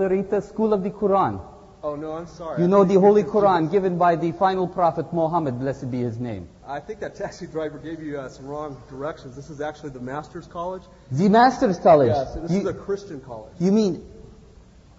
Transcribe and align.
Larita 0.00 0.42
School 0.42 0.72
of 0.72 0.82
the 0.82 0.90
Quran. 0.90 1.40
Oh, 1.82 1.96
no, 1.96 2.12
I'm 2.12 2.26
sorry. 2.26 2.60
You 2.60 2.68
know 2.68 2.84
the 2.84 3.00
Holy. 3.00 3.22
Quran 3.24 3.70
given 3.70 3.96
by 3.96 4.16
the 4.16 4.32
final 4.32 4.68
prophet 4.68 5.12
Muhammad, 5.14 5.58
blessed 5.58 5.90
be 5.90 6.00
his 6.00 6.18
name. 6.18 6.46
I 6.66 6.78
think 6.78 7.00
that 7.00 7.14
taxi 7.16 7.46
driver 7.46 7.78
gave 7.78 8.02
you 8.02 8.18
uh, 8.18 8.28
some 8.28 8.46
wrong 8.46 8.82
directions. 8.90 9.34
This 9.34 9.48
is 9.48 9.60
actually 9.60 9.90
the 9.90 10.00
Master's 10.00 10.46
College. 10.46 10.82
The 11.10 11.28
Master's 11.28 11.78
College. 11.78 12.12
Yes, 12.14 12.34
this 12.34 12.50
you, 12.50 12.60
is 12.60 12.66
a 12.66 12.74
Christian 12.74 13.20
college. 13.20 13.54
you 13.58 13.72
mean, 13.72 14.04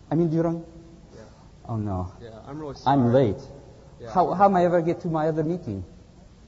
I 0.09 0.15
mean, 0.15 0.29
Durang? 0.29 0.65
Yeah. 1.13 1.21
Oh 1.68 1.77
no, 1.77 2.11
Yeah, 2.21 2.29
I'm 2.47 2.59
really 2.59 2.75
sorry. 2.75 2.97
I'm 2.97 3.13
late. 3.13 3.41
Yeah. 3.99 4.11
How, 4.11 4.33
how 4.33 4.45
am 4.45 4.55
I 4.55 4.65
ever 4.65 4.81
get 4.81 5.02
to 5.02 5.07
my 5.07 5.27
other 5.27 5.43
meeting? 5.43 5.86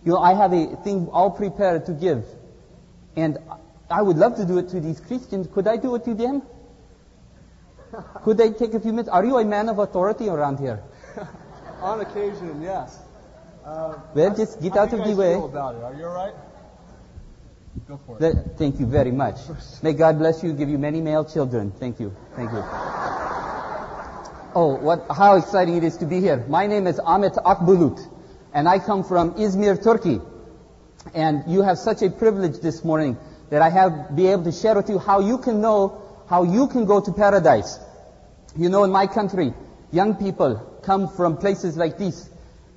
You 0.03 0.13
know, 0.13 0.17
I 0.17 0.33
have 0.33 0.51
a 0.51 0.75
thing 0.83 1.07
all 1.11 1.29
prepared 1.31 1.85
to 1.85 1.93
give. 1.93 2.25
And 3.15 3.37
I 3.89 4.01
would 4.01 4.17
love 4.17 4.35
to 4.37 4.45
do 4.45 4.57
it 4.57 4.69
to 4.69 4.81
these 4.81 4.99
Christians. 4.99 5.47
Could 5.53 5.67
I 5.67 5.77
do 5.77 5.93
it 5.95 6.03
to 6.05 6.15
them? 6.15 6.41
Could 8.23 8.37
they 8.37 8.51
take 8.51 8.73
a 8.73 8.79
few 8.79 8.91
minutes? 8.91 9.09
Are 9.09 9.25
you 9.25 9.37
a 9.37 9.45
man 9.45 9.69
of 9.69 9.79
authority 9.79 10.29
around 10.29 10.59
here? 10.59 10.81
On 11.81 11.99
occasion, 12.01 12.61
yes. 12.61 12.99
Uh, 13.65 13.95
Well, 14.13 14.35
just 14.35 14.61
get 14.61 14.75
out 14.75 14.93
of 14.93 15.05
the 15.05 15.15
way. 15.15 15.35
about 15.35 15.75
it? 15.75 15.83
Are 15.83 15.93
you 15.93 16.05
all 16.05 16.13
right? 16.13 16.33
Go 17.87 17.99
for 18.05 18.17
it. 18.21 18.35
Thank 18.57 18.79
you 18.79 18.85
very 18.85 19.11
much. 19.11 19.37
May 19.81 19.93
God 19.93 20.19
bless 20.19 20.43
you, 20.43 20.53
give 20.53 20.69
you 20.69 20.77
many 20.77 21.01
male 21.01 21.25
children. 21.25 21.71
Thank 21.79 21.99
you. 21.99 22.13
Thank 22.35 22.51
you. 22.51 22.63
Oh, 24.55 24.77
what, 24.79 25.07
how 25.09 25.35
exciting 25.37 25.77
it 25.77 25.83
is 25.83 25.97
to 25.97 26.05
be 26.05 26.19
here. 26.19 26.45
My 26.47 26.67
name 26.67 26.85
is 26.85 26.99
Ahmet 26.99 27.33
Akbulut, 27.33 27.99
and 28.53 28.69
I 28.69 28.77
come 28.77 29.03
from 29.03 29.33
Izmir, 29.33 29.83
Turkey. 29.83 30.21
And 31.15 31.43
you 31.47 31.63
have 31.63 31.79
such 31.79 32.03
a 32.03 32.09
privilege 32.09 32.59
this 32.59 32.83
morning 32.83 33.17
that 33.49 33.61
I 33.61 33.69
have 33.69 34.15
be 34.15 34.27
able 34.27 34.43
to 34.43 34.51
share 34.51 34.75
with 34.75 34.89
you 34.89 34.99
how 34.99 35.19
you 35.19 35.37
can 35.39 35.59
know 35.59 36.02
how 36.33 36.41
you 36.41 36.67
can 36.67 36.85
go 36.85 36.99
to 36.99 37.11
paradise. 37.13 37.79
You 38.57 38.69
know, 38.69 38.83
in 38.83 38.91
my 38.91 39.05
country, 39.05 39.53
young 39.91 40.15
people 40.15 40.79
come 40.81 41.07
from 41.07 41.37
places 41.37 41.77
like 41.77 41.99
this, 41.99 42.27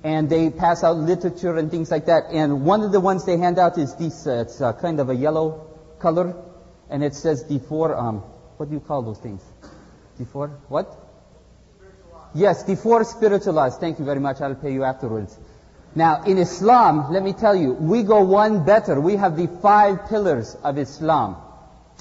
and 0.03 0.29
they 0.29 0.51
pass 0.51 0.83
out 0.83 0.97
literature 0.97 1.57
and 1.57 1.71
things 1.71 1.89
like 1.89 2.05
that. 2.05 2.25
And 2.31 2.65
one 2.65 2.83
of 2.83 2.91
the 2.91 2.99
ones 2.99 3.25
they 3.25 3.37
hand 3.37 3.57
out 3.57 3.79
is 3.79 3.95
this. 3.95 4.27
Uh, 4.27 4.43
it's 4.45 4.61
uh, 4.61 4.73
kind 4.73 4.99
of 4.99 5.09
a 5.09 5.15
yellow 5.15 5.47
color, 5.97 6.35
and 6.91 7.03
it 7.03 7.15
says 7.15 7.45
the 7.45 7.57
four. 7.57 7.95
Um, 7.95 8.17
what 8.57 8.69
do 8.69 8.75
you 8.75 8.79
call 8.79 9.01
those 9.01 9.17
things? 9.17 9.41
The 10.19 10.25
four 10.25 10.49
what? 10.67 10.93
Yes, 12.35 12.63
the 12.63 12.75
four 12.75 13.03
spiritual 13.05 13.53
laws. 13.53 13.79
Thank 13.79 13.97
you 13.97 14.05
very 14.05 14.19
much. 14.19 14.39
I'll 14.39 14.53
pay 14.53 14.71
you 14.71 14.83
afterwards. 14.83 15.35
Now, 15.95 16.21
in 16.25 16.37
Islam, 16.37 17.11
let 17.11 17.23
me 17.23 17.33
tell 17.33 17.55
you, 17.55 17.73
we 17.73 18.03
go 18.03 18.23
one 18.23 18.65
better. 18.65 19.01
We 19.01 19.15
have 19.15 19.35
the 19.35 19.47
five 19.47 20.09
pillars 20.09 20.55
of 20.63 20.77
Islam. 20.77 21.37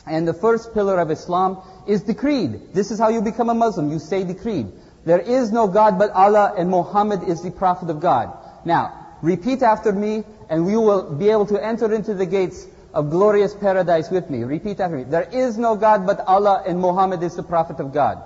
And 0.06 0.26
the 0.26 0.34
first 0.34 0.72
pillar 0.72 1.00
of 1.00 1.10
Islam 1.10 1.58
is 1.86 2.04
the 2.04 2.14
creed. 2.14 2.72
This 2.72 2.90
is 2.90 2.98
how 2.98 3.08
you 3.08 3.22
become 3.22 3.50
a 3.50 3.54
Muslim. 3.54 3.90
You 3.90 3.98
say 3.98 4.22
the 4.22 4.34
creed. 4.34 4.72
There 5.04 5.20
is 5.20 5.52
no 5.52 5.66
God 5.66 5.98
but 5.98 6.10
Allah 6.10 6.54
and 6.56 6.70
Muhammad 6.70 7.28
is 7.28 7.42
the 7.42 7.50
prophet 7.50 7.90
of 7.90 8.00
God. 8.00 8.36
Now, 8.64 9.16
repeat 9.22 9.62
after 9.62 9.92
me 9.92 10.24
and 10.48 10.64
we 10.64 10.76
will 10.76 11.14
be 11.14 11.30
able 11.30 11.46
to 11.46 11.64
enter 11.64 11.92
into 11.92 12.14
the 12.14 12.26
gates 12.26 12.66
of 12.94 13.10
glorious 13.10 13.54
paradise 13.54 14.10
with 14.10 14.30
me. 14.30 14.44
Repeat 14.44 14.80
after 14.80 14.96
me. 14.96 15.04
There 15.04 15.28
is 15.30 15.58
no 15.58 15.76
God 15.76 16.06
but 16.06 16.20
Allah 16.20 16.62
and 16.66 16.80
Muhammad 16.80 17.22
is 17.22 17.36
the 17.36 17.42
prophet 17.42 17.80
of 17.80 17.92
God. 17.92 18.22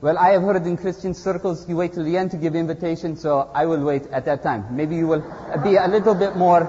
Well, 0.00 0.16
I 0.16 0.30
have 0.30 0.42
heard 0.42 0.66
in 0.66 0.78
Christian 0.78 1.12
circles 1.12 1.68
you 1.68 1.76
wait 1.76 1.92
till 1.92 2.04
the 2.04 2.16
end 2.16 2.30
to 2.30 2.38
give 2.38 2.54
invitation, 2.54 3.16
so 3.16 3.50
I 3.52 3.66
will 3.66 3.84
wait 3.84 4.06
at 4.06 4.24
that 4.24 4.42
time. 4.42 4.74
Maybe 4.74 4.96
you 4.96 5.06
will 5.06 5.20
be 5.62 5.76
a 5.76 5.86
little 5.88 6.14
bit 6.14 6.36
more 6.36 6.62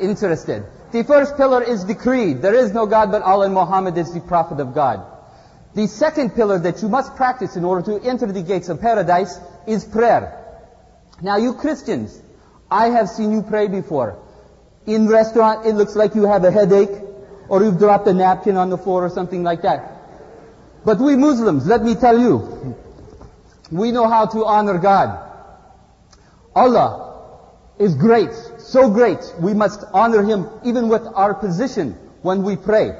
interested. 0.00 0.64
The 0.92 1.04
first 1.04 1.36
pillar 1.36 1.62
is 1.62 1.86
the 1.86 1.94
creed. 1.94 2.42
There 2.42 2.54
is 2.54 2.72
no 2.72 2.86
God 2.86 3.12
but 3.12 3.22
Allah 3.22 3.46
and 3.46 3.54
Muhammad 3.54 3.96
is 3.96 4.12
the 4.12 4.20
prophet 4.20 4.60
of 4.60 4.74
God. 4.74 5.06
The 5.74 5.86
second 5.86 6.34
pillar 6.34 6.58
that 6.58 6.82
you 6.82 6.88
must 6.88 7.14
practice 7.14 7.54
in 7.54 7.64
order 7.64 7.82
to 7.92 8.08
enter 8.08 8.26
the 8.26 8.42
gates 8.42 8.68
of 8.68 8.80
paradise 8.80 9.38
is 9.66 9.84
prayer. 9.84 10.36
Now 11.22 11.36
you 11.36 11.54
Christians, 11.54 12.20
I 12.70 12.88
have 12.88 13.08
seen 13.08 13.30
you 13.32 13.42
pray 13.42 13.68
before. 13.68 14.18
In 14.86 15.08
restaurant, 15.08 15.66
it 15.66 15.74
looks 15.74 15.94
like 15.94 16.14
you 16.14 16.24
have 16.24 16.42
a 16.44 16.50
headache, 16.50 17.02
or 17.48 17.62
you've 17.62 17.78
dropped 17.78 18.08
a 18.08 18.14
napkin 18.14 18.56
on 18.56 18.70
the 18.70 18.78
floor 18.78 19.04
or 19.04 19.10
something 19.10 19.42
like 19.44 19.62
that. 19.62 19.92
But 20.84 20.98
we 20.98 21.14
Muslims, 21.14 21.66
let 21.66 21.82
me 21.82 21.94
tell 21.94 22.18
you, 22.18 22.76
we 23.70 23.92
know 23.92 24.08
how 24.08 24.26
to 24.26 24.44
honor 24.44 24.78
God. 24.78 25.18
Allah 26.54 27.22
is 27.78 27.94
great, 27.94 28.30
so 28.72 28.90
great, 28.90 29.18
we 29.40 29.54
must 29.54 29.84
honor 29.92 30.22
Him 30.22 30.48
even 30.64 30.88
with 30.88 31.02
our 31.14 31.34
position 31.34 31.96
when 32.22 32.42
we 32.42 32.56
pray. 32.56 32.92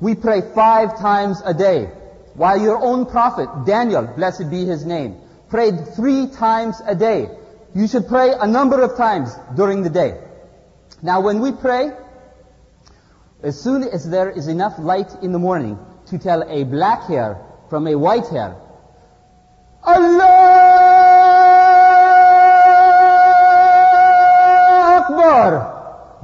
We 0.00 0.14
pray 0.14 0.42
five 0.54 0.98
times 0.98 1.42
a 1.44 1.52
day, 1.52 1.86
while 2.34 2.60
your 2.60 2.78
own 2.78 3.06
prophet, 3.06 3.48
Daniel, 3.66 4.06
blessed 4.06 4.48
be 4.48 4.64
his 4.64 4.84
name, 4.84 5.16
prayed 5.48 5.74
three 5.96 6.28
times 6.28 6.80
a 6.86 6.94
day. 6.94 7.28
You 7.74 7.88
should 7.88 8.06
pray 8.06 8.32
a 8.38 8.46
number 8.46 8.80
of 8.82 8.96
times 8.96 9.34
during 9.56 9.82
the 9.82 9.90
day. 9.90 10.20
Now 11.02 11.20
when 11.20 11.40
we 11.40 11.50
pray, 11.50 11.90
as 13.42 13.60
soon 13.60 13.82
as 13.82 14.08
there 14.08 14.30
is 14.30 14.46
enough 14.46 14.78
light 14.78 15.10
in 15.22 15.32
the 15.32 15.38
morning 15.38 15.78
to 16.06 16.18
tell 16.18 16.48
a 16.48 16.64
black 16.64 17.04
hair 17.04 17.44
from 17.70 17.88
a 17.88 17.96
white 17.96 18.28
hair, 18.28 18.56
Allah 19.82 20.37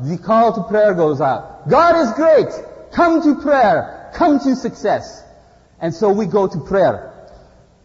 The 0.04 0.19
call 0.19 0.53
to 0.53 0.62
prayer 0.65 0.92
goes 0.92 1.20
out. 1.22 1.69
God 1.69 1.97
is 1.97 2.12
great! 2.12 2.92
Come 2.92 3.22
to 3.22 3.41
prayer! 3.41 4.10
Come 4.15 4.38
to 4.41 4.54
success! 4.54 5.25
And 5.81 5.94
so 5.94 6.10
we 6.10 6.26
go 6.26 6.47
to 6.47 6.60
prayer. 6.60 7.12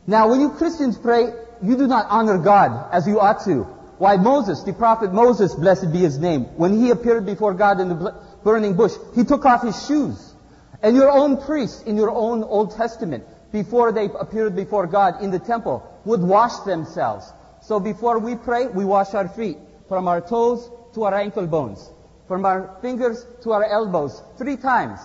Now 0.06 0.30
when 0.30 0.42
you 0.42 0.50
Christians 0.52 0.98
pray, 0.98 1.32
you 1.64 1.78
do 1.78 1.88
not 1.88 2.08
honor 2.10 2.38
God 2.38 2.90
as 2.92 3.08
you 3.08 3.22
ought 3.22 3.46
to. 3.46 3.64
Why 4.00 4.18
Moses, 4.18 4.64
the 4.64 4.74
prophet 4.74 5.14
Moses, 5.14 5.56
blessed 5.56 5.94
be 5.94 6.00
his 6.00 6.18
name, 6.18 6.44
when 6.58 6.78
he 6.78 6.90
appeared 6.92 7.26
before 7.26 7.54
God 7.54 7.80
in 7.80 7.90
the 7.90 8.16
burning 8.44 8.76
bush, 8.76 8.94
he 9.16 9.24
took 9.24 9.46
off 9.46 9.64
his 9.64 9.86
shoes. 9.86 10.34
And 10.82 10.96
your 10.96 11.12
own 11.12 11.42
priests 11.42 11.84
in 11.84 11.96
your 11.96 12.12
own 12.12 12.44
Old 12.44 12.76
Testament, 12.76 13.26
before 13.52 13.92
they 13.92 14.06
appeared 14.06 14.56
before 14.56 14.88
God 14.88 15.22
in 15.22 15.32
the 15.32 15.40
temple, 15.40 15.86
would 16.06 16.22
wash 16.22 16.60
themselves. 16.66 17.32
So 17.62 17.80
before 17.80 18.20
we 18.20 18.36
pray, 18.36 18.68
we 18.68 18.84
wash 18.84 19.14
our 19.14 19.28
feet 19.28 19.58
from 19.88 20.08
our 20.08 20.22
toes 20.22 20.70
to 20.94 21.04
our 21.04 21.14
ankle 21.14 21.48
bones, 21.48 21.90
from 22.30 22.46
our 22.46 22.78
fingers 22.82 23.26
to 23.44 23.52
our 23.52 23.66
elbows, 23.66 24.22
three 24.38 24.56
times. 24.56 25.00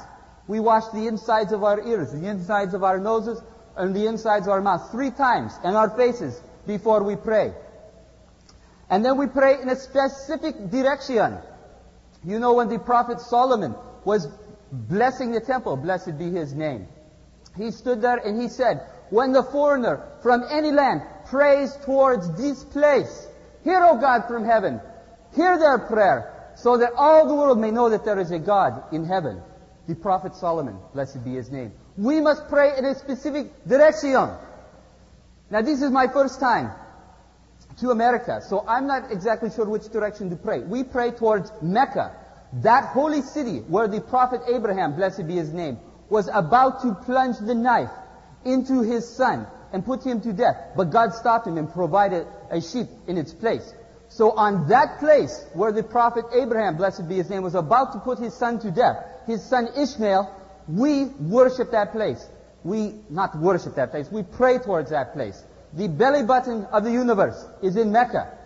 We 0.46 0.60
wash 0.60 0.84
the 0.92 1.08
insides 1.08 1.52
of 1.52 1.64
our 1.64 1.80
ears, 1.80 2.12
the 2.12 2.28
insides 2.28 2.74
of 2.74 2.84
our 2.84 3.00
noses, 3.00 3.42
and 3.76 3.96
the 3.96 4.06
insides 4.06 4.46
of 4.46 4.52
our 4.52 4.60
mouth 4.60 4.92
three 4.92 5.10
times, 5.10 5.58
and 5.64 5.74
our 5.74 5.88
faces 5.96 6.40
before 6.66 7.02
we 7.02 7.16
pray. 7.16 7.54
And 8.90 9.02
then 9.02 9.16
we 9.16 9.26
pray 9.26 9.60
in 9.60 9.70
a 9.70 9.76
specific 9.76 10.70
direction. 10.70 11.38
You 12.24 12.38
know 12.38 12.52
when 12.52 12.68
the 12.68 12.78
prophet 12.78 13.20
Solomon 13.20 13.74
was 14.04 14.28
blessing 14.70 15.32
the 15.32 15.40
temple, 15.40 15.76
blessed 15.76 16.18
be 16.18 16.30
his 16.30 16.52
name. 16.52 16.86
He 17.56 17.70
stood 17.70 18.02
there 18.02 18.18
and 18.18 18.40
he 18.40 18.48
said, 18.48 18.86
when 19.08 19.32
the 19.32 19.42
foreigner 19.42 20.06
from 20.22 20.44
any 20.50 20.72
land 20.72 21.00
prays 21.26 21.74
towards 21.86 22.36
this 22.36 22.64
place, 22.64 23.26
hear, 23.62 23.82
O 23.82 23.96
God 23.96 24.26
from 24.28 24.44
heaven, 24.44 24.80
hear 25.34 25.58
their 25.58 25.78
prayer, 25.78 26.33
so 26.64 26.78
that 26.78 26.94
all 26.96 27.28
the 27.28 27.34
world 27.34 27.58
may 27.58 27.70
know 27.70 27.90
that 27.90 28.06
there 28.06 28.18
is 28.18 28.30
a 28.30 28.38
God 28.38 28.84
in 28.90 29.04
heaven. 29.04 29.42
The 29.86 29.94
prophet 29.94 30.34
Solomon, 30.34 30.78
blessed 30.94 31.22
be 31.22 31.34
his 31.34 31.50
name. 31.50 31.72
We 31.98 32.22
must 32.22 32.48
pray 32.48 32.78
in 32.78 32.86
a 32.86 32.94
specific 32.94 33.66
direction. 33.68 34.30
Now 35.50 35.60
this 35.60 35.82
is 35.82 35.90
my 35.90 36.06
first 36.08 36.40
time 36.40 36.70
to 37.80 37.90
America, 37.90 38.40
so 38.48 38.64
I'm 38.66 38.86
not 38.86 39.12
exactly 39.12 39.50
sure 39.50 39.66
which 39.66 39.90
direction 39.90 40.30
to 40.30 40.36
pray. 40.36 40.60
We 40.60 40.84
pray 40.84 41.10
towards 41.10 41.52
Mecca, 41.60 42.16
that 42.62 42.94
holy 42.94 43.20
city 43.20 43.58
where 43.58 43.86
the 43.86 44.00
prophet 44.00 44.40
Abraham, 44.48 44.96
blessed 44.96 45.26
be 45.26 45.34
his 45.34 45.52
name, 45.52 45.76
was 46.08 46.30
about 46.32 46.80
to 46.80 46.94
plunge 46.94 47.36
the 47.40 47.54
knife 47.54 47.92
into 48.46 48.80
his 48.80 49.06
son 49.06 49.46
and 49.74 49.84
put 49.84 50.02
him 50.02 50.22
to 50.22 50.32
death. 50.32 50.56
But 50.74 50.84
God 50.84 51.12
stopped 51.12 51.46
him 51.46 51.58
and 51.58 51.70
provided 51.70 52.26
a 52.50 52.62
sheep 52.62 52.88
in 53.06 53.18
its 53.18 53.34
place. 53.34 53.74
So 54.14 54.30
on 54.30 54.68
that 54.68 55.00
place 55.00 55.44
where 55.54 55.72
the 55.72 55.82
prophet 55.82 56.26
Abraham, 56.32 56.76
blessed 56.76 57.08
be 57.08 57.16
his 57.16 57.28
name, 57.28 57.42
was 57.42 57.56
about 57.56 57.92
to 57.94 57.98
put 57.98 58.20
his 58.20 58.32
son 58.32 58.60
to 58.60 58.70
death, 58.70 59.04
his 59.26 59.42
son 59.42 59.66
Ishmael, 59.76 60.30
we 60.68 61.06
worship 61.06 61.72
that 61.72 61.90
place. 61.90 62.24
We 62.62 62.94
not 63.10 63.36
worship 63.36 63.74
that 63.74 63.90
place, 63.90 64.08
we 64.12 64.22
pray 64.22 64.58
towards 64.58 64.90
that 64.90 65.14
place. 65.14 65.42
The 65.72 65.88
belly 65.88 66.22
button 66.22 66.64
of 66.66 66.84
the 66.84 66.92
universe 66.92 67.44
is 67.60 67.74
in 67.74 67.90
Mecca. 67.90 68.38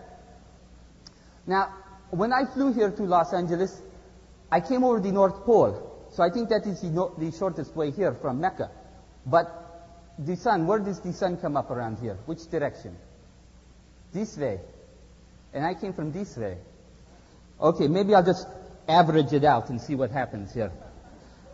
Now, 1.47 1.75
when 2.12 2.32
I 2.32 2.47
flew 2.47 2.73
here 2.73 2.91
to 2.91 3.03
Los 3.03 3.35
Angeles, 3.35 3.79
I 4.50 4.61
came 4.61 4.85
over 4.85 5.00
the 5.00 5.12
North 5.12 5.44
Pole. 5.44 6.09
So 6.12 6.23
I 6.23 6.31
think 6.31 6.49
that 6.49 6.67
is 6.67 6.81
the, 6.81 6.88
no, 6.88 7.15
the 7.19 7.31
shortest 7.31 7.76
way 7.76 7.91
here 7.91 8.15
from 8.15 8.41
Mecca. 8.41 8.70
But 9.26 9.53
the 10.19 10.35
sun, 10.37 10.67
where 10.67 10.79
does 10.79 11.00
the 11.00 11.12
sun 11.12 11.37
come 11.37 11.59
up 11.59 11.70
around 11.70 11.99
here? 11.99 12.17
Which 12.25 12.50
direction? 12.50 12.97
This 14.15 14.35
way. 14.38 14.61
And 15.52 15.64
I 15.64 15.74
came 15.74 15.92
from 15.92 16.12
this 16.12 16.36
way. 16.36 16.58
Okay, 17.60 17.88
maybe 17.88 18.14
I'll 18.14 18.24
just 18.24 18.46
average 18.88 19.32
it 19.32 19.44
out 19.44 19.68
and 19.70 19.80
see 19.80 19.94
what 19.94 20.10
happens 20.10 20.52
here. 20.54 20.72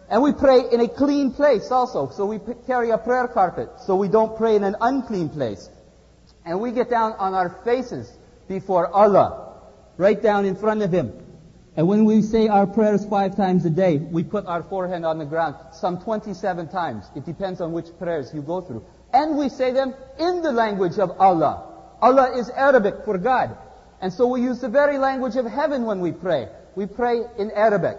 And 0.08 0.23
we 0.23 0.32
pray 0.32 0.61
in 0.70 0.81
a 0.81 0.88
clean 0.88 1.32
place 1.32 1.70
also. 1.70 2.11
So 2.11 2.26
we 2.26 2.38
carry 2.67 2.91
a 2.91 2.99
prayer 2.99 3.26
carpet 3.26 3.69
so 3.87 3.96
we 3.96 4.08
don't 4.08 4.37
pray 4.37 4.56
in 4.56 4.64
an 4.64 4.76
unclean 4.81 5.31
place. 5.31 5.69
And 6.44 6.61
we 6.61 6.73
get 6.73 6.91
down 6.91 7.12
on 7.12 7.35
our 7.35 7.49
faces 7.64 8.11
before 8.49 8.88
Allah, 8.88 9.62
right 9.96 10.20
down 10.20 10.44
in 10.44 10.56
front 10.56 10.82
of 10.82 10.93
Him. 10.93 11.12
And 11.76 11.88
when 11.88 12.05
we 12.05 12.23
say 12.23 12.49
our 12.49 12.67
prayers 12.67 13.05
five 13.06 13.35
times 13.35 13.64
a 13.64 13.70
day, 13.70 13.96
we 13.96 14.23
put 14.23 14.46
our 14.46 14.62
forehead 14.62 15.05
on 15.05 15.19
the 15.19 15.25
ground 15.25 15.56
some 15.73 16.00
27 16.00 16.69
times. 16.69 17.06
It 17.17 17.25
depends 17.25 17.61
on 17.61 17.73
which 17.73 17.87
prayers 17.99 18.31
you 18.32 18.43
go 18.43 18.61
through. 18.61 18.85
And 19.12 19.37
we 19.37 19.49
say 19.49 19.73
them 19.73 19.94
in 20.19 20.43
the 20.43 20.52
language 20.52 20.99
of 20.99 21.19
Allah. 21.19 21.96
Allah 22.00 22.38
is 22.38 22.50
Arabic 22.50 23.05
for 23.05 23.17
God. 23.19 23.56
And 24.05 24.12
so 24.12 24.27
we 24.27 24.43
use 24.43 24.61
the 24.61 24.69
very 24.69 24.99
language 24.99 25.37
of 25.37 25.47
heaven 25.47 25.87
when 25.87 26.01
we 26.01 26.12
pray. 26.12 26.51
We 26.75 26.85
pray 26.85 27.23
in 27.39 27.51
Arabic. 27.51 27.97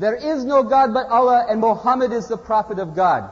There 0.00 0.16
is 0.16 0.44
no 0.44 0.64
God 0.64 0.92
but 0.92 1.06
Allah 1.06 1.46
and 1.48 1.60
Muhammad 1.60 2.12
is 2.12 2.26
the 2.26 2.36
prophet 2.36 2.80
of 2.80 2.96
God. 2.96 3.30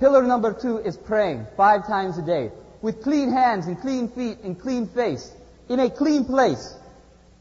Pillar 0.00 0.22
number 0.22 0.52
two 0.52 0.76
is 0.76 0.98
praying 0.98 1.46
five 1.56 1.86
times 1.86 2.18
a 2.18 2.22
day 2.22 2.50
with 2.82 3.02
clean 3.02 3.32
hands 3.32 3.66
and 3.68 3.80
clean 3.80 4.10
feet 4.10 4.40
and 4.44 4.60
clean 4.60 4.86
face 4.86 5.32
in 5.70 5.80
a 5.80 5.88
clean 5.88 6.26
place 6.26 6.76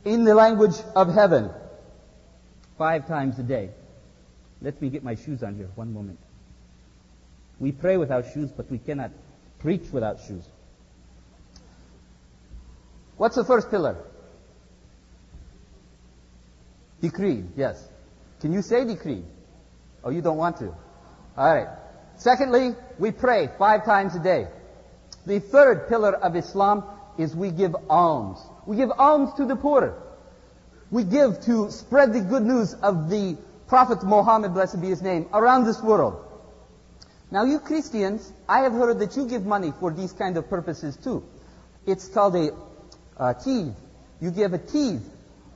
in 0.05 0.23
the 0.23 0.33
language 0.33 0.77
of 0.95 1.13
heaven. 1.13 1.51
Five 2.77 3.05
times 3.05 3.37
a 3.37 3.43
day. 3.43 3.71
Let 4.61 4.81
me 4.81 4.91
get 4.91 5.03
my 5.03 5.15
shoes 5.15 5.43
on 5.43 5.55
here. 5.55 5.67
One 5.75 5.93
moment. 5.93 6.19
We 7.59 7.73
pray 7.73 7.97
without 7.97 8.31
shoes, 8.33 8.49
but 8.49 8.71
we 8.71 8.77
cannot 8.77 9.11
preach 9.59 9.91
without 9.91 10.21
shoes. 10.25 10.45
What's 13.17 13.35
the 13.35 13.43
first 13.43 13.69
pillar? 13.69 13.97
Decree, 17.01 17.43
yes. 17.55 17.85
Can 18.39 18.53
you 18.53 18.61
say 18.61 18.85
decree? 18.85 19.23
Oh, 20.03 20.09
you 20.09 20.21
don't 20.21 20.37
want 20.37 20.57
to? 20.57 20.73
Alright. 21.37 21.67
Secondly, 22.17 22.75
we 22.99 23.11
pray 23.11 23.49
five 23.57 23.85
times 23.85 24.15
a 24.15 24.19
day. 24.19 24.47
The 25.25 25.39
third 25.39 25.87
pillar 25.89 26.13
of 26.13 26.35
Islam 26.35 26.83
is 27.17 27.35
we 27.35 27.51
give 27.51 27.75
alms. 27.89 28.39
We 28.65 28.77
give 28.77 28.91
alms 28.97 29.33
to 29.35 29.45
the 29.45 29.55
poor. 29.55 30.01
We 30.91 31.03
give 31.03 31.41
to 31.45 31.71
spread 31.71 32.13
the 32.13 32.21
good 32.21 32.43
news 32.43 32.73
of 32.73 33.09
the 33.09 33.37
Prophet 33.67 34.03
Muhammad, 34.03 34.53
blessed 34.53 34.81
be 34.81 34.89
his 34.89 35.01
name, 35.01 35.27
around 35.33 35.65
this 35.65 35.81
world. 35.81 36.23
Now 37.31 37.45
you 37.45 37.59
Christians, 37.59 38.31
I 38.47 38.59
have 38.59 38.73
heard 38.73 38.99
that 38.99 39.15
you 39.15 39.25
give 39.25 39.45
money 39.45 39.73
for 39.79 39.91
these 39.91 40.13
kind 40.13 40.37
of 40.37 40.49
purposes 40.49 40.95
too. 40.97 41.23
It's 41.87 42.07
called 42.07 42.35
a 42.35 42.51
uh, 43.17 43.33
tithe. 43.33 43.73
You 44.21 44.31
give 44.31 44.53
a 44.53 44.57
tithe 44.57 45.01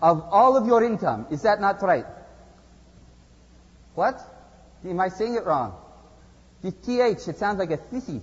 of 0.02 0.22
all 0.32 0.58
of 0.58 0.68
your 0.68 0.84
income. 0.84 1.28
Is 1.32 1.44
that 1.44 1.62
not 1.62 1.82
right? 1.82 2.06
What? 3.96 4.20
Am 4.86 5.00
I 5.00 5.10
saying 5.10 5.36
it 5.36 5.46
wrong? 5.46 5.76
The 6.62 6.72
th, 6.72 7.28
it 7.28 7.38
sounds 7.38 7.60
like 7.60 7.72
a 7.72 7.78
thithi. 7.78 8.22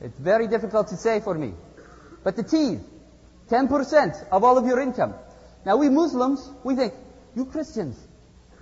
It's 0.00 0.18
very 0.18 0.46
difficult 0.46 0.88
to 0.88 0.96
say 0.96 1.20
for 1.20 1.34
me. 1.34 1.52
But 2.22 2.36
the 2.36 2.42
tithe, 2.42 2.80
10% 3.48 4.28
of 4.30 4.44
all 4.44 4.56
of 4.58 4.66
your 4.66 4.80
income. 4.80 5.14
Now 5.64 5.76
we 5.76 5.88
Muslims, 5.88 6.48
we 6.64 6.74
think, 6.74 6.94
you 7.34 7.44
Christians, 7.44 7.96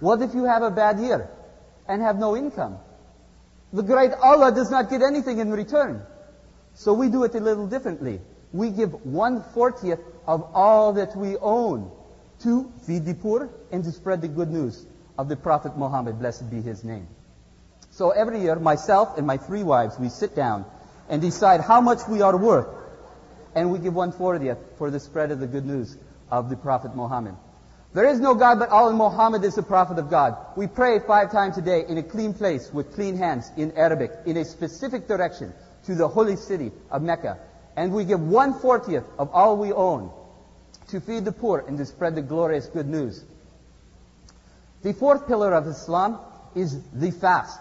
what 0.00 0.22
if 0.22 0.34
you 0.34 0.44
have 0.44 0.62
a 0.62 0.70
bad 0.70 0.98
year 0.98 1.28
and 1.88 2.02
have 2.02 2.18
no 2.18 2.36
income? 2.36 2.78
The 3.72 3.82
great 3.82 4.12
Allah 4.12 4.52
does 4.52 4.70
not 4.70 4.90
get 4.90 5.02
anything 5.02 5.38
in 5.38 5.50
return. 5.50 6.02
So 6.74 6.94
we 6.94 7.08
do 7.08 7.24
it 7.24 7.34
a 7.34 7.40
little 7.40 7.66
differently. 7.66 8.20
We 8.52 8.70
give 8.70 9.04
one 9.04 9.42
fortieth 9.54 10.00
of 10.26 10.50
all 10.54 10.94
that 10.94 11.16
we 11.16 11.36
own 11.36 11.90
to 12.40 12.72
feed 12.86 13.04
the 13.04 13.14
poor 13.14 13.50
and 13.72 13.84
to 13.84 13.92
spread 13.92 14.22
the 14.22 14.28
good 14.28 14.50
news 14.50 14.86
of 15.18 15.28
the 15.28 15.36
Prophet 15.36 15.76
Muhammad, 15.76 16.18
blessed 16.18 16.50
be 16.50 16.60
his 16.62 16.84
name. 16.84 17.08
So 17.90 18.10
every 18.10 18.40
year, 18.40 18.56
myself 18.56 19.18
and 19.18 19.26
my 19.26 19.36
three 19.36 19.62
wives, 19.62 19.98
we 19.98 20.08
sit 20.08 20.36
down 20.36 20.64
and 21.08 21.20
decide 21.20 21.60
how 21.60 21.80
much 21.80 22.06
we 22.08 22.22
are 22.22 22.36
worth, 22.36 22.68
and 23.54 23.72
we 23.72 23.78
give 23.80 23.94
one 23.94 24.12
fortieth 24.12 24.58
for 24.76 24.90
the 24.90 25.00
spread 25.00 25.30
of 25.30 25.40
the 25.40 25.46
good 25.46 25.66
news 25.66 25.96
of 26.30 26.48
the 26.48 26.56
Prophet 26.56 26.94
Muhammad. 26.94 27.34
There 27.94 28.06
is 28.06 28.20
no 28.20 28.34
God 28.34 28.58
but 28.58 28.68
Allah, 28.68 28.90
and 28.90 28.98
Muhammad 28.98 29.42
is 29.44 29.54
the 29.54 29.62
Prophet 29.62 29.98
of 29.98 30.10
God. 30.10 30.36
We 30.56 30.66
pray 30.66 31.00
five 31.00 31.32
times 31.32 31.56
a 31.58 31.62
day 31.62 31.84
in 31.88 31.98
a 31.98 32.02
clean 32.02 32.34
place 32.34 32.70
with 32.72 32.94
clean 32.94 33.16
hands 33.16 33.50
in 33.56 33.72
Arabic, 33.72 34.12
in 34.26 34.36
a 34.36 34.44
specific 34.44 35.08
direction 35.08 35.54
to 35.86 35.94
the 35.94 36.06
holy 36.06 36.36
city 36.36 36.70
of 36.90 37.02
Mecca. 37.02 37.38
And 37.78 37.92
we 37.92 38.04
give 38.04 38.20
one 38.20 38.54
fortieth 38.58 39.04
of 39.20 39.30
all 39.32 39.56
we 39.56 39.72
own 39.72 40.10
to 40.88 41.00
feed 41.00 41.24
the 41.24 41.30
poor 41.30 41.64
and 41.64 41.78
to 41.78 41.86
spread 41.86 42.16
the 42.16 42.22
glorious 42.22 42.66
good 42.66 42.88
news. 42.88 43.22
The 44.82 44.92
fourth 44.92 45.28
pillar 45.28 45.54
of 45.54 45.68
Islam 45.68 46.18
is 46.56 46.76
the 46.92 47.12
fast. 47.12 47.60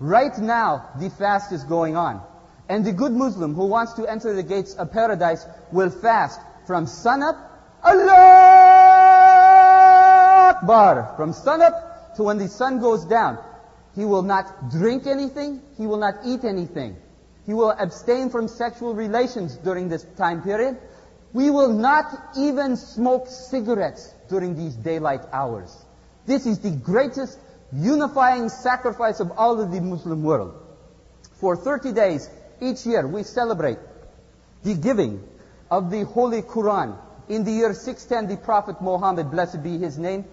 Right 0.00 0.32
now, 0.38 0.88
the 0.98 1.10
fast 1.10 1.52
is 1.52 1.64
going 1.64 1.96
on. 1.96 2.22
And 2.70 2.82
the 2.82 2.94
good 2.94 3.12
Muslim 3.12 3.52
who 3.54 3.66
wants 3.66 3.92
to 3.94 4.06
enter 4.06 4.32
the 4.32 4.42
gates 4.42 4.72
of 4.74 4.90
paradise 4.90 5.44
will 5.70 5.90
fast 5.90 6.40
from 6.66 6.86
sunup, 6.86 7.36
Allah 7.84 8.14
Akbar, 10.56 11.12
from 11.18 11.34
sunup 11.34 12.16
to 12.16 12.22
when 12.22 12.38
the 12.38 12.48
sun 12.48 12.80
goes 12.80 13.04
down. 13.04 13.36
He 13.94 14.06
will 14.06 14.22
not 14.22 14.70
drink 14.70 15.06
anything, 15.06 15.60
he 15.76 15.86
will 15.86 15.98
not 15.98 16.14
eat 16.24 16.44
anything. 16.44 16.96
He 17.48 17.54
will 17.54 17.70
abstain 17.70 18.28
from 18.28 18.46
sexual 18.46 18.94
relations 18.94 19.56
during 19.64 19.88
this 19.88 20.04
time 20.18 20.42
period. 20.42 20.76
We 21.32 21.48
will 21.48 21.72
not 21.72 22.34
even 22.36 22.76
smoke 22.76 23.26
cigarettes 23.26 24.12
during 24.28 24.54
these 24.54 24.74
daylight 24.74 25.22
hours. 25.32 25.74
This 26.26 26.44
is 26.44 26.58
the 26.58 26.72
greatest 26.72 27.38
unifying 27.72 28.50
sacrifice 28.50 29.20
of 29.20 29.32
all 29.38 29.58
of 29.62 29.70
the 29.70 29.80
Muslim 29.80 30.24
world. 30.24 30.62
For 31.40 31.56
30 31.56 31.92
days 31.92 32.28
each 32.60 32.84
year 32.84 33.08
we 33.08 33.22
celebrate 33.22 33.78
the 34.62 34.74
giving 34.74 35.26
of 35.70 35.90
the 35.90 36.04
Holy 36.04 36.42
Quran. 36.42 36.98
In 37.30 37.44
the 37.44 37.52
year 37.52 37.72
610, 37.72 38.28
the 38.28 38.44
Prophet 38.44 38.82
Muhammad, 38.82 39.30
blessed 39.30 39.62
be 39.62 39.78
his 39.78 39.96
name, 39.96 40.26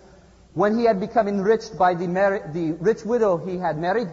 when 0.54 0.78
he 0.78 0.84
had 0.84 1.00
become 1.00 1.30
enriched 1.30 1.78
by 1.78 1.94
the, 1.94 2.08
mar- 2.08 2.52
the 2.52 2.74
rich 2.74 3.06
widow 3.06 3.38
he 3.38 3.58
had 3.58 3.78
married, 3.78 4.10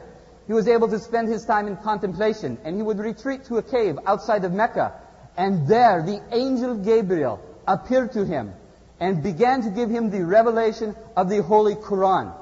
he 0.52 0.54
was 0.54 0.68
able 0.68 0.88
to 0.88 0.98
spend 0.98 1.28
his 1.28 1.46
time 1.46 1.66
in 1.66 1.78
contemplation, 1.78 2.58
and 2.62 2.76
he 2.76 2.82
would 2.82 2.98
retreat 2.98 3.46
to 3.46 3.56
a 3.56 3.62
cave 3.62 3.98
outside 4.04 4.44
of 4.44 4.52
Mecca, 4.52 4.92
and 5.34 5.66
there 5.66 6.02
the 6.02 6.20
angel 6.30 6.76
Gabriel 6.76 7.40
appeared 7.66 8.12
to 8.12 8.26
him 8.26 8.52
and 9.00 9.22
began 9.22 9.62
to 9.62 9.70
give 9.70 9.88
him 9.88 10.10
the 10.10 10.22
revelation 10.22 10.94
of 11.16 11.30
the 11.30 11.42
Holy 11.42 11.74
Quran. 11.74 12.34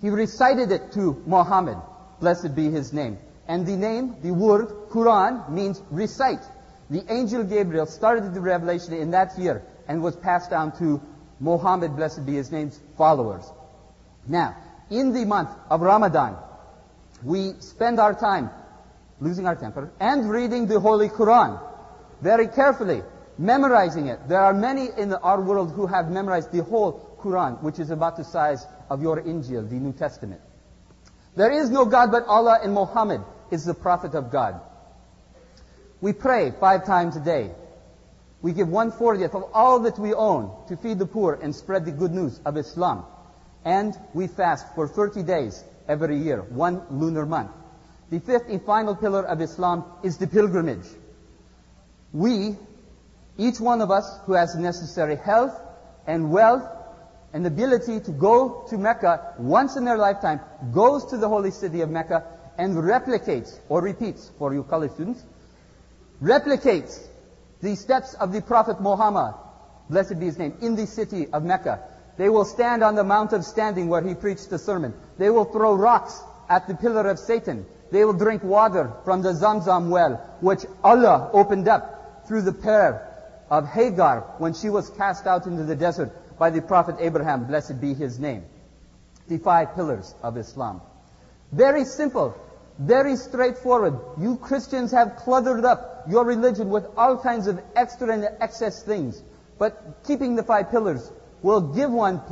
He 0.00 0.10
recited 0.10 0.72
it 0.72 0.90
to 0.94 1.22
Muhammad, 1.24 1.78
blessed 2.18 2.56
be 2.56 2.68
his 2.68 2.92
name. 2.92 3.18
And 3.46 3.64
the 3.64 3.76
name, 3.76 4.16
the 4.20 4.32
word 4.32 4.66
Quran 4.90 5.48
means 5.50 5.80
recite. 5.92 6.42
The 6.90 7.04
angel 7.08 7.44
Gabriel 7.44 7.86
started 7.86 8.34
the 8.34 8.40
revelation 8.40 8.92
in 8.92 9.12
that 9.12 9.38
year 9.38 9.62
and 9.86 10.02
was 10.02 10.16
passed 10.16 10.50
down 10.50 10.76
to 10.78 11.00
Muhammad, 11.38 11.94
blessed 11.94 12.26
be 12.26 12.34
his 12.34 12.50
name's 12.50 12.80
followers. 12.98 13.44
Now, 14.26 14.56
in 14.90 15.12
the 15.12 15.24
month 15.24 15.50
of 15.70 15.80
Ramadan, 15.80 16.38
we 17.24 17.54
spend 17.60 17.98
our 17.98 18.14
time 18.14 18.50
losing 19.20 19.46
our 19.46 19.56
temper 19.56 19.90
and 20.00 20.30
reading 20.30 20.66
the 20.66 20.78
Holy 20.78 21.08
Quran 21.08 21.60
very 22.20 22.48
carefully, 22.48 23.02
memorizing 23.38 24.08
it. 24.08 24.28
There 24.28 24.40
are 24.40 24.52
many 24.52 24.88
in 24.96 25.12
our 25.14 25.40
world 25.40 25.72
who 25.72 25.86
have 25.86 26.10
memorized 26.10 26.52
the 26.52 26.62
whole 26.62 27.18
Quran, 27.20 27.62
which 27.62 27.78
is 27.78 27.90
about 27.90 28.16
the 28.16 28.24
size 28.24 28.66
of 28.90 29.02
your 29.02 29.20
Injil, 29.22 29.68
the 29.68 29.76
New 29.76 29.92
Testament. 29.92 30.40
There 31.36 31.50
is 31.50 31.70
no 31.70 31.84
God 31.84 32.12
but 32.12 32.26
Allah 32.26 32.60
and 32.62 32.72
Muhammad 32.74 33.22
is 33.50 33.64
the 33.64 33.74
prophet 33.74 34.14
of 34.14 34.30
God. 34.30 34.60
We 36.00 36.12
pray 36.12 36.52
five 36.60 36.84
times 36.84 37.16
a 37.16 37.20
day. 37.20 37.50
We 38.42 38.52
give 38.52 38.68
one 38.68 38.92
fortieth 38.92 39.34
of 39.34 39.44
all 39.54 39.80
that 39.80 39.98
we 39.98 40.12
own 40.12 40.52
to 40.68 40.76
feed 40.76 40.98
the 40.98 41.06
poor 41.06 41.38
and 41.42 41.54
spread 41.54 41.86
the 41.86 41.92
good 41.92 42.12
news 42.12 42.38
of 42.44 42.58
Islam. 42.58 43.04
And 43.64 43.98
we 44.12 44.26
fast 44.26 44.66
for 44.74 44.86
30 44.86 45.22
days 45.22 45.64
every 45.88 46.18
year, 46.18 46.42
one 46.42 46.82
lunar 46.90 47.26
month. 47.26 47.50
The 48.10 48.20
fifth 48.20 48.48
and 48.48 48.62
final 48.62 48.94
pillar 48.94 49.24
of 49.24 49.40
Islam 49.40 49.84
is 50.02 50.18
the 50.18 50.26
pilgrimage. 50.26 50.86
We, 52.12 52.56
each 53.38 53.60
one 53.60 53.80
of 53.80 53.90
us 53.90 54.18
who 54.26 54.34
has 54.34 54.54
necessary 54.54 55.16
health 55.16 55.58
and 56.06 56.30
wealth 56.30 56.62
and 57.32 57.44
ability 57.46 58.00
to 58.00 58.12
go 58.12 58.64
to 58.70 58.78
Mecca 58.78 59.34
once 59.38 59.76
in 59.76 59.84
their 59.84 59.98
lifetime, 59.98 60.40
goes 60.72 61.06
to 61.06 61.16
the 61.16 61.28
holy 61.28 61.50
city 61.50 61.80
of 61.80 61.90
Mecca 61.90 62.24
and 62.56 62.76
replicates 62.76 63.58
or 63.68 63.82
repeats 63.82 64.30
for 64.38 64.54
you 64.54 64.62
college 64.62 64.92
students, 64.92 65.24
replicates 66.22 67.00
the 67.60 67.74
steps 67.74 68.14
of 68.14 68.32
the 68.32 68.40
Prophet 68.40 68.80
Muhammad, 68.80 69.34
blessed 69.90 70.20
be 70.20 70.26
his 70.26 70.38
name, 70.38 70.54
in 70.60 70.76
the 70.76 70.86
city 70.86 71.26
of 71.32 71.42
Mecca. 71.42 71.82
They 72.16 72.28
will 72.28 72.44
stand 72.44 72.82
on 72.82 72.94
the 72.94 73.04
Mount 73.04 73.32
of 73.32 73.44
Standing 73.44 73.88
where 73.88 74.02
he 74.02 74.14
preached 74.14 74.50
the 74.50 74.58
sermon. 74.58 74.94
They 75.18 75.30
will 75.30 75.44
throw 75.44 75.74
rocks 75.74 76.22
at 76.48 76.68
the 76.68 76.74
pillar 76.74 77.08
of 77.08 77.18
Satan. 77.18 77.66
They 77.90 78.04
will 78.04 78.12
drink 78.12 78.42
water 78.42 78.92
from 79.04 79.22
the 79.22 79.32
Zamzam 79.32 79.90
well, 79.90 80.16
which 80.40 80.64
Allah 80.82 81.30
opened 81.32 81.68
up 81.68 82.26
through 82.26 82.42
the 82.42 82.52
prayer 82.52 83.10
of 83.50 83.66
Hagar 83.68 84.34
when 84.38 84.54
she 84.54 84.70
was 84.70 84.90
cast 84.90 85.26
out 85.26 85.46
into 85.46 85.64
the 85.64 85.76
desert 85.76 86.12
by 86.38 86.50
the 86.50 86.62
Prophet 86.62 86.96
Abraham, 86.98 87.44
blessed 87.44 87.80
be 87.80 87.94
his 87.94 88.18
name. 88.18 88.44
The 89.28 89.38
five 89.38 89.74
pillars 89.74 90.14
of 90.22 90.36
Islam. 90.36 90.80
Very 91.52 91.84
simple. 91.84 92.34
Very 92.78 93.16
straightforward. 93.16 93.98
You 94.18 94.36
Christians 94.36 94.90
have 94.90 95.16
cluttered 95.16 95.64
up 95.64 96.04
your 96.08 96.24
religion 96.24 96.70
with 96.70 96.86
all 96.96 97.16
kinds 97.16 97.46
of 97.46 97.60
extra 97.76 98.12
and 98.12 98.28
excess 98.40 98.82
things. 98.82 99.22
But 99.58 100.02
keeping 100.06 100.34
the 100.34 100.42
five 100.42 100.70
pillars 100.70 101.10
will 101.44 101.60
give 101.60 101.90
one 101.90 102.22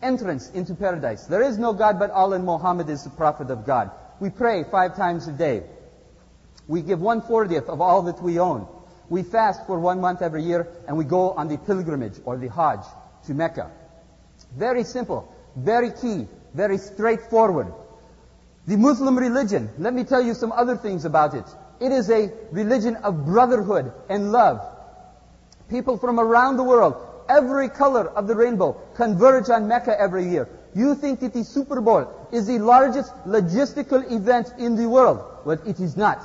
entrance 0.00 0.48
into 0.50 0.76
paradise. 0.76 1.24
There 1.26 1.42
is 1.42 1.58
no 1.58 1.72
God 1.72 1.98
but 1.98 2.12
Allah 2.12 2.36
and 2.36 2.44
Muhammad 2.44 2.88
is 2.88 3.02
the 3.02 3.10
prophet 3.10 3.50
of 3.50 3.66
God. 3.66 3.90
We 4.20 4.30
pray 4.30 4.62
five 4.70 4.94
times 4.96 5.26
a 5.26 5.32
day. 5.32 5.64
We 6.68 6.80
give 6.82 7.00
one 7.00 7.22
fortieth 7.22 7.68
of 7.68 7.80
all 7.80 8.02
that 8.02 8.22
we 8.22 8.38
own. 8.38 8.68
We 9.08 9.24
fast 9.24 9.66
for 9.66 9.80
one 9.80 10.00
month 10.00 10.22
every 10.22 10.44
year 10.44 10.68
and 10.86 10.96
we 10.96 11.04
go 11.04 11.32
on 11.32 11.48
the 11.48 11.58
pilgrimage 11.58 12.14
or 12.24 12.36
the 12.36 12.48
Hajj 12.48 12.86
to 13.26 13.34
Mecca. 13.34 13.68
Very 14.56 14.84
simple, 14.84 15.34
very 15.56 15.90
key, 15.90 16.28
very 16.54 16.78
straightforward. 16.78 17.66
The 18.68 18.76
Muslim 18.76 19.18
religion, 19.18 19.70
let 19.78 19.92
me 19.92 20.04
tell 20.04 20.22
you 20.22 20.34
some 20.34 20.52
other 20.52 20.76
things 20.76 21.04
about 21.04 21.34
it. 21.34 21.46
It 21.80 21.90
is 21.90 22.08
a 22.10 22.30
religion 22.52 22.94
of 22.94 23.26
brotherhood 23.26 23.92
and 24.08 24.30
love. 24.30 24.60
People 25.68 25.98
from 25.98 26.20
around 26.20 26.58
the 26.58 26.62
world, 26.62 26.94
every 27.32 27.68
color 27.68 28.08
of 28.08 28.26
the 28.26 28.36
rainbow, 28.36 28.72
converge 28.94 29.48
on 29.48 29.66
Mecca 29.66 29.98
every 29.98 30.28
year. 30.28 30.48
You 30.74 30.94
think 30.94 31.20
that 31.20 31.32
the 31.32 31.44
Super 31.44 31.80
Bowl 31.80 32.28
is 32.30 32.46
the 32.46 32.58
largest 32.58 33.12
logistical 33.26 34.10
event 34.10 34.52
in 34.58 34.76
the 34.76 34.88
world, 34.88 35.20
but 35.44 35.66
it 35.66 35.80
is 35.80 35.96
not. 35.96 36.22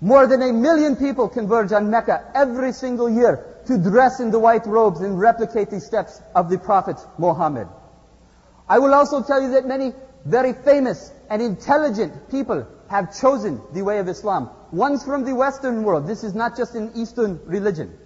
More 0.00 0.26
than 0.26 0.42
a 0.42 0.52
million 0.52 0.96
people 0.96 1.28
converge 1.28 1.72
on 1.72 1.90
Mecca 1.90 2.32
every 2.34 2.72
single 2.72 3.10
year 3.10 3.62
to 3.66 3.78
dress 3.78 4.20
in 4.20 4.30
the 4.30 4.38
white 4.38 4.66
robes 4.66 5.00
and 5.00 5.20
replicate 5.20 5.70
the 5.70 5.80
steps 5.80 6.20
of 6.34 6.48
the 6.48 6.58
Prophet 6.58 6.96
Muhammad. 7.18 7.68
I 8.68 8.78
will 8.78 8.94
also 8.94 9.22
tell 9.22 9.42
you 9.42 9.50
that 9.52 9.66
many 9.66 9.92
very 10.24 10.52
famous 10.52 11.12
and 11.28 11.42
intelligent 11.42 12.30
people 12.30 12.66
have 12.88 13.18
chosen 13.20 13.60
the 13.72 13.82
way 13.82 13.98
of 13.98 14.08
Islam. 14.08 14.50
One's 14.72 15.04
from 15.04 15.24
the 15.24 15.34
Western 15.34 15.82
world. 15.82 16.06
This 16.06 16.24
is 16.24 16.34
not 16.34 16.56
just 16.56 16.74
an 16.74 16.92
Eastern 16.94 17.40
religion. 17.44 17.96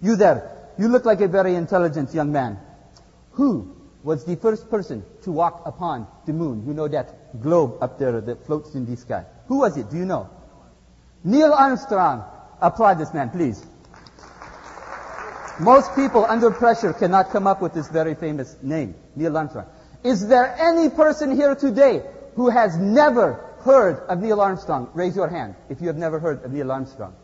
You 0.00 0.16
there, 0.16 0.55
you 0.78 0.88
look 0.88 1.04
like 1.04 1.20
a 1.20 1.28
very 1.28 1.54
intelligent 1.54 2.14
young 2.14 2.32
man. 2.32 2.58
Who 3.32 3.76
was 4.02 4.24
the 4.24 4.36
first 4.36 4.70
person 4.70 5.04
to 5.22 5.32
walk 5.32 5.62
upon 5.66 6.06
the 6.26 6.32
moon? 6.32 6.64
You 6.66 6.74
know 6.74 6.88
that 6.88 7.40
globe 7.40 7.78
up 7.80 7.98
there 7.98 8.20
that 8.20 8.46
floats 8.46 8.74
in 8.74 8.86
the 8.86 8.96
sky. 8.96 9.24
Who 9.48 9.58
was 9.58 9.76
it? 9.76 9.90
Do 9.90 9.96
you 9.96 10.04
know? 10.04 10.30
Neil 11.24 11.52
Armstrong. 11.52 12.24
Applaud 12.60 12.94
this 12.94 13.12
man, 13.12 13.30
please. 13.30 13.64
Most 15.58 15.94
people 15.94 16.24
under 16.24 16.50
pressure 16.50 16.92
cannot 16.92 17.30
come 17.30 17.46
up 17.46 17.62
with 17.62 17.72
this 17.72 17.88
very 17.88 18.14
famous 18.14 18.56
name, 18.62 18.94
Neil 19.14 19.36
Armstrong. 19.36 19.66
Is 20.04 20.28
there 20.28 20.54
any 20.58 20.90
person 20.90 21.34
here 21.34 21.54
today 21.54 22.02
who 22.34 22.50
has 22.50 22.76
never 22.76 23.42
heard 23.60 24.00
of 24.08 24.20
Neil 24.20 24.40
Armstrong? 24.40 24.90
Raise 24.94 25.16
your 25.16 25.28
hand 25.28 25.54
if 25.68 25.80
you 25.80 25.88
have 25.88 25.96
never 25.96 26.18
heard 26.18 26.44
of 26.44 26.52
Neil 26.52 26.70
Armstrong. 26.70 27.14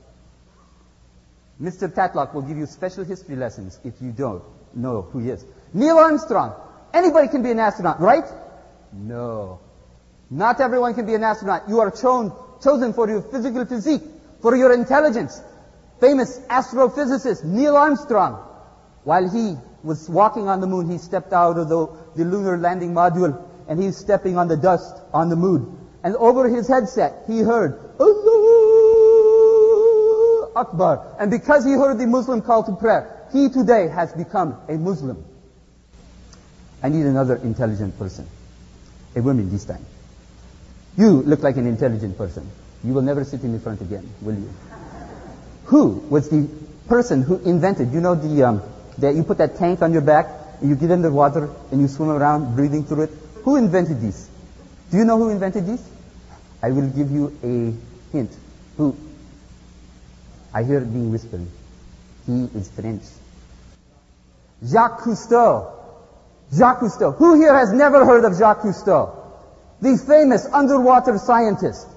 Mr. 1.63 1.89
Tatlock 1.89 2.35
will 2.35 2.43
give 2.43 2.59
you 2.59 2.67
special 2.67 3.05
history 3.05 3.37
lessons 3.37 3.79
if 3.85 3.95
you 4.01 4.11
don't 4.11 4.43
know 4.75 5.03
who 5.03 5.21
he 5.21 5.31
is. 5.31 5.45
Neil 5.73 5.97
Armstrong. 5.97 6.55
Anybody 6.93 7.29
can 7.29 7.43
be 7.43 7.53
an 7.53 7.61
astronaut, 7.61 8.01
right? 8.01 8.25
No. 8.93 9.61
Not 10.29 10.61
everyone 10.61 10.95
can 10.95 11.07
be 11.07 11.15
an 11.15 11.23
astronaut. 11.23 11.69
You 11.69 11.79
are 11.81 11.91
chosen, 11.91 12.93
for 12.93 13.09
your 13.09 13.23
physical 13.23 13.65
physique, 13.65 14.03
for 14.41 14.57
your 14.57 14.73
intelligence. 14.75 15.41
Famous 16.01 16.41
astrophysicist 16.51 17.45
Neil 17.45 17.77
Armstrong, 17.77 18.45
while 19.05 19.31
he 19.31 19.55
was 19.85 20.09
walking 20.09 20.49
on 20.49 20.61
the 20.61 20.67
moon, 20.67 20.91
he 20.91 20.99
stepped 20.99 21.33
out 21.33 21.59
of 21.59 21.69
the, 21.69 21.87
the 22.17 22.25
lunar 22.25 22.59
landing 22.59 22.93
module 22.93 23.41
and 23.69 23.81
he's 23.81 23.97
stepping 23.97 24.37
on 24.37 24.49
the 24.49 24.57
dust 24.57 24.97
on 25.15 25.29
the 25.29 25.37
moon. 25.37 25.79
And 26.03 26.17
over 26.17 26.49
his 26.49 26.67
headset, 26.67 27.25
he 27.29 27.39
heard, 27.39 27.79
Akbar. 30.55 31.17
And 31.19 31.31
because 31.31 31.65
he 31.65 31.73
heard 31.73 31.99
the 31.99 32.07
Muslim 32.07 32.43
call 32.43 32.65
to 32.65 32.73
prayer, 32.73 33.27
he 33.33 33.49
today 33.49 33.89
has 33.89 34.13
become 34.13 34.57
a 34.69 34.75
Muslim. 34.75 35.25
I 36.83 36.89
need 36.89 37.07
another 37.07 37.37
intelligent 37.37 37.99
person. 37.99 38.27
A 39.15 39.23
woman 39.23 39.51
this 39.51 39.65
time. 39.65 39.85
You 40.97 41.23
look 41.23 41.43
like 41.43 41.57
an 41.57 41.67
intelligent 41.67 42.19
person. 42.19 42.51
You 42.85 42.93
will 42.93 43.03
never 43.03 43.25
sit 43.25 43.43
in 43.43 43.53
the 43.53 43.61
front 43.61 43.81
again, 43.81 44.09
will 44.21 44.35
you? 44.35 44.51
Who 45.67 45.87
was 46.11 46.29
the 46.29 46.49
person 46.89 47.23
who 47.23 47.39
invented, 47.39 47.93
you 47.93 48.01
know 48.01 48.15
the, 48.15 48.43
um, 48.43 48.63
that 48.99 49.15
you 49.15 49.23
put 49.23 49.39
that 49.39 49.57
tank 49.57 49.81
on 49.83 49.93
your 49.93 50.03
back, 50.03 50.27
and 50.61 50.69
you 50.69 50.77
get 50.77 50.91
in 50.91 51.01
the 51.01 51.11
water, 51.11 51.51
and 51.71 51.81
you 51.81 51.89
swim 51.89 52.11
around 52.11 52.57
breathing 52.57 52.85
through 52.85 53.05
it? 53.05 53.11
Who 53.45 53.57
invented 53.57 54.01
this? 54.01 54.29
Do 54.91 54.99
you 54.99 55.05
know 55.05 55.17
who 55.17 55.31
invented 55.31 55.67
this? 55.67 55.83
I 56.63 56.71
will 56.71 56.89
give 56.89 57.11
you 57.11 57.37
a 57.43 58.17
hint. 58.17 58.37
Who? 58.77 58.97
I 60.55 60.63
hear 60.65 60.79
it 60.79 60.93
being 60.93 61.11
whispered. 61.11 61.47
He 62.27 62.45
is 62.55 62.71
French. 62.71 63.03
Jacques 64.65 65.01
Cousteau. 65.01 65.73
Jacques 66.55 66.81
Cousteau. 66.81 67.17
Who 67.17 67.41
here 67.41 67.57
has 67.57 67.73
never 67.73 68.05
heard 68.05 68.25
of 68.25 68.37
Jacques 68.39 68.61
Cousteau? 68.61 69.11
The 69.81 69.97
famous 69.97 70.47
underwater 70.53 71.19
scientist. 71.19 71.89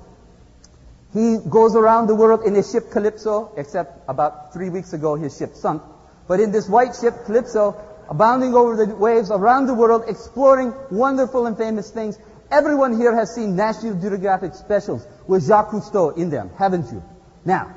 He 1.13 1.37
goes 1.49 1.75
around 1.75 2.07
the 2.07 2.15
world 2.15 2.43
in 2.45 2.55
his 2.55 2.71
ship 2.71 2.91
Calypso, 2.91 3.51
except 3.57 4.03
about 4.09 4.53
three 4.53 4.69
weeks 4.69 4.93
ago 4.93 5.15
his 5.15 5.37
ship 5.37 5.55
sunk. 5.55 5.81
But 6.27 6.39
in 6.39 6.51
this 6.51 6.67
white 6.67 6.95
ship 6.99 7.13
Calypso, 7.25 7.75
abounding 8.09 8.55
over 8.55 8.85
the 8.85 8.95
waves 8.95 9.31
around 9.31 9.67
the 9.67 9.73
world, 9.73 10.05
exploring 10.07 10.73
wonderful 10.91 11.45
and 11.45 11.57
famous 11.57 11.89
things. 11.89 12.17
Everyone 12.51 12.97
here 12.97 13.15
has 13.15 13.33
seen 13.33 13.55
National 13.55 13.99
Geographic 13.99 14.55
specials 14.55 15.05
with 15.27 15.45
Jacques 15.47 15.71
Cousteau 15.71 16.17
in 16.17 16.29
them, 16.29 16.51
haven't 16.57 16.91
you? 16.91 17.03
Now, 17.43 17.73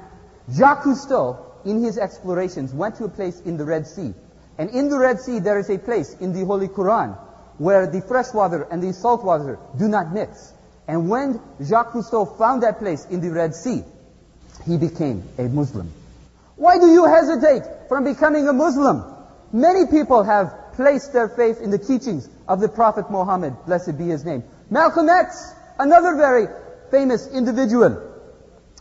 Jacques 0.53 0.85
Cousteau, 0.85 1.37
in 1.65 1.83
his 1.83 1.99
explorations, 1.99 2.73
went 2.73 2.97
to 2.97 3.05
a 3.05 3.09
place 3.09 3.41
in 3.41 3.57
the 3.57 3.65
Red 3.65 3.87
Sea. 3.87 4.15
And 4.57 4.71
in 4.71 4.89
the 4.89 4.99
Red 4.99 5.21
Sea, 5.21 5.39
there 5.39 5.59
is 5.59 5.71
a 5.71 5.79
place 5.79 6.15
in 6.21 6.33
the 6.33 6.45
Holy 6.45 6.69
Quran 6.69 7.17
where 7.59 7.87
the 7.87 8.01
fresh 8.01 8.33
water 8.33 8.67
and 8.71 8.83
the 8.83 8.93
salt 8.93 9.25
water 9.25 9.59
do 9.79 9.89
not 9.89 10.13
mix. 10.13 10.53
And 10.87 11.09
when 11.09 11.41
Jacques 11.63 11.93
Cousteau 11.93 12.25
found 12.39 12.63
that 12.63 12.79
place 12.79 13.05
in 13.07 13.21
the 13.21 13.31
Red 13.31 13.55
Sea, 13.55 13.85
he 14.65 14.79
became 14.79 15.23
a 15.39 15.43
Muslim. 15.43 15.93
Why 16.57 16.79
do 16.79 16.87
you 16.87 17.05
hesitate 17.05 17.63
from 17.89 18.05
becoming 18.05 18.49
a 18.49 18.53
Muslim? 18.53 19.05
Many 19.53 19.87
people 19.87 20.25
have 20.25 20.73
placed 20.75 21.13
their 21.13 21.29
faith 21.29 21.61
in 21.61 21.71
the 21.71 21.79
teachings 21.79 22.29
of 22.47 22.61
the 22.61 22.69
Prophet 22.69 23.11
Muhammad, 23.11 23.55
blessed 23.67 23.99
be 23.99 24.05
his 24.05 24.25
name. 24.25 24.45
Malcolm 24.71 25.09
X, 25.09 25.53
another 25.79 26.17
very 26.17 26.47
famous 26.91 27.29
individual. 27.29 28.03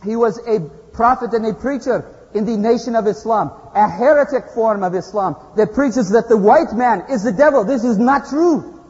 He 0.04 0.16
was 0.16 0.38
a 0.46 0.60
prophet 0.98 1.32
and 1.32 1.46
a 1.46 1.54
preacher 1.54 2.04
in 2.34 2.44
the 2.44 2.56
nation 2.56 2.96
of 2.96 3.06
Islam, 3.06 3.52
a 3.72 3.88
heretic 3.88 4.50
form 4.52 4.82
of 4.82 4.96
Islam 4.96 5.36
that 5.56 5.72
preaches 5.72 6.10
that 6.10 6.28
the 6.28 6.36
white 6.36 6.72
man 6.74 7.04
is 7.08 7.22
the 7.22 7.32
devil. 7.32 7.64
This 7.64 7.84
is 7.84 7.98
not 7.98 8.28
true. 8.28 8.82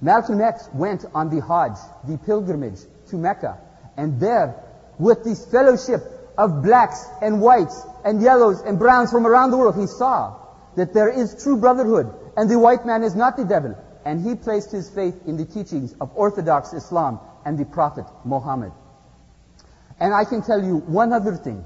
Malcolm 0.00 0.40
X 0.40 0.68
went 0.72 1.04
on 1.12 1.34
the 1.34 1.42
Hajj, 1.42 1.76
the 2.06 2.16
pilgrimage 2.18 2.78
to 3.10 3.16
Mecca, 3.16 3.58
and 3.96 4.20
there, 4.20 4.54
with 5.00 5.24
this 5.24 5.44
fellowship 5.50 6.00
of 6.38 6.62
blacks 6.62 7.04
and 7.20 7.40
whites 7.40 7.82
and 8.04 8.22
yellows 8.22 8.60
and 8.60 8.78
browns 8.78 9.10
from 9.10 9.26
around 9.26 9.50
the 9.50 9.56
world, 9.56 9.74
he 9.76 9.88
saw 9.88 10.38
that 10.76 10.94
there 10.94 11.08
is 11.08 11.42
true 11.42 11.56
brotherhood 11.56 12.14
and 12.36 12.48
the 12.48 12.58
white 12.58 12.86
man 12.86 13.02
is 13.02 13.16
not 13.16 13.36
the 13.36 13.44
devil. 13.44 13.76
And 14.04 14.24
he 14.24 14.36
placed 14.36 14.70
his 14.70 14.88
faith 14.88 15.16
in 15.26 15.36
the 15.36 15.44
teachings 15.44 15.92
of 16.00 16.12
Orthodox 16.14 16.72
Islam 16.72 17.18
and 17.44 17.58
the 17.58 17.64
Prophet 17.64 18.06
Muhammad. 18.24 18.70
And 20.00 20.14
I 20.14 20.24
can 20.24 20.42
tell 20.42 20.62
you 20.62 20.78
one 20.78 21.12
other 21.12 21.34
thing. 21.34 21.64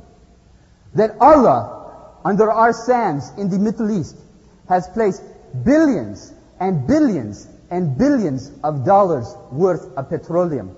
That 0.94 1.16
Allah, 1.20 2.16
under 2.24 2.50
our 2.50 2.72
sands 2.72 3.30
in 3.38 3.48
the 3.48 3.58
Middle 3.58 3.90
East, 3.90 4.16
has 4.68 4.88
placed 4.88 5.22
billions 5.64 6.32
and 6.60 6.86
billions 6.86 7.48
and 7.70 7.96
billions 7.96 8.50
of 8.62 8.84
dollars 8.84 9.34
worth 9.50 9.96
of 9.96 10.08
petroleum. 10.08 10.76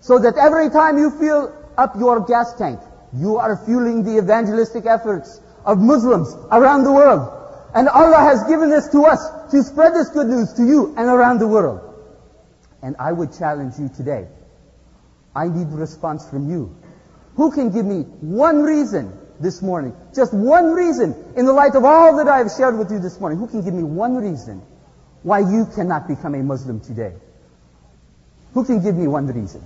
So 0.00 0.18
that 0.18 0.36
every 0.36 0.70
time 0.70 0.98
you 0.98 1.10
fill 1.18 1.54
up 1.76 1.96
your 1.98 2.20
gas 2.20 2.54
tank, 2.54 2.80
you 3.14 3.36
are 3.36 3.56
fueling 3.64 4.04
the 4.04 4.18
evangelistic 4.18 4.86
efforts 4.86 5.40
of 5.64 5.78
Muslims 5.78 6.34
around 6.52 6.84
the 6.84 6.92
world. 6.92 7.34
And 7.74 7.88
Allah 7.88 8.18
has 8.18 8.44
given 8.44 8.70
this 8.70 8.88
to 8.88 9.04
us 9.04 9.50
to 9.50 9.62
spread 9.62 9.94
this 9.94 10.08
good 10.10 10.26
news 10.26 10.52
to 10.54 10.64
you 10.64 10.94
and 10.96 11.08
around 11.08 11.38
the 11.38 11.48
world. 11.48 11.80
And 12.82 12.96
I 12.98 13.12
would 13.12 13.36
challenge 13.36 13.74
you 13.78 13.88
today. 13.88 14.28
I 15.34 15.48
need 15.48 15.68
a 15.68 15.76
response 15.76 16.28
from 16.28 16.50
you. 16.50 16.76
Who 17.36 17.52
can 17.52 17.70
give 17.70 17.86
me 17.86 18.02
one 18.20 18.62
reason 18.62 19.12
this 19.40 19.62
morning? 19.62 19.94
Just 20.14 20.34
one 20.34 20.72
reason 20.72 21.14
in 21.36 21.46
the 21.46 21.52
light 21.52 21.74
of 21.74 21.84
all 21.84 22.16
that 22.16 22.28
I 22.28 22.38
have 22.38 22.50
shared 22.50 22.76
with 22.78 22.90
you 22.90 22.98
this 22.98 23.20
morning. 23.20 23.38
Who 23.38 23.46
can 23.46 23.62
give 23.62 23.74
me 23.74 23.84
one 23.84 24.16
reason 24.16 24.62
why 25.22 25.40
you 25.40 25.66
cannot 25.74 26.08
become 26.08 26.34
a 26.34 26.42
Muslim 26.42 26.80
today? 26.80 27.12
Who 28.54 28.64
can 28.64 28.82
give 28.82 28.96
me 28.96 29.06
one 29.06 29.26
reason? 29.26 29.62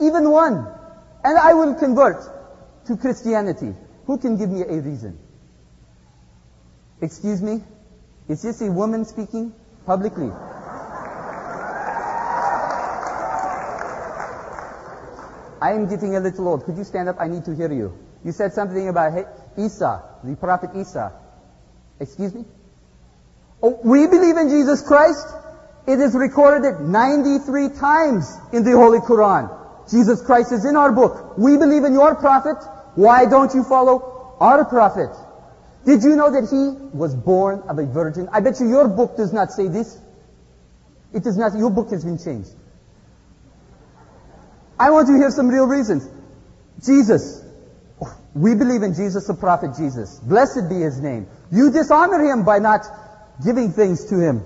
Even 0.00 0.30
one. 0.30 0.66
And 1.24 1.38
I 1.38 1.54
will 1.54 1.74
convert 1.74 2.22
to 2.86 2.96
Christianity. 2.96 3.74
Who 4.06 4.16
can 4.18 4.38
give 4.38 4.48
me 4.48 4.62
a 4.62 4.80
reason? 4.80 5.18
Excuse 7.00 7.42
me? 7.42 7.62
Is 8.28 8.42
this 8.42 8.60
a 8.62 8.70
woman 8.70 9.04
speaking 9.04 9.52
publicly? 9.86 10.30
I 15.60 15.72
am 15.72 15.88
getting 15.88 16.16
a 16.16 16.20
little 16.20 16.48
old. 16.48 16.64
Could 16.64 16.76
you 16.76 16.84
stand 16.84 17.08
up? 17.08 17.16
I 17.18 17.28
need 17.28 17.44
to 17.46 17.54
hear 17.54 17.72
you. 17.72 17.96
You 18.24 18.32
said 18.32 18.52
something 18.52 18.88
about 18.88 19.12
Isa, 19.56 20.02
the 20.24 20.36
prophet 20.36 20.70
Isa. 20.76 21.12
Excuse 22.00 22.34
me? 22.34 22.44
Oh, 23.62 23.80
we 23.84 24.06
believe 24.06 24.36
in 24.36 24.48
Jesus 24.48 24.82
Christ. 24.82 25.26
It 25.86 25.98
is 26.00 26.14
recorded 26.14 26.80
93 26.80 27.70
times 27.70 28.36
in 28.52 28.62
the 28.62 28.72
Holy 28.72 28.98
Quran. 28.98 29.50
Jesus 29.90 30.20
Christ 30.22 30.52
is 30.52 30.64
in 30.64 30.76
our 30.76 30.92
book. 30.92 31.38
We 31.38 31.56
believe 31.56 31.84
in 31.84 31.94
your 31.94 32.14
prophet. 32.14 32.56
Why 32.94 33.26
don't 33.26 33.54
you 33.54 33.64
follow 33.64 34.36
our 34.38 34.64
prophet? 34.64 35.10
Did 35.84 36.02
you 36.02 36.14
know 36.16 36.30
that 36.30 36.50
he 36.50 36.96
was 36.96 37.14
born 37.14 37.62
of 37.68 37.78
a 37.78 37.86
virgin? 37.86 38.28
I 38.32 38.40
bet 38.40 38.60
you 38.60 38.68
your 38.68 38.88
book 38.88 39.16
does 39.16 39.32
not 39.32 39.50
say 39.52 39.68
this. 39.68 39.98
It 41.14 41.24
does 41.24 41.38
not. 41.38 41.56
Your 41.56 41.70
book 41.70 41.90
has 41.90 42.04
been 42.04 42.18
changed. 42.18 42.50
I 44.78 44.90
want 44.90 45.08
to 45.08 45.14
hear 45.14 45.30
some 45.30 45.48
real 45.48 45.66
reasons. 45.66 46.08
Jesus. 46.84 47.44
We 48.34 48.54
believe 48.54 48.82
in 48.82 48.94
Jesus, 48.94 49.26
the 49.26 49.34
prophet 49.34 49.74
Jesus. 49.76 50.20
Blessed 50.20 50.68
be 50.68 50.76
his 50.76 51.00
name. 51.00 51.26
You 51.50 51.72
dishonor 51.72 52.22
him 52.22 52.44
by 52.44 52.58
not 52.58 52.86
giving 53.44 53.72
things 53.72 54.04
to 54.06 54.20
him. 54.20 54.44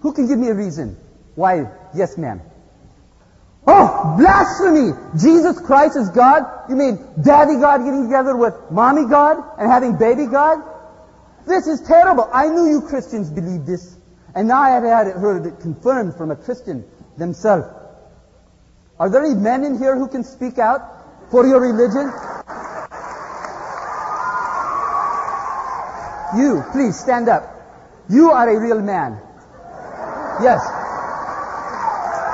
Who 0.00 0.12
can 0.14 0.26
give 0.26 0.38
me 0.38 0.48
a 0.48 0.54
reason? 0.54 0.96
Why? 1.34 1.70
Yes, 1.94 2.16
ma'am. 2.16 2.40
Oh, 3.66 4.16
blasphemy! 4.18 4.92
Jesus 5.20 5.60
Christ 5.60 5.96
is 5.96 6.08
God? 6.10 6.70
You 6.70 6.76
mean 6.76 6.98
Daddy 7.22 7.56
God 7.60 7.84
getting 7.84 8.04
together 8.04 8.34
with 8.34 8.54
Mommy 8.70 9.06
God 9.06 9.36
and 9.58 9.70
having 9.70 9.96
baby 9.98 10.26
God? 10.26 10.62
This 11.46 11.66
is 11.66 11.82
terrible. 11.82 12.28
I 12.32 12.48
knew 12.48 12.66
you 12.66 12.82
Christians 12.82 13.30
believed 13.30 13.66
this. 13.66 13.96
And 14.34 14.48
now 14.48 14.62
I 14.62 14.70
have 14.70 14.82
heard 14.82 15.44
it 15.44 15.60
confirmed 15.60 16.14
from 16.16 16.30
a 16.30 16.36
Christian 16.36 16.84
themselves. 17.18 17.66
Are 19.00 19.08
there 19.08 19.24
any 19.24 19.34
men 19.34 19.64
in 19.64 19.78
here 19.78 19.96
who 19.96 20.08
can 20.08 20.22
speak 20.22 20.58
out 20.58 21.30
for 21.30 21.46
your 21.46 21.58
religion? 21.58 22.12
You, 26.36 26.62
please 26.70 27.00
stand 27.00 27.30
up. 27.30 27.48
You 28.10 28.30
are 28.30 28.46
a 28.46 28.60
real 28.60 28.82
man. 28.82 29.18
Yes. 30.42 30.60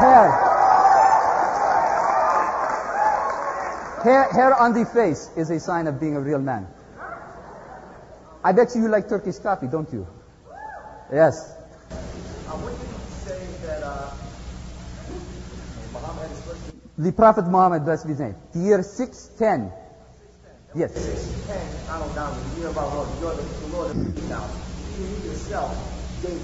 Hair. 0.01 0.43
Hair, 4.03 4.33
hair 4.33 4.55
on 4.57 4.73
the 4.73 4.85
face 4.87 5.31
is 5.37 5.51
a 5.51 5.61
sign 5.61 5.87
of 5.87 6.01
being 6.01 6.17
a 6.17 6.21
real 6.21 6.41
man. 6.41 6.67
I 8.43 8.51
bet 8.51 8.75
you 8.75 8.83
you 8.83 8.89
like 8.89 9.09
Turkish 9.09 9.39
coffee, 9.39 9.69
don't 9.69 9.93
you? 9.93 10.07
Yes. 11.13 11.56
The 16.99 17.12
Prophet 17.12 17.45
Muhammad, 17.47 17.85
blessed 17.85 18.07
be 18.07 18.12
his 18.12 18.21
name. 18.21 18.37
The 18.55 18.61
year 18.61 18.83
610. 18.83 19.71
Yes. 20.75 20.95
610, 20.95 21.91
I 21.91 21.99
don't 21.99 22.15
know, 22.17 22.33
the 22.33 22.59
year 22.59 22.69
of 22.69 22.79
our 22.79 22.88
Lord. 22.88 23.09
You're 23.21 23.35
the, 23.35 23.43
the 23.43 23.67
Lord 23.69 23.91
of 23.91 24.15
the 24.15 24.23
now. 24.29 24.49
You 24.97 25.29
yourself 25.29 25.76
gave 26.23 26.41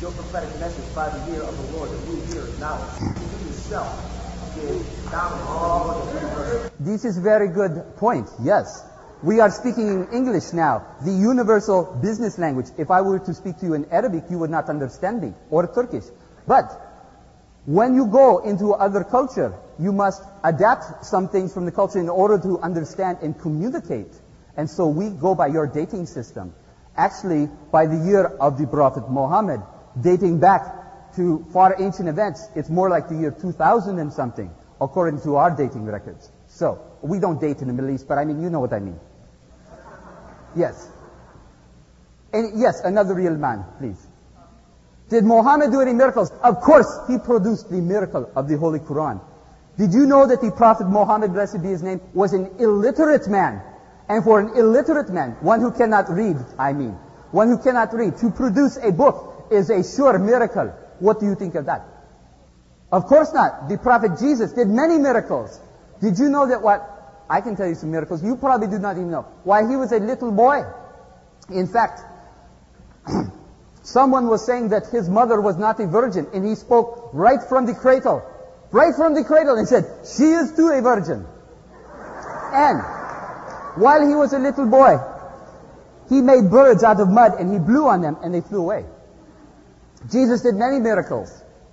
your 0.00 0.12
prophetic 0.12 0.58
message 0.58 0.88
by 0.94 1.10
the 1.10 1.30
year 1.30 1.42
of 1.42 1.54
the 1.54 1.76
Lord 1.76 1.90
that 1.90 2.00
we 2.08 2.16
hear 2.32 2.48
now. 2.58 2.80
You 2.98 3.46
yourself 3.48 3.92
gave 4.56 5.12
all 5.12 5.90
of 5.90 6.14
the 6.14 6.20
universe. 6.20 6.70
This 6.80 7.04
is 7.04 7.18
very 7.18 7.48
good 7.48 7.96
point. 7.96 8.30
Yes. 8.42 8.82
We 9.22 9.40
are 9.40 9.50
speaking 9.50 9.86
in 9.86 10.08
English 10.14 10.54
now, 10.54 10.86
the 11.04 11.12
universal 11.12 11.98
business 12.00 12.38
language. 12.38 12.68
If 12.78 12.90
I 12.90 13.02
were 13.02 13.18
to 13.18 13.34
speak 13.34 13.58
to 13.58 13.66
you 13.66 13.74
in 13.74 13.84
Arabic, 13.92 14.24
you 14.30 14.38
would 14.38 14.48
not 14.48 14.70
understand 14.70 15.20
me, 15.20 15.34
or 15.50 15.66
Turkish. 15.66 16.04
But 16.46 16.72
when 17.66 17.94
you 17.94 18.06
go 18.06 18.38
into 18.38 18.72
other 18.72 19.04
culture, 19.04 19.52
you 19.80 19.92
must 19.92 20.22
adapt 20.44 21.04
some 21.04 21.28
things 21.28 21.54
from 21.54 21.64
the 21.64 21.72
culture 21.72 21.98
in 21.98 22.08
order 22.08 22.38
to 22.38 22.58
understand 22.60 23.18
and 23.22 23.38
communicate. 23.38 24.12
And 24.56 24.68
so 24.68 24.88
we 24.88 25.10
go 25.10 25.34
by 25.34 25.46
your 25.46 25.66
dating 25.66 26.06
system. 26.06 26.54
Actually, 26.96 27.48
by 27.72 27.86
the 27.86 27.96
year 27.96 28.26
of 28.26 28.58
the 28.58 28.66
Prophet 28.66 29.08
Muhammad, 29.08 29.62
dating 30.00 30.38
back 30.38 31.14
to 31.16 31.46
far 31.52 31.76
ancient 31.80 32.08
events, 32.08 32.46
it's 32.54 32.68
more 32.68 32.90
like 32.90 33.08
the 33.08 33.16
year 33.16 33.30
2000 33.30 33.98
and 33.98 34.12
something, 34.12 34.50
according 34.80 35.20
to 35.22 35.36
our 35.36 35.50
dating 35.50 35.86
records. 35.86 36.30
So, 36.48 36.84
we 37.00 37.18
don't 37.18 37.40
date 37.40 37.60
in 37.62 37.68
the 37.68 37.72
Middle 37.72 37.90
East, 37.90 38.06
but 38.06 38.18
I 38.18 38.24
mean, 38.24 38.42
you 38.42 38.50
know 38.50 38.60
what 38.60 38.72
I 38.72 38.80
mean. 38.80 39.00
Yes. 40.54 40.88
And 42.32 42.60
yes, 42.60 42.80
another 42.84 43.14
real 43.14 43.36
man, 43.36 43.64
please. 43.78 44.06
Did 45.08 45.24
Muhammad 45.24 45.72
do 45.72 45.80
any 45.80 45.92
miracles? 45.92 46.30
Of 46.42 46.60
course, 46.60 46.86
he 47.08 47.18
produced 47.18 47.70
the 47.70 47.80
miracle 47.80 48.30
of 48.36 48.48
the 48.48 48.56
Holy 48.56 48.78
Quran. 48.78 49.20
Did 49.80 49.94
you 49.94 50.04
know 50.04 50.26
that 50.26 50.42
the 50.42 50.50
Prophet 50.50 50.88
Muhammad, 50.88 51.32
blessed 51.32 51.62
be 51.62 51.68
his 51.68 51.82
name, 51.82 52.02
was 52.12 52.34
an 52.34 52.50
illiterate 52.58 53.26
man? 53.28 53.62
And 54.10 54.22
for 54.22 54.38
an 54.38 54.54
illiterate 54.54 55.08
man, 55.08 55.38
one 55.40 55.62
who 55.62 55.72
cannot 55.72 56.10
read, 56.10 56.36
I 56.58 56.74
mean, 56.74 56.90
one 57.30 57.48
who 57.48 57.56
cannot 57.56 57.94
read, 57.94 58.18
to 58.18 58.30
produce 58.30 58.76
a 58.76 58.92
book 58.92 59.48
is 59.50 59.70
a 59.70 59.82
sure 59.82 60.18
miracle. 60.18 60.66
What 60.98 61.18
do 61.18 61.24
you 61.24 61.34
think 61.34 61.54
of 61.54 61.64
that? 61.64 61.86
Of 62.92 63.06
course 63.06 63.32
not. 63.32 63.70
The 63.70 63.78
Prophet 63.78 64.18
Jesus 64.20 64.52
did 64.52 64.68
many 64.68 64.98
miracles. 64.98 65.58
Did 66.02 66.18
you 66.18 66.28
know 66.28 66.46
that 66.46 66.60
what? 66.60 67.24
I 67.30 67.40
can 67.40 67.56
tell 67.56 67.66
you 67.66 67.74
some 67.74 67.90
miracles. 67.90 68.22
You 68.22 68.36
probably 68.36 68.66
do 68.66 68.78
not 68.78 68.96
even 68.96 69.10
know. 69.10 69.22
Why, 69.44 69.66
he 69.66 69.76
was 69.76 69.92
a 69.92 69.98
little 69.98 70.30
boy. 70.30 70.62
In 71.48 71.66
fact, 71.66 72.02
someone 73.82 74.26
was 74.26 74.44
saying 74.44 74.68
that 74.76 74.88
his 74.88 75.08
mother 75.08 75.40
was 75.40 75.56
not 75.56 75.80
a 75.80 75.86
virgin, 75.86 76.26
and 76.34 76.44
he 76.44 76.54
spoke 76.54 77.08
right 77.14 77.42
from 77.42 77.64
the 77.64 77.72
cradle 77.72 78.22
right 78.70 78.94
from 78.94 79.14
the 79.14 79.24
cradle 79.24 79.56
and 79.56 79.66
said, 79.68 79.84
she 80.04 80.24
is 80.24 80.52
too 80.54 80.68
a 80.68 80.80
virgin. 80.80 81.26
And 82.52 82.82
while 83.80 84.06
he 84.06 84.14
was 84.14 84.32
a 84.32 84.38
little 84.38 84.66
boy, 84.66 84.96
he 86.08 86.20
made 86.20 86.50
birds 86.50 86.82
out 86.82 87.00
of 87.00 87.08
mud 87.08 87.38
and 87.38 87.52
he 87.52 87.58
blew 87.58 87.86
on 87.88 88.02
them 88.02 88.16
and 88.22 88.34
they 88.34 88.40
flew 88.40 88.60
away. 88.60 88.84
Jesus 90.10 90.42
did 90.42 90.54
many 90.54 90.80
miracles, 90.80 91.30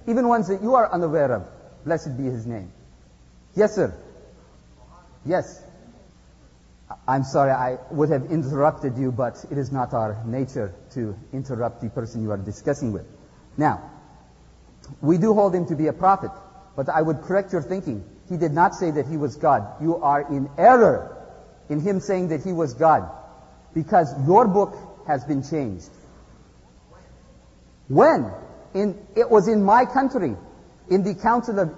even 0.08 0.28
ones 0.28 0.48
that 0.50 0.62
you 0.62 0.76
are 0.76 0.92
unaware 0.92 1.34
of. 1.34 1.48
Blessed 1.86 2.18
be 2.18 2.26
his 2.26 2.46
name. 2.46 2.72
Yes, 3.56 3.74
sir. 3.74 3.96
Yes. 5.26 5.64
I'm 7.08 7.24
sorry, 7.24 7.52
I 7.52 7.78
would 7.92 8.10
have 8.10 8.32
interrupted 8.32 8.98
you, 8.98 9.12
but 9.12 9.44
it 9.50 9.58
is 9.58 9.72
not 9.72 9.94
our 9.94 10.24
nature 10.26 10.74
to 10.94 11.16
interrupt 11.34 11.82
the 11.82 11.90
person 11.90 12.22
you 12.24 12.32
are 12.32 12.38
discussing 12.38 12.94
with. 12.94 13.06
Now, 13.58 13.90
we 15.02 15.18
do 15.18 15.34
hold 15.34 15.56
him 15.56 15.66
to 15.68 15.76
be 15.76 15.88
a 15.88 15.94
prophet. 15.94 16.32
But 16.78 16.90
I 16.90 17.02
would 17.02 17.24
correct 17.24 17.52
your 17.52 17.64
thinking. 17.64 18.06
He 18.30 18.38
did 18.38 18.54
not 18.54 18.76
say 18.76 18.92
that 18.92 19.08
he 19.08 19.18
was 19.18 19.36
God. 19.36 19.82
You 19.82 19.98
are 19.98 20.22
in 20.22 20.48
error 20.60 21.18
in 21.70 21.82
him 21.82 22.00
saying 22.00 22.30
that 22.30 22.44
he 22.44 22.54
was 22.54 22.76
God. 22.76 23.10
Because 23.74 24.14
your 24.28 24.48
book 24.48 24.76
has 25.08 25.26
been 25.26 25.42
changed. 25.42 25.90
When? 27.88 28.32
In, 28.76 28.96
it 29.16 29.30
was 29.30 29.48
in 29.48 29.64
my 29.64 29.86
country. 29.86 30.36
In 30.90 31.04
the 31.04 31.16
council 31.16 31.60
of, 31.60 31.76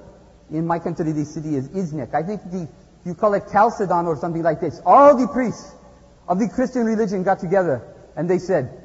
in 0.52 0.68
my 0.68 0.80
country 0.80 1.14
the 1.14 1.24
city 1.24 1.56
is 1.56 1.70
Iznik. 1.70 2.14
I 2.14 2.24
think 2.24 2.44
the, 2.52 2.68
you 3.06 3.16
call 3.16 3.34
it 3.36 3.44
Chalcedon 3.52 4.06
or 4.06 4.18
something 4.18 4.44
like 4.44 4.60
this. 4.60 4.82
All 4.86 5.16
the 5.16 5.28
priests 5.28 5.72
of 6.28 6.40
the 6.40 6.50
Christian 6.50 6.84
religion 6.84 7.24
got 7.24 7.40
together 7.40 7.82
and 8.18 8.30
they 8.30 8.40
said, 8.40 8.84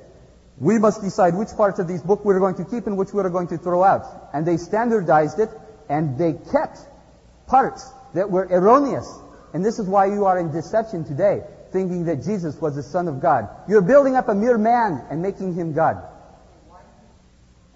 we 0.59 0.79
must 0.79 1.03
decide 1.03 1.35
which 1.35 1.48
parts 1.57 1.81
of 1.81 1.88
this 1.88 2.03
book 2.03 2.24
we're 2.24 2.38
going 2.38 2.55
to 2.55 2.64
keep 2.64 2.87
and 2.87 2.96
which 2.96 3.12
we're 3.12 3.29
going 3.31 3.48
to 3.48 3.59
throw 3.59 3.83
out. 3.83 4.31
And 4.33 4.46
they 4.46 4.57
standardized 4.57 5.40
it 5.40 5.50
and 5.88 6.18
they 6.18 6.33
kept 6.33 6.79
parts 7.47 7.90
that 8.14 8.31
were 8.31 8.47
erroneous. 8.51 9.11
And 9.53 9.64
this 9.64 9.79
is 9.79 9.87
why 9.87 10.07
you 10.07 10.27
are 10.27 10.38
in 10.38 10.51
deception 10.53 11.05
today, 11.05 11.42
thinking 11.73 12.07
that 12.07 12.25
Jesus 12.25 12.61
was 12.61 12.75
the 12.75 12.83
Son 12.83 13.09
of 13.09 13.20
God. 13.20 13.49
You're 13.68 13.83
building 13.83 14.16
up 14.16 14.29
a 14.29 14.35
mere 14.35 14.59
man 14.59 15.05
and 15.11 15.23
making 15.23 15.55
him 15.55 15.73
God. 15.73 16.03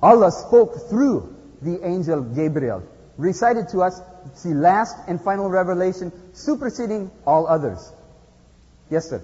Allah 0.03 0.31
spoke 0.31 0.88
through 0.88 1.35
the 1.62 1.85
angel 1.85 2.23
Gabriel, 2.23 2.83
recited 3.16 3.68
to 3.71 3.81
us 3.81 4.01
the 4.44 4.51
last 4.51 4.97
and 5.09 5.21
final 5.21 5.51
revelation, 5.51 6.12
superseding 6.33 7.11
all 7.27 7.47
others. 7.47 7.92
Yes, 8.90 9.11
sir. 9.11 9.23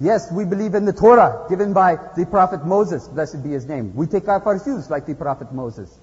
Yes, 0.00 0.30
we 0.32 0.44
believe 0.44 0.74
in 0.74 0.84
the 0.84 0.92
Torah 0.92 1.46
given 1.48 1.72
by 1.72 1.96
the 2.16 2.26
prophet 2.26 2.66
Moses, 2.66 3.06
blessed 3.06 3.42
be 3.44 3.50
his 3.50 3.66
name. 3.66 3.94
We 3.94 4.06
take 4.06 4.26
off 4.28 4.46
our 4.46 4.62
shoes 4.62 4.90
like 4.90 5.06
the 5.06 5.14
prophet 5.14 5.52
Moses. 5.52 5.96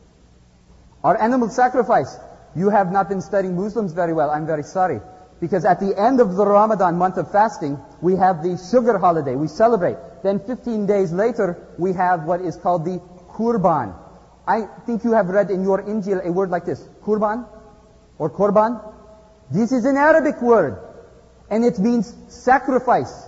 Our 1.03 1.19
animal 1.19 1.49
sacrifice. 1.49 2.17
You 2.55 2.69
have 2.69 2.91
not 2.91 3.09
been 3.09 3.21
studying 3.21 3.55
Muslims 3.55 3.93
very 3.93 4.13
well. 4.13 4.29
I'm 4.29 4.45
very 4.45 4.63
sorry. 4.63 4.99
Because 5.39 5.65
at 5.65 5.79
the 5.79 5.99
end 5.99 6.19
of 6.19 6.35
the 6.35 6.45
Ramadan 6.45 6.97
month 6.97 7.17
of 7.17 7.31
fasting, 7.31 7.79
we 8.01 8.15
have 8.15 8.43
the 8.43 8.57
sugar 8.69 8.97
holiday. 8.99 9.35
We 9.35 9.47
celebrate. 9.47 9.97
Then 10.21 10.39
15 10.39 10.85
days 10.85 11.11
later, 11.11 11.57
we 11.79 11.93
have 11.93 12.25
what 12.25 12.41
is 12.41 12.55
called 12.57 12.85
the 12.85 13.01
Kurban. 13.33 13.95
I 14.47 14.67
think 14.85 15.03
you 15.03 15.13
have 15.13 15.27
read 15.27 15.49
in 15.49 15.63
your 15.63 15.81
Injil 15.81 16.23
a 16.23 16.31
word 16.31 16.49
like 16.51 16.65
this. 16.65 16.87
Kurban? 17.03 17.47
Or 18.19 18.29
Korban? 18.29 18.93
This 19.49 19.71
is 19.71 19.85
an 19.85 19.97
Arabic 19.97 20.41
word. 20.41 20.77
And 21.49 21.65
it 21.65 21.79
means 21.79 22.13
sacrifice. 22.27 23.27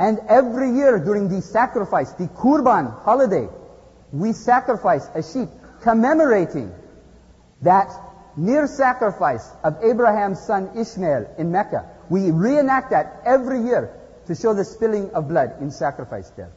And 0.00 0.18
every 0.28 0.72
year 0.72 0.98
during 0.98 1.28
the 1.28 1.42
sacrifice, 1.42 2.10
the 2.12 2.26
Kurban 2.26 3.02
holiday, 3.04 3.48
we 4.10 4.32
sacrifice 4.32 5.06
a 5.14 5.22
sheep 5.22 5.48
commemorating 5.82 6.72
that 7.62 7.90
near 8.36 8.66
sacrifice 8.66 9.48
of 9.62 9.82
Abraham's 9.82 10.40
son 10.40 10.70
Ishmael 10.76 11.34
in 11.38 11.52
Mecca. 11.52 11.88
We 12.08 12.30
reenact 12.30 12.90
that 12.90 13.22
every 13.24 13.62
year 13.62 13.98
to 14.26 14.34
show 14.34 14.54
the 14.54 14.64
spilling 14.64 15.10
of 15.10 15.28
blood 15.28 15.60
in 15.60 15.70
sacrifice 15.70 16.30
there. 16.30 16.52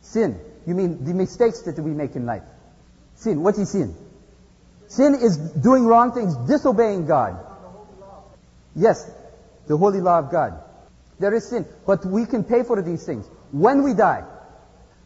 Sin. 0.00 0.38
You 0.66 0.74
mean 0.74 1.04
the 1.04 1.14
mistakes 1.14 1.62
that 1.62 1.78
we 1.78 1.90
make 1.90 2.14
in 2.16 2.26
life. 2.26 2.42
Sin. 3.14 3.42
What 3.42 3.58
is 3.58 3.70
sin? 3.70 3.94
Sin 4.86 5.14
is 5.14 5.36
doing 5.36 5.86
wrong 5.86 6.12
things, 6.12 6.34
disobeying 6.48 7.06
God. 7.06 7.44
Yes, 8.74 9.10
the 9.66 9.76
holy 9.76 10.00
law 10.00 10.18
of 10.18 10.30
God. 10.30 10.62
There 11.18 11.34
is 11.34 11.48
sin, 11.48 11.66
but 11.86 12.04
we 12.06 12.26
can 12.26 12.44
pay 12.44 12.62
for 12.62 12.80
these 12.80 13.04
things 13.04 13.26
when 13.50 13.82
we 13.82 13.92
die. 13.92 14.24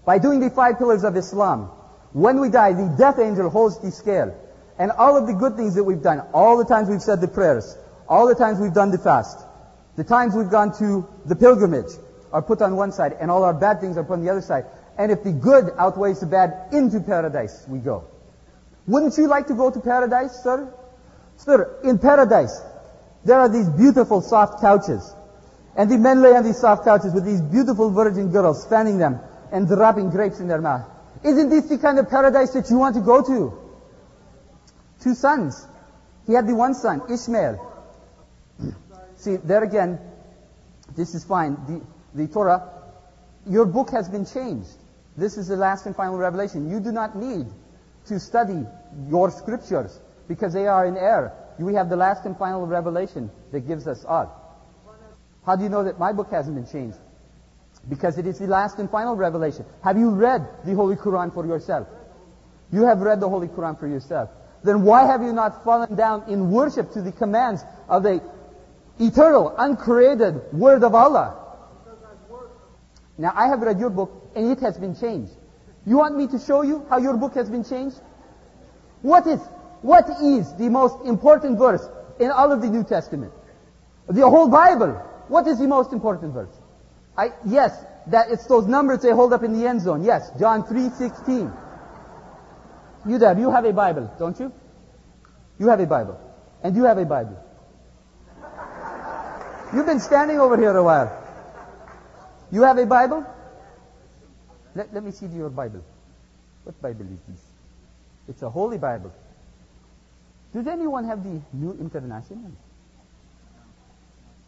By 0.04 0.18
doing 0.18 0.40
the 0.40 0.50
five 0.50 0.78
pillars 0.78 1.04
of 1.04 1.16
Islam, 1.16 1.70
when 2.12 2.40
we 2.40 2.50
die, 2.50 2.72
the 2.72 2.94
death 2.98 3.18
angel 3.18 3.48
holds 3.50 3.80
the 3.80 3.90
scale. 3.90 4.36
And 4.82 4.90
all 4.90 5.16
of 5.16 5.28
the 5.28 5.32
good 5.32 5.54
things 5.54 5.76
that 5.76 5.84
we've 5.84 6.02
done, 6.02 6.22
all 6.34 6.58
the 6.58 6.64
times 6.64 6.88
we've 6.88 7.00
said 7.00 7.20
the 7.20 7.28
prayers, 7.28 7.78
all 8.08 8.26
the 8.26 8.34
times 8.34 8.58
we've 8.58 8.74
done 8.74 8.90
the 8.90 8.98
fast, 8.98 9.38
the 9.94 10.02
times 10.02 10.34
we've 10.34 10.50
gone 10.50 10.76
to 10.78 11.08
the 11.24 11.36
pilgrimage 11.36 11.92
are 12.32 12.42
put 12.42 12.60
on 12.60 12.74
one 12.74 12.90
side, 12.90 13.16
and 13.20 13.30
all 13.30 13.44
our 13.44 13.54
bad 13.54 13.80
things 13.80 13.96
are 13.96 14.02
put 14.02 14.14
on 14.14 14.24
the 14.24 14.30
other 14.30 14.40
side. 14.40 14.64
And 14.98 15.12
if 15.12 15.22
the 15.22 15.30
good 15.30 15.70
outweighs 15.78 16.18
the 16.18 16.26
bad, 16.26 16.72
into 16.72 16.98
paradise 16.98 17.64
we 17.68 17.78
go. 17.78 18.08
Wouldn't 18.88 19.16
you 19.18 19.28
like 19.28 19.46
to 19.46 19.54
go 19.54 19.70
to 19.70 19.78
paradise, 19.78 20.42
sir? 20.42 20.74
Sir, 21.36 21.78
in 21.84 22.00
paradise, 22.00 22.60
there 23.24 23.38
are 23.38 23.48
these 23.48 23.68
beautiful 23.68 24.20
soft 24.20 24.60
couches. 24.60 25.14
And 25.76 25.92
the 25.92 25.96
men 25.96 26.22
lay 26.22 26.34
on 26.34 26.42
these 26.42 26.58
soft 26.58 26.82
couches 26.82 27.14
with 27.14 27.24
these 27.24 27.40
beautiful 27.40 27.92
virgin 27.92 28.32
girls 28.32 28.66
fanning 28.66 28.98
them 28.98 29.20
and 29.52 29.68
dropping 29.68 30.10
grapes 30.10 30.40
in 30.40 30.48
their 30.48 30.60
mouth. 30.60 30.90
Isn't 31.22 31.50
this 31.50 31.66
the 31.66 31.78
kind 31.78 32.00
of 32.00 32.10
paradise 32.10 32.50
that 32.54 32.68
you 32.68 32.78
want 32.78 32.96
to 32.96 33.00
go 33.00 33.22
to? 33.22 33.61
Two 35.02 35.14
sons. 35.14 35.66
He 36.26 36.34
had 36.34 36.46
the 36.46 36.54
one 36.54 36.74
son, 36.74 37.02
Ishmael. 37.10 37.68
See, 39.16 39.36
there 39.36 39.64
again, 39.64 39.98
this 40.96 41.14
is 41.14 41.24
fine. 41.24 41.56
The, 41.66 42.22
the 42.22 42.32
Torah, 42.32 42.70
your 43.46 43.66
book 43.66 43.90
has 43.90 44.08
been 44.08 44.24
changed. 44.24 44.70
This 45.16 45.36
is 45.36 45.48
the 45.48 45.56
last 45.56 45.86
and 45.86 45.96
final 45.96 46.16
revelation. 46.16 46.70
You 46.70 46.80
do 46.80 46.92
not 46.92 47.16
need 47.16 47.46
to 48.06 48.20
study 48.20 48.64
your 49.08 49.30
scriptures 49.30 49.98
because 50.28 50.52
they 50.52 50.66
are 50.66 50.86
in 50.86 50.96
error. 50.96 51.32
We 51.58 51.74
have 51.74 51.88
the 51.88 51.96
last 51.96 52.24
and 52.24 52.36
final 52.36 52.66
revelation 52.66 53.30
that 53.52 53.60
gives 53.66 53.86
us 53.86 54.04
all. 54.04 54.38
How 55.44 55.56
do 55.56 55.64
you 55.64 55.68
know 55.68 55.84
that 55.84 55.98
my 55.98 56.12
book 56.12 56.30
hasn't 56.30 56.56
been 56.56 56.66
changed? 56.66 56.98
Because 57.88 58.18
it 58.18 58.26
is 58.26 58.38
the 58.38 58.46
last 58.46 58.78
and 58.78 58.88
final 58.90 59.16
revelation. 59.16 59.64
Have 59.82 59.98
you 59.98 60.10
read 60.10 60.46
the 60.64 60.74
Holy 60.74 60.96
Quran 60.96 61.34
for 61.34 61.44
yourself? 61.46 61.88
You 62.72 62.84
have 62.86 63.00
read 63.00 63.20
the 63.20 63.28
Holy 63.28 63.48
Quran 63.48 63.78
for 63.78 63.88
yourself. 63.88 64.30
Then 64.64 64.82
why 64.82 65.06
have 65.06 65.22
you 65.22 65.32
not 65.32 65.64
fallen 65.64 65.94
down 65.94 66.24
in 66.28 66.50
worship 66.50 66.92
to 66.92 67.02
the 67.02 67.12
commands 67.12 67.62
of 67.88 68.04
the 68.04 68.22
eternal, 68.98 69.54
uncreated 69.58 70.52
Word 70.52 70.84
of 70.84 70.94
Allah? 70.94 71.38
Now 73.18 73.32
I 73.34 73.48
have 73.48 73.60
read 73.60 73.78
your 73.78 73.90
book 73.90 74.32
and 74.34 74.50
it 74.50 74.60
has 74.60 74.78
been 74.78 74.94
changed. 74.94 75.32
You 75.84 75.98
want 75.98 76.16
me 76.16 76.28
to 76.28 76.38
show 76.38 76.62
you 76.62 76.86
how 76.88 76.98
your 76.98 77.16
book 77.16 77.34
has 77.34 77.50
been 77.50 77.64
changed? 77.64 77.96
What 79.02 79.26
is, 79.26 79.40
what 79.82 80.08
is 80.22 80.54
the 80.54 80.68
most 80.68 81.04
important 81.04 81.58
verse 81.58 81.84
in 82.20 82.30
all 82.30 82.52
of 82.52 82.62
the 82.62 82.68
New 82.68 82.84
Testament? 82.84 83.32
The 84.08 84.28
whole 84.28 84.48
Bible. 84.48 84.92
What 85.28 85.46
is 85.46 85.58
the 85.58 85.66
most 85.66 85.92
important 85.92 86.34
verse? 86.34 86.54
I, 87.16 87.32
yes, 87.44 87.76
that 88.08 88.30
it's 88.30 88.46
those 88.46 88.66
numbers 88.66 89.02
they 89.02 89.10
hold 89.10 89.32
up 89.32 89.42
in 89.42 89.58
the 89.58 89.66
end 89.66 89.82
zone. 89.82 90.04
Yes, 90.04 90.30
John 90.38 90.62
3.16. 90.62 91.61
You 93.06 93.18
there, 93.18 93.38
you 93.38 93.50
have 93.50 93.64
a 93.64 93.72
Bible, 93.72 94.12
don't 94.18 94.38
you? 94.38 94.52
You 95.58 95.68
have 95.68 95.80
a 95.80 95.86
Bible. 95.86 96.18
And 96.62 96.76
you 96.76 96.84
have 96.84 96.98
a 96.98 97.04
Bible. 97.04 97.38
You've 99.74 99.86
been 99.86 100.00
standing 100.00 100.38
over 100.38 100.56
here 100.56 100.76
a 100.76 100.82
while. 100.82 101.18
You 102.50 102.62
have 102.62 102.78
a 102.78 102.86
Bible? 102.86 103.24
Let, 104.74 104.92
let 104.92 105.02
me 105.02 105.10
see 105.10 105.26
your 105.26 105.48
Bible. 105.48 105.82
What 106.64 106.80
Bible 106.80 107.06
is 107.06 107.18
this? 107.28 107.40
It's 108.28 108.42
a 108.42 108.50
holy 108.50 108.78
Bible. 108.78 109.12
Does 110.54 110.66
anyone 110.66 111.04
have 111.04 111.24
the 111.24 111.40
New 111.52 111.72
International? 111.80 112.52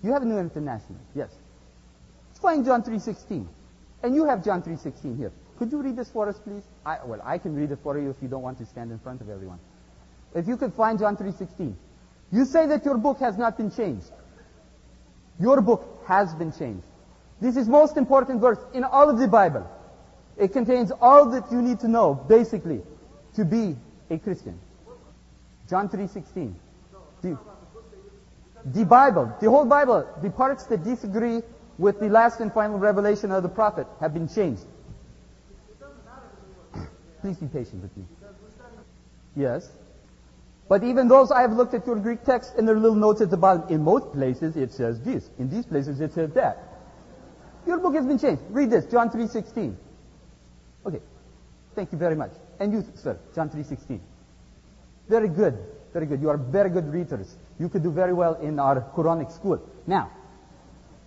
You 0.02 0.12
have 0.12 0.22
a 0.22 0.26
New 0.26 0.38
International, 0.38 0.98
yes. 1.14 1.30
Find 2.40 2.64
John 2.64 2.82
3.16. 2.82 3.46
And 4.02 4.14
you 4.14 4.26
have 4.26 4.44
John 4.44 4.62
3.16 4.62 5.16
here. 5.16 5.32
Could 5.64 5.72
you 5.72 5.82
read 5.82 5.96
this 5.96 6.10
for 6.10 6.28
us, 6.28 6.38
please? 6.38 6.62
I, 6.84 6.98
well, 7.06 7.22
I 7.24 7.38
can 7.38 7.54
read 7.54 7.70
it 7.70 7.78
for 7.82 7.98
you 7.98 8.10
if 8.10 8.16
you 8.20 8.28
don't 8.28 8.42
want 8.42 8.58
to 8.58 8.66
stand 8.66 8.92
in 8.92 8.98
front 8.98 9.22
of 9.22 9.30
everyone. 9.30 9.58
If 10.34 10.46
you 10.46 10.58
could 10.58 10.74
find 10.74 10.98
John 10.98 11.16
3.16. 11.16 11.72
You 12.30 12.44
say 12.44 12.66
that 12.66 12.84
your 12.84 12.98
book 12.98 13.18
has 13.20 13.38
not 13.38 13.56
been 13.56 13.70
changed. 13.70 14.10
Your 15.40 15.62
book 15.62 16.02
has 16.06 16.34
been 16.34 16.52
changed. 16.52 16.82
This 17.40 17.56
is 17.56 17.66
most 17.66 17.96
important 17.96 18.42
verse 18.42 18.58
in 18.74 18.84
all 18.84 19.08
of 19.08 19.18
the 19.18 19.26
Bible. 19.26 19.66
It 20.36 20.52
contains 20.52 20.92
all 21.00 21.30
that 21.30 21.50
you 21.50 21.62
need 21.62 21.80
to 21.80 21.88
know, 21.88 22.12
basically, 22.12 22.82
to 23.36 23.46
be 23.46 23.74
a 24.10 24.18
Christian. 24.18 24.60
John 25.70 25.88
3.16. 25.88 26.52
The, 27.22 27.38
the 28.66 28.84
Bible, 28.84 29.34
the 29.40 29.48
whole 29.48 29.64
Bible, 29.64 30.06
the 30.20 30.28
parts 30.28 30.66
that 30.66 30.84
disagree 30.84 31.40
with 31.78 32.00
the 32.00 32.10
last 32.10 32.40
and 32.40 32.52
final 32.52 32.78
revelation 32.78 33.32
of 33.32 33.42
the 33.42 33.48
prophet 33.48 33.86
have 34.00 34.12
been 34.12 34.28
changed. 34.28 34.66
Please 37.24 37.38
be 37.38 37.46
patient 37.46 37.80
with 37.80 37.96
me. 37.96 38.04
Yes. 39.34 39.66
But 40.68 40.84
even 40.84 41.08
those, 41.08 41.30
I 41.30 41.40
have 41.40 41.54
looked 41.54 41.72
at 41.72 41.86
your 41.86 41.96
Greek 41.96 42.22
text 42.22 42.52
and 42.58 42.68
there 42.68 42.76
are 42.76 42.78
little 42.78 42.98
notes 42.98 43.22
at 43.22 43.30
the 43.30 43.36
bottom. 43.38 43.66
In 43.70 43.82
most 43.82 44.12
places 44.12 44.58
it 44.58 44.74
says 44.74 45.00
this. 45.00 45.30
In 45.38 45.48
these 45.48 45.64
places 45.64 46.02
it 46.02 46.12
says 46.12 46.32
that. 46.34 46.58
Your 47.66 47.78
book 47.78 47.94
has 47.94 48.04
been 48.04 48.18
changed. 48.18 48.42
Read 48.50 48.70
this, 48.70 48.84
John 48.84 49.08
3.16. 49.08 49.74
Okay. 50.84 51.00
Thank 51.74 51.92
you 51.92 51.96
very 51.96 52.14
much. 52.14 52.32
And 52.60 52.74
you, 52.74 52.84
sir, 52.96 53.18
John 53.34 53.48
3.16. 53.48 54.00
Very 55.08 55.28
good. 55.28 55.56
Very 55.94 56.04
good. 56.04 56.20
You 56.20 56.28
are 56.28 56.36
very 56.36 56.68
good 56.68 56.92
readers. 56.92 57.38
You 57.58 57.70
could 57.70 57.82
do 57.82 57.90
very 57.90 58.12
well 58.12 58.34
in 58.34 58.58
our 58.58 58.82
Quranic 58.94 59.32
school. 59.32 59.66
Now, 59.86 60.10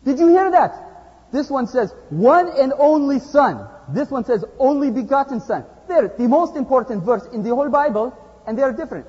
did 0.04 0.18
you 0.18 0.30
hear 0.30 0.50
that? 0.50 1.30
This 1.32 1.48
one 1.52 1.68
says, 1.68 1.94
one 2.10 2.50
and 2.58 2.74
only 2.80 3.20
son. 3.20 3.70
This 3.90 4.10
one 4.10 4.26
says, 4.26 4.44
only 4.58 4.90
begotten 4.90 5.42
son. 5.42 5.64
They're 5.88 6.08
the 6.08 6.28
most 6.28 6.56
important 6.56 7.04
verse 7.04 7.26
in 7.34 7.44
the 7.44 7.54
whole 7.56 7.70
Bible, 7.70 8.18
and 8.46 8.58
they 8.58 8.64
are 8.64 8.74
different. 8.74 9.08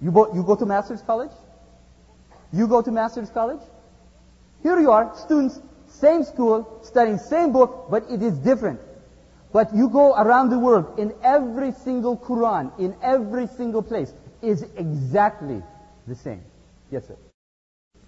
You, 0.00 0.10
bo- 0.10 0.34
you 0.34 0.42
go 0.42 0.56
to 0.56 0.66
Master's 0.66 1.02
College? 1.02 1.32
You 2.52 2.68
go 2.68 2.82
to 2.82 2.90
Master's 2.90 3.30
College? 3.30 3.60
Here 4.62 4.78
you 4.78 4.90
are, 4.90 5.16
students, 5.16 5.60
same 5.88 6.24
school, 6.24 6.80
studying 6.82 7.18
same 7.18 7.52
book, 7.52 7.86
but 7.90 8.04
it 8.10 8.22
is 8.22 8.36
different. 8.38 8.80
But 9.52 9.74
you 9.74 9.88
go 9.88 10.14
around 10.14 10.50
the 10.50 10.58
world, 10.58 10.98
in 10.98 11.14
every 11.22 11.72
single 11.72 12.16
Quran, 12.16 12.78
in 12.78 12.94
every 13.02 13.46
single 13.56 13.82
place, 13.82 14.12
is 14.42 14.62
exactly 14.76 15.62
the 16.06 16.14
same. 16.14 16.42
Yes, 16.90 17.06
sir. 17.06 17.16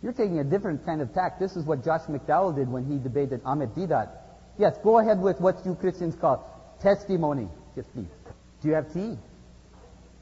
You're 0.03 0.13
taking 0.13 0.39
a 0.39 0.45
different 0.45 0.85
kind 0.85 1.01
of 1.01 1.13
tack. 1.13 1.39
This 1.39 1.57
is 1.57 1.65
what 1.65 1.85
Josh 1.85 2.03
McDowell 2.03 2.55
did 2.55 2.71
when 2.71 2.85
he 2.85 2.99
debated 2.99 3.41
Ahmed 3.45 3.75
Deedat. 3.75 4.11
Yes, 4.59 4.77
go 4.83 4.99
ahead 4.99 5.21
with 5.21 5.41
what 5.41 5.65
you 5.65 5.75
Christians 5.75 6.15
call 6.15 6.45
testimony. 6.81 7.49
Yes, 7.79 7.87
please. 7.95 8.09
Do 8.61 8.69
you 8.69 8.75
have 8.75 8.93
tea? 8.93 9.17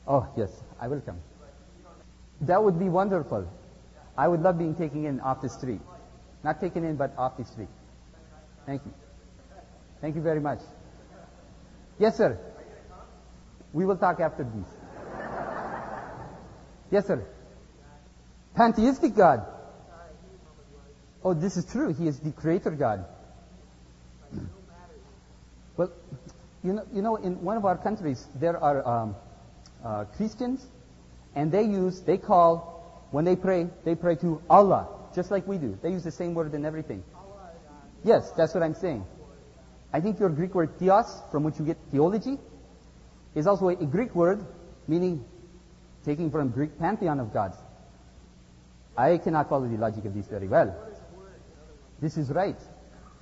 Oh, 0.07 0.29
yes, 0.37 0.51
I 0.79 0.89
will 0.89 1.01
come. 1.01 1.17
That 2.43 2.63
would 2.63 2.79
be 2.79 2.91
wonderful. 2.91 3.49
I 4.15 4.29
would 4.29 4.43
love 4.43 4.59
being 4.59 4.75
taken 4.75 5.07
in 5.07 5.21
off 5.21 5.41
the 5.41 5.49
street. 5.49 5.81
Not 6.45 6.61
taken 6.61 6.85
in, 6.85 6.97
but 6.97 7.17
off 7.17 7.39
the 7.39 7.47
street. 7.47 7.71
Thank 8.67 8.83
you. 8.85 8.93
Thank 10.03 10.17
you 10.17 10.21
very 10.21 10.39
much. 10.39 10.59
Yes, 11.99 12.19
sir. 12.19 12.39
We 13.73 13.87
will 13.87 13.97
talk 13.97 14.21
after 14.21 14.45
this. 14.45 14.69
Yes, 16.91 17.07
sir. 17.07 17.27
Pantheistic 18.55 19.17
God. 19.17 19.47
Oh, 21.25 21.33
this 21.33 21.57
is 21.57 21.65
true. 21.65 21.95
He 21.95 22.07
is 22.07 22.21
the 22.21 22.33
creator 22.33 22.73
God. 22.73 23.07
well, 25.79 25.91
you 26.67 26.73
know, 26.73 26.87
you 26.93 27.03
know, 27.03 27.17
in 27.17 27.41
one 27.43 27.57
of 27.57 27.65
our 27.65 27.79
countries, 27.79 28.27
there 28.35 28.59
are 28.59 28.87
um, 28.87 29.17
uh, 29.85 30.05
Christians, 30.17 30.67
and 31.37 31.53
they 31.53 31.63
use, 31.63 32.01
they 32.01 32.19
call, 32.19 33.09
when 33.13 33.25
they 33.25 33.37
pray, 33.37 33.69
they 33.85 33.95
pray 33.95 34.17
to 34.17 34.43
Allah, 34.51 34.89
just 35.15 35.31
like 35.31 35.47
we 35.47 35.59
do. 35.59 35.79
They 35.81 35.91
use 35.91 36.03
the 36.03 36.11
same 36.11 36.35
word 36.35 36.53
in 36.55 36.65
everything. 36.65 37.05
Yes, 38.03 38.33
that's 38.37 38.53
what 38.53 38.65
I'm 38.65 38.75
saying. 38.75 39.05
I 39.93 40.01
think 40.01 40.19
your 40.19 40.29
Greek 40.29 40.55
word 40.55 40.79
theos, 40.79 41.23
from 41.31 41.45
which 41.45 41.59
you 41.59 41.65
get 41.65 41.79
theology, 41.93 42.37
is 43.37 43.47
also 43.47 43.69
a 43.69 43.87
Greek 43.87 44.15
word 44.15 44.45
meaning 44.89 45.25
taking 46.05 46.31
from 46.31 46.51
Greek 46.51 46.79
pantheon 46.79 47.21
of 47.21 47.33
gods. 47.33 47.57
I 48.97 49.19
cannot 49.19 49.49
follow 49.49 49.69
the 49.69 49.77
logic 49.77 50.05
of 50.05 50.15
this 50.15 50.27
very 50.27 50.49
well. 50.49 50.75
This 52.01 52.17
is 52.17 52.31
right. 52.31 52.57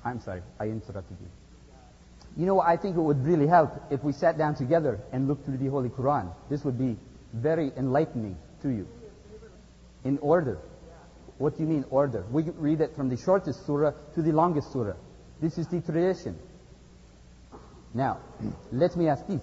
I'm 0.04 0.20
sorry, 0.20 0.42
I 0.59 0.64
interrupted 0.64 1.18
you. 1.20 1.43
You 2.36 2.46
know, 2.46 2.60
I 2.60 2.76
think 2.76 2.96
it 2.96 3.00
would 3.00 3.24
really 3.24 3.46
help 3.46 3.70
if 3.90 4.02
we 4.02 4.12
sat 4.12 4.36
down 4.36 4.56
together 4.56 5.00
and 5.12 5.28
looked 5.28 5.44
through 5.44 5.58
the 5.58 5.68
Holy 5.68 5.88
Quran. 5.88 6.32
This 6.50 6.64
would 6.64 6.78
be 6.78 6.96
very 7.32 7.72
enlightening 7.76 8.36
to 8.62 8.68
you? 8.70 8.88
In 10.04 10.18
order. 10.18 10.58
What 11.38 11.56
do 11.56 11.62
you 11.62 11.68
mean 11.68 11.84
order? 11.90 12.24
We 12.30 12.42
read 12.42 12.80
it 12.80 12.94
from 12.96 13.08
the 13.08 13.16
shortest 13.16 13.66
surah 13.66 13.92
to 14.14 14.22
the 14.22 14.32
longest 14.32 14.72
surah. 14.72 14.94
This 15.40 15.58
is 15.58 15.66
the 15.68 15.80
tradition. 15.80 16.38
Now, 17.92 18.18
let 18.72 18.96
me 18.96 19.08
ask 19.08 19.26
this. 19.26 19.42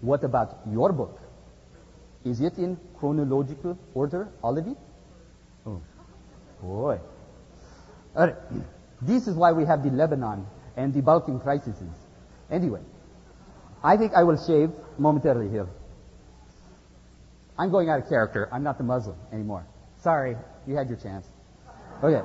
What 0.00 0.24
about 0.24 0.58
your 0.70 0.92
book? 0.92 1.18
Is 2.24 2.40
it 2.40 2.58
in 2.58 2.78
chronological 2.98 3.78
order, 3.94 4.28
all 4.42 4.58
of 4.58 4.66
it? 4.66 4.76
Oh, 5.64 5.80
boy. 6.60 6.98
All 8.14 8.26
right. 8.26 8.36
This 9.02 9.28
is 9.28 9.34
why 9.34 9.52
we 9.52 9.66
have 9.66 9.82
the 9.82 9.90
Lebanon 9.90 10.46
and 10.74 10.94
the 10.94 11.02
Balkan 11.02 11.38
crises. 11.38 11.76
Anyway, 12.50 12.80
I 13.82 13.96
think 13.96 14.12
I 14.14 14.22
will 14.22 14.36
shave 14.36 14.70
momentarily 14.98 15.48
here. 15.50 15.68
I'm 17.58 17.70
going 17.70 17.88
out 17.88 18.00
of 18.00 18.08
character. 18.08 18.48
I'm 18.52 18.62
not 18.62 18.78
the 18.78 18.84
Muslim 18.84 19.16
anymore. 19.32 19.66
Sorry, 20.02 20.36
you 20.66 20.76
had 20.76 20.88
your 20.88 20.98
chance. 20.98 21.26
Okay. 22.02 22.22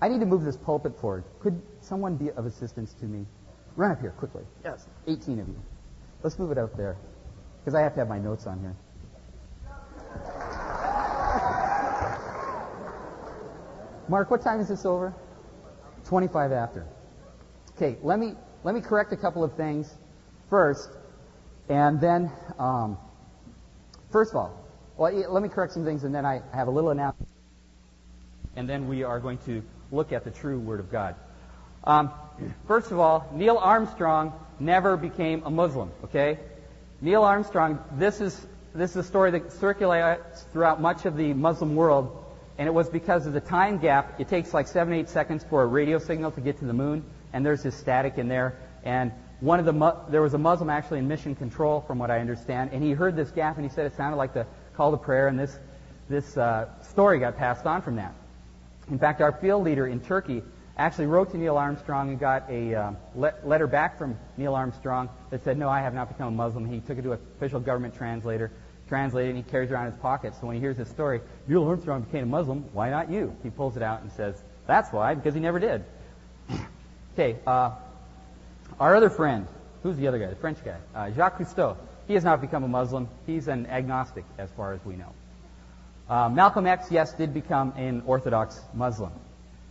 I 0.00 0.08
need 0.08 0.20
to 0.20 0.26
move 0.26 0.44
this 0.44 0.56
pulpit 0.56 0.98
forward. 1.00 1.24
Could 1.40 1.60
someone 1.80 2.16
be 2.16 2.30
of 2.32 2.44
assistance 2.44 2.92
to 2.94 3.06
me? 3.06 3.24
Run 3.76 3.92
up 3.92 4.00
here 4.00 4.10
quickly. 4.10 4.42
Yes. 4.64 4.86
18 5.06 5.40
of 5.40 5.48
you. 5.48 5.56
Let's 6.22 6.38
move 6.38 6.50
it 6.50 6.58
out 6.58 6.76
there. 6.76 6.96
Because 7.60 7.74
I 7.74 7.82
have 7.82 7.94
to 7.94 8.00
have 8.00 8.08
my 8.08 8.18
notes 8.18 8.46
on 8.46 8.60
here. 8.60 8.74
Mark, 14.08 14.30
what 14.30 14.42
time 14.42 14.60
is 14.60 14.68
this 14.68 14.84
over? 14.84 15.14
25 16.04 16.52
after. 16.52 16.86
Okay, 17.76 17.98
let 18.02 18.18
me 18.18 18.32
let 18.64 18.74
me 18.74 18.80
correct 18.80 19.12
a 19.12 19.16
couple 19.16 19.44
of 19.44 19.52
things 19.52 19.92
first, 20.48 20.88
and 21.68 22.00
then 22.00 22.32
um, 22.58 22.96
first 24.10 24.30
of 24.30 24.36
all, 24.36 24.58
well, 24.96 25.12
let 25.30 25.42
me 25.42 25.50
correct 25.50 25.74
some 25.74 25.84
things, 25.84 26.02
and 26.04 26.14
then 26.14 26.24
I 26.24 26.40
have 26.54 26.68
a 26.68 26.70
little 26.70 26.88
announcement, 26.88 27.28
and 28.56 28.66
then 28.66 28.88
we 28.88 29.02
are 29.02 29.20
going 29.20 29.36
to 29.44 29.62
look 29.92 30.10
at 30.10 30.24
the 30.24 30.30
true 30.30 30.58
Word 30.58 30.80
of 30.80 30.90
God. 30.90 31.16
Um, 31.84 32.10
first 32.66 32.92
of 32.92 32.98
all, 32.98 33.28
Neil 33.34 33.58
Armstrong 33.58 34.32
never 34.58 34.96
became 34.96 35.42
a 35.44 35.50
Muslim. 35.50 35.90
Okay, 36.04 36.38
Neil 37.02 37.24
Armstrong. 37.24 37.78
This 37.98 38.22
is 38.22 38.46
this 38.74 38.92
is 38.92 38.96
a 38.96 39.04
story 39.04 39.32
that 39.32 39.52
circulates 39.52 40.44
throughout 40.52 40.80
much 40.80 41.04
of 41.04 41.18
the 41.18 41.34
Muslim 41.34 41.76
world 41.76 42.24
and 42.58 42.66
it 42.66 42.72
was 42.72 42.88
because 42.88 43.26
of 43.26 43.32
the 43.32 43.40
time 43.40 43.78
gap. 43.78 44.18
It 44.18 44.28
takes 44.28 44.54
like 44.54 44.66
seven, 44.66 44.94
eight 44.94 45.08
seconds 45.08 45.44
for 45.48 45.62
a 45.62 45.66
radio 45.66 45.98
signal 45.98 46.30
to 46.32 46.40
get 46.40 46.58
to 46.60 46.64
the 46.64 46.72
moon, 46.72 47.04
and 47.36 47.44
there's 47.44 47.62
this 47.62 47.76
static 47.76 48.16
in 48.16 48.28
there. 48.28 48.56
And 48.82 49.12
one 49.40 49.60
of 49.60 49.66
the 49.66 49.96
there 50.08 50.22
was 50.22 50.32
a 50.32 50.38
Muslim 50.38 50.70
actually 50.70 51.00
in 51.00 51.06
mission 51.06 51.34
control, 51.34 51.82
from 51.82 51.98
what 51.98 52.10
I 52.10 52.18
understand, 52.20 52.70
and 52.72 52.82
he 52.82 52.92
heard 52.92 53.14
this 53.14 53.30
gap, 53.30 53.56
and 53.56 53.64
he 53.64 53.70
said 53.70 53.84
it 53.84 53.94
sounded 53.94 54.16
like 54.16 54.32
the 54.32 54.46
call 54.74 54.90
to 54.90 54.96
prayer, 54.96 55.28
and 55.28 55.38
this 55.38 55.58
this 56.08 56.36
uh, 56.38 56.66
story 56.82 57.18
got 57.18 57.36
passed 57.36 57.66
on 57.66 57.82
from 57.82 57.96
that. 57.96 58.14
In 58.90 58.98
fact, 58.98 59.20
our 59.20 59.32
field 59.32 59.64
leader 59.64 59.86
in 59.86 60.00
Turkey 60.00 60.42
actually 60.78 61.06
wrote 61.06 61.30
to 61.32 61.36
Neil 61.36 61.58
Armstrong 61.58 62.08
and 62.08 62.18
got 62.18 62.48
a 62.48 62.74
uh, 62.74 62.92
le- 63.14 63.34
letter 63.44 63.66
back 63.66 63.98
from 63.98 64.18
Neil 64.38 64.54
Armstrong 64.54 65.10
that 65.28 65.44
said, 65.44 65.58
"No, 65.58 65.68
I 65.68 65.80
have 65.80 65.92
not 65.92 66.08
become 66.08 66.28
a 66.28 66.36
Muslim." 66.36 66.64
He 66.64 66.80
took 66.80 66.96
it 66.96 67.02
to 67.02 67.12
an 67.12 67.20
official 67.36 67.60
government 67.60 67.94
translator 67.94 68.50
translated 68.88 69.34
and 69.34 69.44
he 69.44 69.50
carries 69.50 69.70
around 69.70 69.86
in 69.86 69.92
his 69.92 70.00
pocket. 70.00 70.32
So 70.40 70.46
when 70.46 70.54
he 70.54 70.60
hears 70.60 70.76
this 70.76 70.88
story, 70.88 71.20
Neil 71.48 71.64
Armstrong 71.64 72.02
became 72.02 72.22
a 72.22 72.26
Muslim, 72.26 72.64
why 72.72 72.88
not 72.88 73.10
you? 73.10 73.36
He 73.42 73.50
pulls 73.50 73.76
it 73.76 73.82
out 73.82 74.02
and 74.02 74.12
says, 74.12 74.40
that's 74.66 74.92
why, 74.92 75.14
because 75.14 75.34
he 75.34 75.40
never 75.40 75.58
did. 75.58 75.84
okay, 77.16 77.38
uh, 77.46 77.70
our 78.78 78.94
other 78.94 79.08
friend, 79.08 79.46
who's 79.82 79.96
the 79.96 80.06
other 80.06 80.18
guy, 80.18 80.26
the 80.26 80.36
French 80.36 80.58
guy, 80.62 80.76
uh, 80.94 81.10
Jacques 81.10 81.38
Cousteau. 81.38 81.76
He 82.06 82.14
has 82.14 82.22
not 82.22 82.40
become 82.40 82.62
a 82.62 82.68
Muslim. 82.68 83.08
He's 83.26 83.48
an 83.48 83.66
agnostic, 83.66 84.24
as 84.38 84.50
far 84.50 84.74
as 84.74 84.84
we 84.84 84.96
know. 84.96 85.12
Uh, 86.08 86.28
Malcolm 86.28 86.66
X, 86.66 86.92
yes, 86.92 87.14
did 87.14 87.34
become 87.34 87.72
an 87.76 88.02
Orthodox 88.06 88.60
Muslim. 88.74 89.10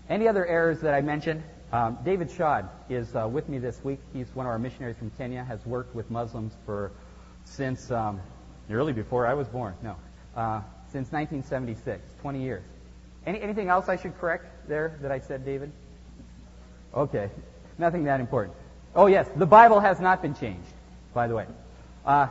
Any 0.09 0.27
other 0.27 0.45
errors 0.45 0.81
that 0.81 0.93
I 0.93 1.01
mentioned? 1.01 1.43
Um, 1.71 1.97
David 2.03 2.29
Shad 2.31 2.67
is 2.89 3.15
uh, 3.15 3.27
with 3.27 3.47
me 3.47 3.57
this 3.57 3.81
week. 3.83 3.99
He's 4.11 4.27
one 4.33 4.45
of 4.45 4.51
our 4.51 4.59
missionaries 4.59 4.97
from 4.97 5.11
Kenya, 5.11 5.43
has 5.43 5.65
worked 5.65 5.95
with 5.95 6.11
Muslims 6.11 6.53
for 6.65 6.91
since 7.45 7.91
um, 7.91 8.19
Nearly 8.67 8.93
before 8.93 9.27
I 9.27 9.33
was 9.33 9.47
born. 9.47 9.75
No. 9.83 9.95
Uh, 10.35 10.61
since 10.91 11.11
1976, 11.11 12.01
20 12.21 12.41
years. 12.41 12.63
Any, 13.25 13.41
anything 13.41 13.69
else 13.69 13.89
I 13.89 13.95
should 13.95 14.17
correct 14.17 14.45
there 14.67 14.97
that 15.01 15.11
I 15.11 15.19
said, 15.19 15.45
David? 15.45 15.71
Okay. 16.95 17.29
Nothing 17.77 18.05
that 18.05 18.19
important. 18.19 18.55
Oh, 18.95 19.07
yes. 19.07 19.27
The 19.35 19.45
Bible 19.45 19.79
has 19.79 19.99
not 19.99 20.21
been 20.21 20.35
changed, 20.35 20.73
by 21.13 21.27
the 21.27 21.35
way. 21.35 21.45
Uh, 22.05 22.27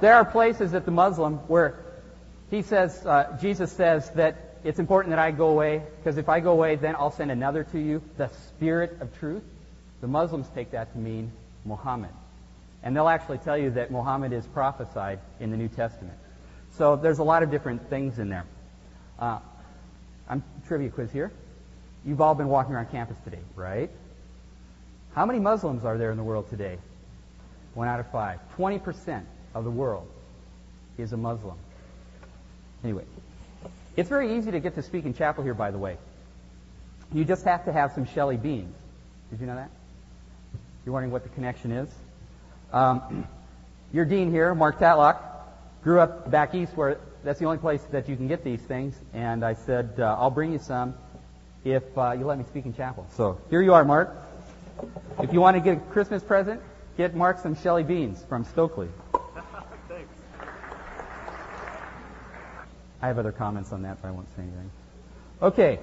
there 0.00 0.14
are 0.14 0.24
places 0.24 0.72
that 0.72 0.84
the 0.84 0.90
Muslim 0.90 1.34
where 1.48 1.78
he 2.50 2.62
says, 2.62 3.04
uh, 3.04 3.36
Jesus 3.40 3.72
says 3.72 4.08
that 4.10 4.58
it's 4.62 4.78
important 4.78 5.10
that 5.10 5.18
I 5.18 5.30
go 5.30 5.48
away 5.48 5.82
because 5.98 6.16
if 6.18 6.28
I 6.28 6.40
go 6.40 6.52
away, 6.52 6.76
then 6.76 6.94
I'll 6.94 7.10
send 7.10 7.30
another 7.30 7.64
to 7.64 7.78
you, 7.78 8.02
the 8.16 8.28
Spirit 8.28 8.98
of 9.00 9.16
truth. 9.18 9.42
The 10.00 10.06
Muslims 10.06 10.46
take 10.54 10.70
that 10.72 10.92
to 10.92 10.98
mean 10.98 11.32
Muhammad. 11.64 12.10
And 12.82 12.94
they'll 12.94 13.08
actually 13.08 13.38
tell 13.38 13.58
you 13.58 13.70
that 13.70 13.90
Muhammad 13.90 14.32
is 14.32 14.46
prophesied 14.46 15.18
in 15.40 15.50
the 15.50 15.56
New 15.56 15.68
Testament. 15.68 16.16
So 16.72 16.94
there's 16.94 17.18
a 17.18 17.24
lot 17.24 17.42
of 17.42 17.50
different 17.50 17.88
things 17.88 18.18
in 18.18 18.28
there. 18.28 18.44
Uh, 19.18 19.38
I'm 20.28 20.44
trivia 20.68 20.90
quiz 20.90 21.10
here. 21.10 21.32
You've 22.06 22.20
all 22.20 22.36
been 22.36 22.48
walking 22.48 22.72
around 22.72 22.92
campus 22.92 23.16
today, 23.24 23.40
right? 23.56 23.90
How 25.12 25.26
many 25.26 25.40
Muslims 25.40 25.84
are 25.84 25.98
there 25.98 26.12
in 26.12 26.16
the 26.16 26.22
world 26.22 26.48
today? 26.48 26.78
One 27.74 27.88
out 27.88 27.98
of 27.98 28.08
five. 28.12 28.38
20% 28.56 29.24
of 29.54 29.64
the 29.64 29.70
world 29.70 30.08
is 30.98 31.12
a 31.12 31.16
Muslim. 31.16 31.56
Anyway, 32.84 33.02
it's 33.96 34.08
very 34.08 34.36
easy 34.36 34.52
to 34.52 34.60
get 34.60 34.76
to 34.76 34.82
speak 34.82 35.04
in 35.04 35.14
chapel 35.14 35.42
here, 35.42 35.52
by 35.52 35.72
the 35.72 35.78
way. 35.78 35.96
You 37.12 37.24
just 37.24 37.44
have 37.44 37.64
to 37.64 37.72
have 37.72 37.92
some 37.92 38.06
Shelly 38.06 38.36
beans. 38.36 38.74
Did 39.30 39.40
you 39.40 39.46
know 39.46 39.56
that? 39.56 39.70
You're 40.84 40.92
wondering 40.92 41.10
what 41.10 41.24
the 41.24 41.28
connection 41.30 41.72
is? 41.72 41.88
Um, 42.72 43.26
your 43.92 44.04
dean 44.04 44.30
here, 44.30 44.54
Mark 44.54 44.78
Tatlock, 44.78 45.18
grew 45.82 45.98
up 45.98 46.30
back 46.30 46.54
east 46.54 46.76
where 46.76 46.98
that's 47.24 47.40
the 47.40 47.46
only 47.46 47.58
place 47.58 47.82
that 47.90 48.08
you 48.08 48.14
can 48.14 48.28
get 48.28 48.44
these 48.44 48.60
things. 48.60 48.94
And 49.12 49.44
I 49.44 49.54
said, 49.54 49.94
uh, 49.98 50.16
I'll 50.18 50.30
bring 50.30 50.52
you 50.52 50.60
some 50.60 50.94
if 51.66 51.98
uh, 51.98 52.12
you 52.12 52.24
let 52.24 52.38
me 52.38 52.44
speak 52.44 52.64
in 52.64 52.72
chapel. 52.72 53.04
So 53.10 53.40
here 53.50 53.60
you 53.60 53.74
are, 53.74 53.84
Mark. 53.84 54.14
If 55.20 55.32
you 55.32 55.40
want 55.40 55.56
to 55.56 55.60
get 55.60 55.78
a 55.78 55.80
Christmas 55.90 56.22
present, 56.22 56.60
get 56.96 57.16
Mark 57.16 57.40
some 57.40 57.56
Shelly 57.56 57.82
beans 57.82 58.24
from 58.28 58.44
Stokely. 58.44 58.88
Thanks. 59.88 60.14
I 63.02 63.08
have 63.08 63.18
other 63.18 63.32
comments 63.32 63.72
on 63.72 63.82
that, 63.82 64.00
but 64.00 64.08
I 64.08 64.10
won't 64.12 64.28
say 64.36 64.42
anything. 64.42 64.70
Okay. 65.42 65.80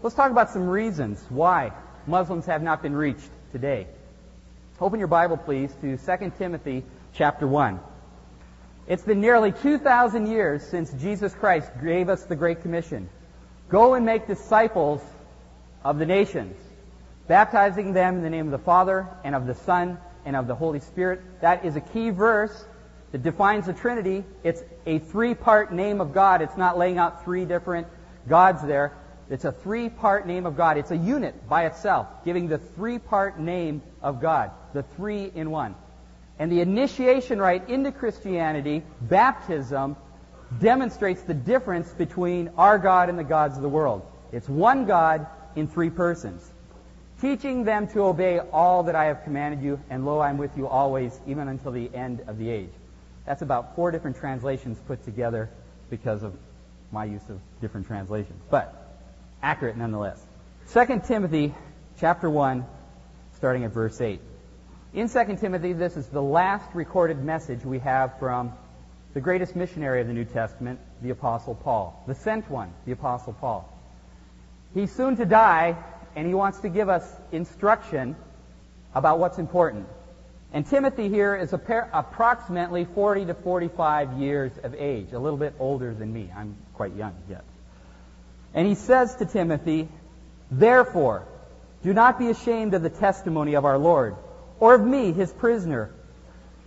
Let's 0.00 0.14
talk 0.14 0.30
about 0.30 0.50
some 0.50 0.68
reasons 0.68 1.20
why 1.28 1.72
Muslims 2.06 2.46
have 2.46 2.62
not 2.62 2.82
been 2.82 2.94
reached 2.94 3.30
today. 3.50 3.88
Open 4.80 5.00
your 5.00 5.08
Bible, 5.08 5.38
please, 5.38 5.72
to 5.80 5.96
2 5.96 6.32
Timothy 6.38 6.84
chapter 7.14 7.48
1. 7.48 7.80
It's 8.86 9.02
been 9.02 9.20
nearly 9.20 9.50
2,000 9.50 10.28
years 10.28 10.62
since 10.62 10.92
Jesus 10.92 11.34
Christ 11.34 11.68
gave 11.82 12.08
us 12.08 12.24
the 12.24 12.36
Great 12.36 12.62
Commission. 12.62 13.08
Go 13.72 13.94
and 13.94 14.04
make 14.04 14.26
disciples 14.26 15.00
of 15.82 15.98
the 15.98 16.04
nations, 16.04 16.54
baptizing 17.26 17.94
them 17.94 18.16
in 18.16 18.22
the 18.22 18.28
name 18.28 18.44
of 18.44 18.52
the 18.52 18.58
Father 18.58 19.08
and 19.24 19.34
of 19.34 19.46
the 19.46 19.54
Son 19.54 19.96
and 20.26 20.36
of 20.36 20.46
the 20.46 20.54
Holy 20.54 20.80
Spirit. 20.80 21.22
That 21.40 21.64
is 21.64 21.74
a 21.74 21.80
key 21.80 22.10
verse 22.10 22.66
that 23.12 23.22
defines 23.22 23.64
the 23.64 23.72
Trinity. 23.72 24.24
It's 24.44 24.62
a 24.84 24.98
three-part 24.98 25.72
name 25.72 26.02
of 26.02 26.12
God. 26.12 26.42
It's 26.42 26.58
not 26.58 26.76
laying 26.76 26.98
out 26.98 27.24
three 27.24 27.46
different 27.46 27.86
gods 28.28 28.62
there. 28.62 28.92
It's 29.30 29.46
a 29.46 29.52
three-part 29.52 30.26
name 30.26 30.44
of 30.44 30.54
God. 30.54 30.76
It's 30.76 30.90
a 30.90 30.96
unit 30.96 31.48
by 31.48 31.64
itself, 31.64 32.08
giving 32.26 32.48
the 32.48 32.58
three-part 32.58 33.40
name 33.40 33.80
of 34.02 34.20
God, 34.20 34.50
the 34.74 34.82
three 34.82 35.32
in 35.34 35.50
one. 35.50 35.76
And 36.38 36.52
the 36.52 36.60
initiation 36.60 37.38
rite 37.38 37.70
into 37.70 37.90
Christianity, 37.90 38.82
baptism, 39.00 39.96
demonstrates 40.60 41.22
the 41.22 41.34
difference 41.34 41.88
between 41.92 42.50
our 42.56 42.78
God 42.78 43.08
and 43.08 43.18
the 43.18 43.24
gods 43.24 43.56
of 43.56 43.62
the 43.62 43.68
world. 43.68 44.02
It's 44.32 44.48
one 44.48 44.86
God 44.86 45.26
in 45.56 45.68
three 45.68 45.90
persons. 45.90 46.48
Teaching 47.20 47.64
them 47.64 47.86
to 47.88 48.00
obey 48.00 48.40
all 48.40 48.84
that 48.84 48.96
I 48.96 49.04
have 49.04 49.22
commanded 49.22 49.62
you, 49.62 49.80
and 49.90 50.04
lo, 50.04 50.18
I 50.18 50.30
am 50.30 50.38
with 50.38 50.56
you 50.56 50.66
always, 50.66 51.18
even 51.26 51.48
until 51.48 51.70
the 51.70 51.88
end 51.94 52.22
of 52.26 52.38
the 52.38 52.50
age. 52.50 52.70
That's 53.26 53.42
about 53.42 53.76
four 53.76 53.92
different 53.92 54.16
translations 54.16 54.78
put 54.88 55.04
together 55.04 55.48
because 55.88 56.22
of 56.22 56.34
my 56.90 57.04
use 57.04 57.22
of 57.28 57.38
different 57.60 57.86
translations. 57.86 58.42
But 58.50 58.74
accurate 59.42 59.76
nonetheless. 59.76 60.20
2 60.72 61.02
Timothy 61.06 61.54
chapter 61.98 62.28
1, 62.28 62.64
starting 63.36 63.64
at 63.64 63.70
verse 63.70 64.00
8. 64.00 64.20
In 64.94 65.08
2 65.08 65.36
Timothy, 65.36 65.72
this 65.72 65.96
is 65.96 66.06
the 66.08 66.22
last 66.22 66.74
recorded 66.74 67.22
message 67.22 67.64
we 67.64 67.78
have 67.78 68.18
from 68.18 68.52
the 69.14 69.20
greatest 69.20 69.54
missionary 69.54 70.00
of 70.00 70.06
the 70.06 70.12
New 70.12 70.24
Testament, 70.24 70.80
the 71.02 71.10
Apostle 71.10 71.54
Paul. 71.54 72.02
The 72.06 72.14
sent 72.14 72.50
one, 72.50 72.72
the 72.86 72.92
Apostle 72.92 73.34
Paul. 73.34 73.68
He's 74.74 74.90
soon 74.90 75.16
to 75.16 75.26
die, 75.26 75.76
and 76.16 76.26
he 76.26 76.34
wants 76.34 76.60
to 76.60 76.68
give 76.68 76.88
us 76.88 77.06
instruction 77.30 78.16
about 78.94 79.18
what's 79.18 79.38
important. 79.38 79.86
And 80.54 80.66
Timothy 80.66 81.08
here 81.08 81.34
is 81.34 81.52
approximately 81.52 82.84
40 82.84 83.26
to 83.26 83.34
45 83.34 84.18
years 84.18 84.52
of 84.62 84.74
age, 84.74 85.12
a 85.12 85.18
little 85.18 85.38
bit 85.38 85.54
older 85.58 85.94
than 85.94 86.12
me. 86.12 86.30
I'm 86.34 86.56
quite 86.74 86.94
young 86.94 87.14
yet. 87.28 87.44
And 88.54 88.66
he 88.66 88.74
says 88.74 89.16
to 89.16 89.24
Timothy, 89.24 89.88
Therefore, 90.50 91.26
do 91.82 91.94
not 91.94 92.18
be 92.18 92.28
ashamed 92.28 92.74
of 92.74 92.82
the 92.82 92.90
testimony 92.90 93.54
of 93.54 93.64
our 93.64 93.78
Lord, 93.78 94.14
or 94.60 94.74
of 94.74 94.84
me, 94.84 95.12
his 95.12 95.32
prisoner, 95.32 95.90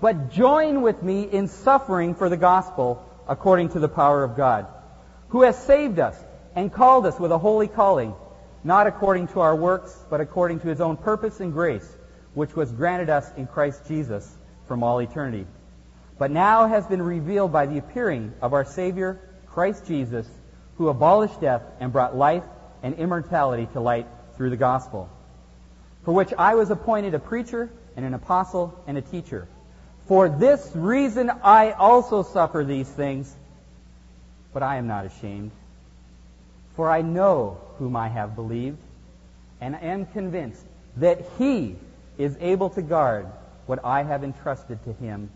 but 0.02 0.32
join 0.32 0.82
with 0.82 1.02
me 1.02 1.24
in 1.24 1.48
suffering 1.48 2.16
for 2.16 2.30
the 2.30 2.38
gospel 2.38 3.04
according 3.28 3.70
to 3.70 3.80
the 3.80 3.90
power 3.90 4.24
of 4.24 4.36
God, 4.36 4.68
who 5.30 5.42
has 5.42 5.58
saved 5.58 6.00
us 6.00 6.16
and 6.56 6.72
called 6.72 7.06
us 7.06 7.20
with 7.20 7.32
a 7.32 7.38
holy 7.38 7.68
calling, 7.68 8.14
not 8.64 8.88
according 8.88 9.28
to 9.30 9.40
our 9.40 9.56
works, 9.56 9.98
but 10.10 10.22
according 10.22 10.60
to 10.62 10.68
his 10.68 10.82
own 10.82 10.98
purpose 10.98 11.40
and 11.40 11.54
grace 11.54 11.96
which 12.36 12.56
was 12.56 12.72
granted 12.72 13.10
us 13.10 13.32
in 13.38 13.48
Christ 13.48 13.88
Jesus 13.88 14.30
from 14.68 14.84
all 14.84 15.00
eternity, 15.00 15.48
but 16.20 16.32
now 16.32 16.68
has 16.68 16.86
been 16.86 17.02
revealed 17.02 17.52
by 17.52 17.66
the 17.66 17.78
appearing 17.78 18.34
of 18.42 18.54
our 18.54 18.66
Savior, 18.66 19.20
Christ 19.48 19.88
Jesus, 19.88 20.28
who 20.78 20.90
abolished 20.90 21.40
death 21.40 21.64
and 21.80 21.92
brought 21.92 22.16
life 22.16 22.44
and 22.84 22.96
immortality 22.96 23.68
to 23.74 23.80
light 23.80 24.06
through 24.36 24.50
the 24.50 24.58
gospel, 24.58 25.10
for 26.04 26.14
which 26.14 26.34
I 26.38 26.56
was 26.56 26.70
appointed 26.70 27.14
a 27.14 27.20
preacher 27.20 27.72
and 27.96 28.06
an 28.06 28.14
apostle 28.14 28.84
and 28.86 28.98
a 28.98 29.02
teacher. 29.02 29.48
For 30.08 30.30
this 30.30 30.72
reason 30.76 31.32
I 31.44 31.72
also 31.72 32.22
suffer 32.22 32.64
these 32.64 32.88
things, 32.88 33.34
but 34.54 34.62
I 34.62 34.78
am 34.78 34.88
not 34.88 35.06
ashamed. 35.06 35.52
For 36.76 36.92
I 36.92 37.02
know 37.02 37.60
whom 37.80 37.96
I 37.96 38.08
have 38.10 38.36
believed, 38.36 38.78
and 39.62 39.76
am 39.76 40.06
convinced 40.06 40.64
that 40.98 41.26
he 41.40 41.76
is 42.18 42.38
able 42.40 42.70
to 42.72 42.82
guard 42.82 43.26
what 43.66 43.84
I 43.84 44.04
have 44.04 44.24
entrusted 44.24 44.84
to 44.86 44.94
him 44.94 45.30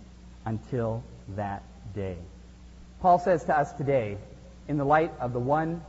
until 0.45 1.03
that 1.35 1.63
day. 1.95 2.17
Paul 3.01 3.17
says 3.17 3.43
to 3.45 3.57
us 3.57 3.73
today, 3.73 4.17
in 4.67 4.77
the 4.77 4.85
light 4.85 5.11
of 5.19 5.33
the 5.33 5.39
one 5.39 5.81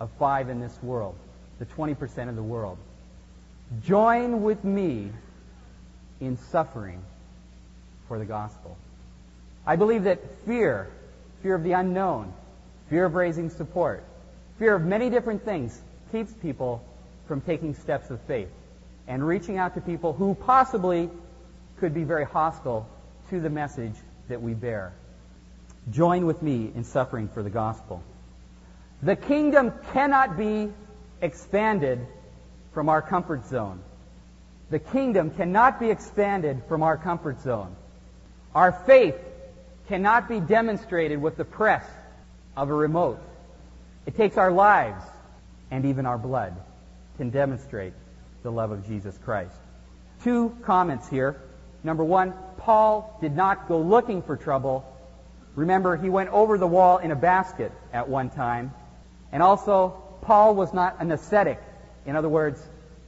of 0.00 0.10
five 0.18 0.48
in 0.48 0.60
this 0.60 0.76
world, 0.82 1.14
the 1.58 1.66
20% 1.66 2.28
of 2.28 2.36
the 2.36 2.42
world, 2.42 2.78
join 3.84 4.42
with 4.42 4.64
me 4.64 5.10
in 6.20 6.38
suffering 6.38 7.02
for 8.14 8.18
the 8.20 8.24
gospel. 8.24 8.76
I 9.66 9.74
believe 9.74 10.04
that 10.04 10.20
fear, 10.46 10.86
fear 11.42 11.56
of 11.56 11.64
the 11.64 11.72
unknown, 11.72 12.32
fear 12.88 13.06
of 13.06 13.16
raising 13.16 13.50
support, 13.50 14.04
fear 14.56 14.76
of 14.76 14.82
many 14.82 15.10
different 15.10 15.44
things 15.44 15.76
keeps 16.12 16.32
people 16.34 16.80
from 17.26 17.40
taking 17.40 17.74
steps 17.74 18.10
of 18.10 18.20
faith 18.20 18.50
and 19.08 19.26
reaching 19.26 19.58
out 19.58 19.74
to 19.74 19.80
people 19.80 20.12
who 20.12 20.36
possibly 20.36 21.10
could 21.80 21.92
be 21.92 22.04
very 22.04 22.24
hostile 22.24 22.88
to 23.30 23.40
the 23.40 23.50
message 23.50 23.94
that 24.28 24.40
we 24.40 24.54
bear. 24.54 24.92
Join 25.90 26.24
with 26.24 26.40
me 26.40 26.70
in 26.72 26.84
suffering 26.84 27.26
for 27.26 27.42
the 27.42 27.50
gospel. 27.50 28.00
The 29.02 29.16
kingdom 29.16 29.72
cannot 29.92 30.36
be 30.38 30.70
expanded 31.20 31.98
from 32.74 32.88
our 32.88 33.02
comfort 33.02 33.48
zone. 33.48 33.80
The 34.70 34.78
kingdom 34.78 35.30
cannot 35.30 35.80
be 35.80 35.90
expanded 35.90 36.62
from 36.68 36.84
our 36.84 36.96
comfort 36.96 37.40
zone. 37.40 37.74
Our 38.54 38.72
faith 38.72 39.16
cannot 39.88 40.28
be 40.28 40.40
demonstrated 40.40 41.20
with 41.20 41.36
the 41.36 41.44
press 41.44 41.84
of 42.56 42.70
a 42.70 42.74
remote. 42.74 43.20
It 44.06 44.16
takes 44.16 44.36
our 44.36 44.52
lives 44.52 45.04
and 45.70 45.84
even 45.86 46.06
our 46.06 46.18
blood 46.18 46.54
to 47.18 47.24
demonstrate 47.24 47.92
the 48.42 48.52
love 48.52 48.70
of 48.70 48.86
Jesus 48.86 49.18
Christ. 49.24 49.56
Two 50.22 50.56
comments 50.62 51.08
here. 51.08 51.40
Number 51.82 52.04
one, 52.04 52.32
Paul 52.58 53.18
did 53.20 53.34
not 53.34 53.68
go 53.68 53.80
looking 53.80 54.22
for 54.22 54.36
trouble. 54.36 54.84
Remember, 55.54 55.96
he 55.96 56.08
went 56.08 56.30
over 56.30 56.56
the 56.56 56.66
wall 56.66 56.98
in 56.98 57.10
a 57.10 57.16
basket 57.16 57.72
at 57.92 58.08
one 58.08 58.30
time. 58.30 58.72
And 59.32 59.42
also, 59.42 60.02
Paul 60.22 60.54
was 60.54 60.72
not 60.72 61.00
an 61.00 61.10
ascetic. 61.10 61.60
In 62.06 62.16
other 62.16 62.28
words, 62.28 62.62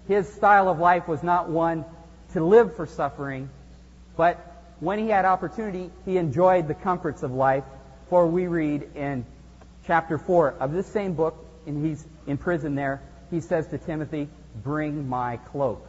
his 0.09 0.30
style 0.32 0.68
of 0.68 0.78
life 0.78 1.09
was 1.09 1.22
not 1.22 1.48
one 1.48 1.85
to 2.32 2.44
live 2.44 2.76
for 2.76 2.87
suffering, 2.87 3.48
but 4.16 4.56
when 4.81 4.99
he 4.99 5.09
had 5.09 5.25
opportunity, 5.25 5.91
he 6.05 6.19
enjoyed 6.19 6.69
the 6.69 6.75
comforts 6.75 7.23
of 7.23 7.33
life. 7.33 7.65
For 8.09 8.27
we 8.27 8.47
read 8.47 8.91
in 8.95 9.25
chapter 9.87 10.19
4 10.19 10.57
of 10.61 10.73
this 10.73 10.87
same 10.87 11.15
book, 11.15 11.45
and 11.67 11.85
he's 11.85 12.05
in 12.27 12.37
prison 12.37 12.75
there, 12.75 13.03
he 13.31 13.41
says 13.41 13.67
to 13.69 13.79
Timothy, 13.79 14.29
Bring 14.62 15.09
my 15.09 15.39
cloak. 15.39 15.87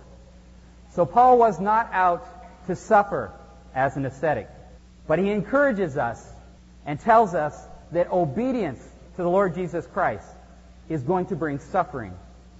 So 0.93 1.05
Paul 1.05 1.37
was 1.37 1.59
not 1.59 1.89
out 1.93 2.27
to 2.67 2.75
suffer 2.75 3.31
as 3.75 3.97
an 3.97 4.05
ascetic, 4.05 4.49
but 5.07 5.19
he 5.19 5.29
encourages 5.29 5.97
us 5.97 6.25
and 6.85 6.99
tells 6.99 7.35
us 7.35 7.55
that 7.91 8.11
obedience 8.11 8.81
to 9.15 9.21
the 9.21 9.29
Lord 9.29 9.55
Jesus 9.55 9.85
Christ 9.87 10.27
is 10.89 11.03
going 11.03 11.27
to 11.27 11.35
bring 11.35 11.59
suffering 11.59 12.13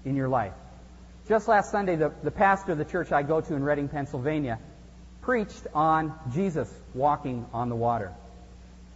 in 0.06 0.16
your 0.16 0.28
life. 0.28 0.54
Just 1.28 1.48
last 1.48 1.72
Sunday, 1.72 1.96
the, 1.96 2.12
the 2.24 2.32
pastor 2.32 2.72
of 2.72 2.78
the 2.78 2.86
church 2.86 3.12
I 3.12 3.24
go 3.24 3.42
to 3.42 3.54
in 3.54 3.64
Reading, 3.64 3.90
Pennsylvania, 3.90 4.60
preached 5.28 5.68
on 5.76 6.18
Jesus 6.34 6.74
walking 6.94 7.46
on 7.54 7.68
the 7.68 7.76
water. 7.76 8.14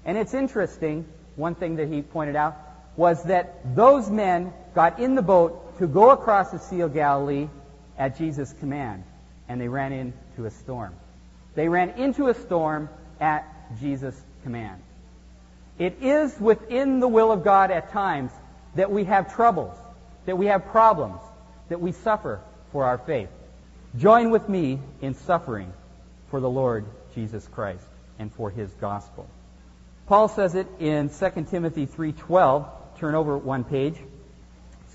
And 0.05 0.17
it's 0.17 0.33
interesting, 0.33 1.05
one 1.35 1.55
thing 1.55 1.75
that 1.75 1.89
he 1.89 2.01
pointed 2.01 2.37
out 2.37 2.55
was 2.95 3.21
that 3.23 3.75
those 3.75 4.09
men 4.09 4.53
got 4.73 5.01
in 5.01 5.15
the 5.15 5.21
boat 5.21 5.77
to 5.79 5.87
go 5.87 6.11
across 6.11 6.51
the 6.51 6.59
Sea 6.59 6.79
of 6.79 6.93
Galilee 6.93 7.49
at 7.97 8.17
Jesus' 8.17 8.53
command, 8.61 9.03
and 9.49 9.59
they 9.59 9.67
ran 9.67 9.91
into 9.91 10.45
a 10.45 10.51
storm. 10.51 10.95
They 11.55 11.67
ran 11.67 11.89
into 11.99 12.29
a 12.29 12.33
storm 12.33 12.87
at 13.19 13.43
Jesus' 13.81 14.19
command. 14.43 14.81
It 15.79 15.97
is 16.01 16.39
within 16.39 17.01
the 17.01 17.09
will 17.09 17.33
of 17.33 17.43
God 17.43 17.71
at 17.71 17.91
times 17.91 18.31
that 18.75 18.89
we 18.89 19.03
have 19.03 19.35
troubles, 19.35 19.77
that 20.27 20.37
we 20.37 20.45
have 20.45 20.67
problems, 20.67 21.19
that 21.67 21.81
we 21.81 21.91
suffer 21.91 22.39
for 22.71 22.85
our 22.85 22.99
faith. 22.99 23.27
Join 23.97 24.29
with 24.29 24.47
me 24.47 24.79
in 25.01 25.13
suffering 25.13 25.73
for 26.31 26.39
the 26.39 26.49
Lord 26.49 26.85
Jesus 27.13 27.47
Christ 27.49 27.85
and 28.17 28.33
for 28.33 28.49
his 28.49 28.71
gospel. 28.75 29.27
Paul 30.07 30.29
says 30.29 30.55
it 30.55 30.67
in 30.79 31.09
2 31.09 31.49
Timothy 31.49 31.85
3:12. 31.85 32.65
Turn 32.97 33.15
over 33.15 33.37
one 33.37 33.63
page. 33.63 34.01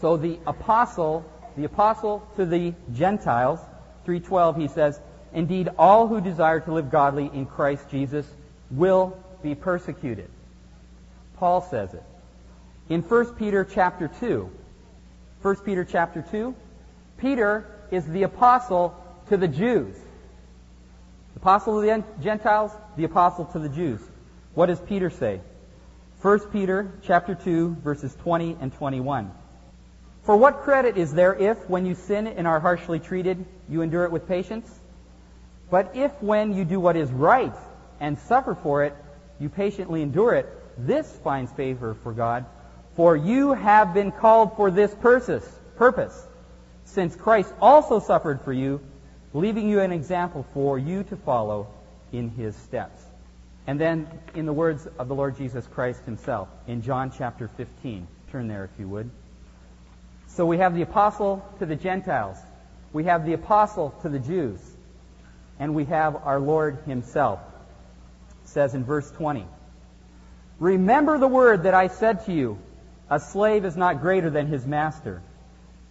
So 0.01 0.17
the 0.17 0.39
apostle, 0.47 1.25
the 1.57 1.65
apostle 1.65 2.27
to 2.37 2.47
the 2.47 2.75
Gentiles, 2.93 3.61
3:12 4.05 4.57
he 4.57 4.69
says, 4.69 5.01
"Indeed 5.33 5.69
all 5.79 6.09
who 6.09 6.21
desire 6.21 6.61
to 6.61 6.73
live 6.73 6.91
godly 6.91 7.31
in 7.33 7.47
Christ 7.47 7.89
Jesus 7.91 8.27
will 8.71 9.17
be 9.43 9.55
persecuted." 9.55 10.31
Paul 11.37 11.61
says 11.61 11.93
it. 11.93 12.03
In 12.89 13.03
1 13.03 13.37
Peter 13.37 13.65
chapter 13.65 14.09
2, 14.09 14.49
1 15.43 15.65
Peter 15.65 15.85
chapter 15.85 16.23
2, 16.23 16.55
Peter 17.19 17.67
is 17.91 18.07
the 18.07 18.23
apostle 18.23 18.95
to 19.29 19.37
the 19.37 19.49
Jews. 19.49 19.97
Apostle 21.47 21.81
to 21.81 21.87
the 21.87 22.05
Gentiles, 22.25 22.73
the 22.97 23.05
apostle 23.05 23.45
to 23.45 23.61
the 23.61 23.69
Jews. 23.69 24.01
What 24.55 24.67
does 24.67 24.81
Peter 24.81 25.11
say? 25.11 25.41
1 26.21 26.41
Peter 26.51 26.91
chapter 27.05 27.37
2 27.37 27.77
verses 27.85 28.17
20 28.17 28.57
and 28.61 28.73
21. 28.73 29.31
For 30.25 30.37
what 30.37 30.63
credit 30.63 30.97
is 30.97 31.15
there 31.15 31.37
if, 31.37 31.71
when 31.71 31.87
you 31.87 31.95
sin 31.95 32.27
and 32.27 32.49
are 32.49 32.59
harshly 32.59 32.99
treated, 32.99 33.45
you 33.69 33.83
endure 33.83 34.03
it 34.05 34.11
with 34.11 34.27
patience? 34.27 34.69
But 35.71 35.93
if, 35.95 36.21
when 36.21 36.53
you 36.53 36.65
do 36.65 36.81
what 36.81 36.97
is 36.97 37.13
right 37.13 37.55
and 38.01 38.19
suffer 38.19 38.57
for 38.57 38.83
it, 38.83 38.97
you 39.39 39.49
patiently 39.49 40.03
endure 40.03 40.35
it, 40.35 40.49
this 40.77 41.09
finds 41.23 41.53
favor 41.53 41.95
for 42.03 42.13
God. 42.13 42.45
For 42.97 43.15
you 43.15 43.53
have 43.53 43.95
been 43.95 44.11
called 44.11 44.57
for 44.57 44.73
this 44.73 44.93
purpose, 44.97 45.49
purpose, 45.77 46.27
since 46.87 47.15
Christ 47.15 47.55
also 47.61 48.01
suffered 48.01 48.41
for 48.41 48.53
you, 48.53 48.81
leaving 49.37 49.69
you 49.69 49.81
an 49.81 49.93
example 49.93 50.47
for 50.55 50.79
you 50.79 51.05
to 51.05 51.17
follow 51.17 51.69
in 52.11 52.31
his 52.31 52.57
steps. 52.57 53.03
And 53.67 53.79
then, 53.79 54.09
in 54.35 54.47
the 54.47 54.53
words 54.53 54.89
of 54.99 55.09
the 55.09 55.15
Lord 55.15 55.37
Jesus 55.37 55.67
Christ 55.67 56.03
himself, 56.05 56.49
in 56.67 56.81
John 56.83 57.13
chapter 57.17 57.49
15, 57.49 58.07
turn 58.31 58.49
there 58.49 58.65
if 58.65 58.71
you 58.79 58.89
would. 58.89 59.11
So 60.29 60.47
we 60.47 60.59
have 60.59 60.75
the 60.75 60.83
apostle 60.83 61.47
to 61.59 61.67
the 61.67 61.77
Gentiles. 61.77 62.39
We 62.93 63.05
have 63.05 63.27
the 63.27 63.35
apostle 63.35 63.95
to 64.03 64.09
the 64.09 64.19
Jews. 64.19 64.61
And 65.59 65.75
we 65.75 65.85
have 65.87 66.17
our 66.17 66.41
Lord 66.41 66.79
himself. 66.87 67.41
It 68.45 68.49
says 68.49 68.75
in 68.75 68.85
verse 68.85 69.11
20, 69.11 69.45
Remember 70.61 71.19
the 71.19 71.29
word 71.29 71.65
that 71.65 71.75
I 71.75 71.89
said 71.89 72.25
to 72.27 72.33
you, 72.33 72.59
a 73.11 73.21
slave 73.21 73.65
is 73.67 73.77
not 73.77 74.01
greater 74.01 74.31
than 74.31 74.47
his 74.47 74.67
master. 74.67 75.21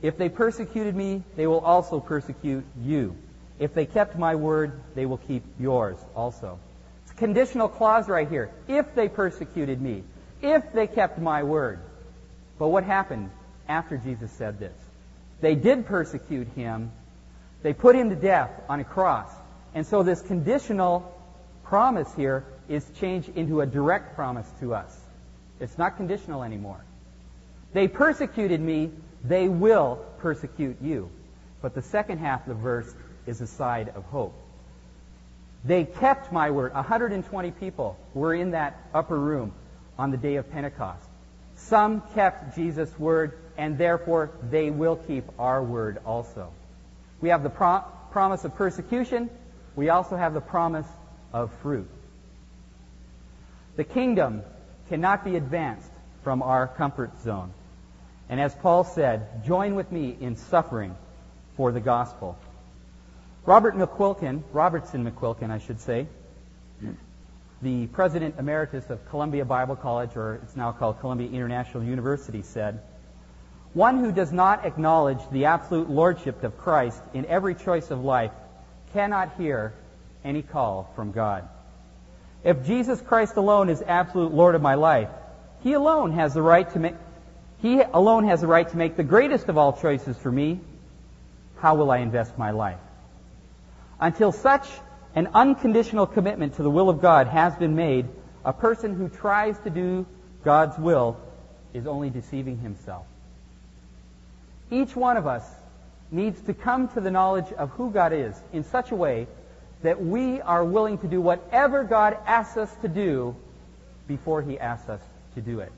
If 0.01 0.17
they 0.17 0.29
persecuted 0.29 0.95
me, 0.95 1.23
they 1.35 1.45
will 1.45 1.59
also 1.59 1.99
persecute 1.99 2.65
you. 2.81 3.15
If 3.59 3.73
they 3.73 3.85
kept 3.85 4.17
my 4.17 4.35
word, 4.35 4.81
they 4.95 5.05
will 5.05 5.17
keep 5.17 5.43
yours 5.59 5.97
also. 6.15 6.59
It's 7.03 7.11
a 7.11 7.15
conditional 7.15 7.69
clause 7.69 8.09
right 8.09 8.27
here. 8.27 8.51
If 8.67 8.95
they 8.95 9.07
persecuted 9.07 9.81
me, 9.81 10.03
if 10.41 10.73
they 10.73 10.87
kept 10.87 11.19
my 11.19 11.43
word. 11.43 11.79
But 12.59 12.69
what 12.69 12.83
happened? 12.83 13.29
after 13.67 13.97
Jesus 13.97 14.31
said 14.31 14.59
this. 14.59 14.73
They 15.41 15.55
did 15.55 15.85
persecute 15.85 16.47
him. 16.55 16.91
They 17.61 17.73
put 17.73 17.95
him 17.95 18.09
to 18.09 18.15
death 18.15 18.51
on 18.69 18.79
a 18.79 18.83
cross. 18.83 19.29
And 19.73 19.85
so 19.85 20.03
this 20.03 20.21
conditional 20.21 21.11
promise 21.63 22.13
here 22.15 22.45
is 22.69 22.85
changed 22.99 23.29
into 23.35 23.61
a 23.61 23.65
direct 23.65 24.15
promise 24.15 24.47
to 24.59 24.73
us. 24.73 24.97
It's 25.59 25.77
not 25.77 25.97
conditional 25.97 26.43
anymore. 26.43 26.83
They 27.73 27.87
persecuted 27.87 28.61
me, 28.61 28.91
they 29.23 29.47
will 29.47 30.05
persecute 30.19 30.77
you. 30.81 31.09
But 31.61 31.73
the 31.73 31.81
second 31.81 32.19
half 32.19 32.41
of 32.41 32.47
the 32.47 32.61
verse 32.61 32.93
is 33.25 33.41
a 33.41 33.47
side 33.47 33.91
of 33.95 34.03
hope. 34.05 34.33
They 35.63 35.83
kept 35.83 36.31
my 36.31 36.51
word. 36.51 36.73
120 36.73 37.51
people 37.51 37.97
were 38.13 38.33
in 38.33 38.51
that 38.51 38.77
upper 38.93 39.17
room 39.17 39.51
on 39.97 40.11
the 40.11 40.17
day 40.17 40.35
of 40.35 40.51
Pentecost. 40.51 41.07
Some 41.55 42.01
kept 42.13 42.55
Jesus' 42.55 42.97
word, 42.99 43.37
and 43.57 43.77
therefore 43.77 44.31
they 44.49 44.69
will 44.69 44.95
keep 44.95 45.25
our 45.39 45.63
word 45.63 45.99
also. 46.05 46.51
We 47.21 47.29
have 47.29 47.43
the 47.43 47.49
pro- 47.49 47.83
promise 48.11 48.45
of 48.45 48.55
persecution. 48.55 49.29
We 49.75 49.89
also 49.89 50.15
have 50.15 50.33
the 50.33 50.41
promise 50.41 50.87
of 51.33 51.51
fruit. 51.61 51.89
The 53.75 53.83
kingdom 53.83 54.43
cannot 54.89 55.25
be 55.25 55.35
advanced 55.35 55.89
from 56.23 56.41
our 56.43 56.67
comfort 56.67 57.11
zone. 57.23 57.51
And 58.29 58.39
as 58.39 58.53
Paul 58.55 58.83
said, 58.83 59.45
join 59.45 59.75
with 59.75 59.91
me 59.91 60.15
in 60.19 60.35
suffering 60.35 60.95
for 61.57 61.71
the 61.71 61.79
gospel. 61.79 62.37
Robert 63.45 63.75
McQuilkin, 63.75 64.41
Robertson 64.51 65.09
McQuilkin, 65.09 65.51
I 65.51 65.59
should 65.59 65.79
say, 65.79 66.07
the 67.61 67.87
president 67.87 68.35
emeritus 68.39 68.89
of 68.89 69.07
Columbia 69.09 69.45
Bible 69.45 69.75
College, 69.75 70.15
or 70.15 70.39
it's 70.43 70.55
now 70.55 70.71
called 70.71 70.99
Columbia 70.99 71.29
International 71.29 71.83
University, 71.83 72.41
said, 72.41 72.81
One 73.73 73.99
who 73.99 74.11
does 74.11 74.31
not 74.31 74.65
acknowledge 74.65 75.19
the 75.31 75.45
absolute 75.45 75.89
lordship 75.89 76.43
of 76.43 76.57
Christ 76.57 76.99
in 77.13 77.25
every 77.27 77.53
choice 77.53 77.91
of 77.91 78.03
life 78.03 78.31
cannot 78.93 79.35
hear 79.37 79.73
any 80.23 80.41
call 80.41 80.91
from 80.95 81.11
God. 81.11 81.47
If 82.43 82.65
Jesus 82.65 82.99
Christ 82.99 83.35
alone 83.35 83.69
is 83.69 83.83
absolute 83.85 84.33
Lord 84.33 84.55
of 84.55 84.61
my 84.61 84.75
life, 84.75 85.09
He 85.61 85.73
alone 85.73 86.13
has 86.13 86.33
the 86.33 86.41
right 86.41 86.69
to 86.73 86.79
make, 86.79 86.95
He 87.61 87.79
alone 87.79 88.25
has 88.25 88.41
the 88.41 88.47
right 88.47 88.67
to 88.67 88.77
make 88.77 88.97
the 88.97 89.03
greatest 89.03 89.49
of 89.49 89.57
all 89.57 89.73
choices 89.73 90.17
for 90.17 90.31
me. 90.31 90.59
How 91.57 91.75
will 91.75 91.91
I 91.91 91.99
invest 91.99 92.37
my 92.39 92.51
life? 92.51 92.79
Until 93.99 94.31
such 94.31 94.67
an 95.15 95.29
unconditional 95.33 96.05
commitment 96.05 96.55
to 96.55 96.63
the 96.63 96.69
will 96.69 96.89
of 96.89 97.01
God 97.01 97.27
has 97.27 97.55
been 97.55 97.75
made, 97.75 98.07
a 98.43 98.53
person 98.53 98.95
who 98.95 99.09
tries 99.09 99.57
to 99.59 99.69
do 99.69 100.05
God's 100.43 100.77
will 100.77 101.17
is 101.73 101.87
only 101.87 102.09
deceiving 102.09 102.57
himself. 102.59 103.05
Each 104.69 104.95
one 104.95 105.17
of 105.17 105.27
us 105.27 105.43
needs 106.11 106.39
to 106.41 106.53
come 106.53 106.87
to 106.89 107.01
the 107.01 107.11
knowledge 107.11 107.51
of 107.53 107.69
who 107.71 107.91
God 107.91 108.13
is 108.13 108.35
in 108.53 108.63
such 108.63 108.91
a 108.91 108.95
way 108.95 109.27
that 109.83 110.03
we 110.03 110.41
are 110.41 110.63
willing 110.63 110.97
to 110.99 111.07
do 111.07 111.21
whatever 111.21 111.83
God 111.83 112.17
asks 112.25 112.57
us 112.57 112.73
to 112.81 112.87
do 112.87 113.35
before 114.07 114.41
He 114.41 114.59
asks 114.59 114.89
us 114.89 115.01
to 115.35 115.41
do 115.41 115.59
it. 115.59 115.71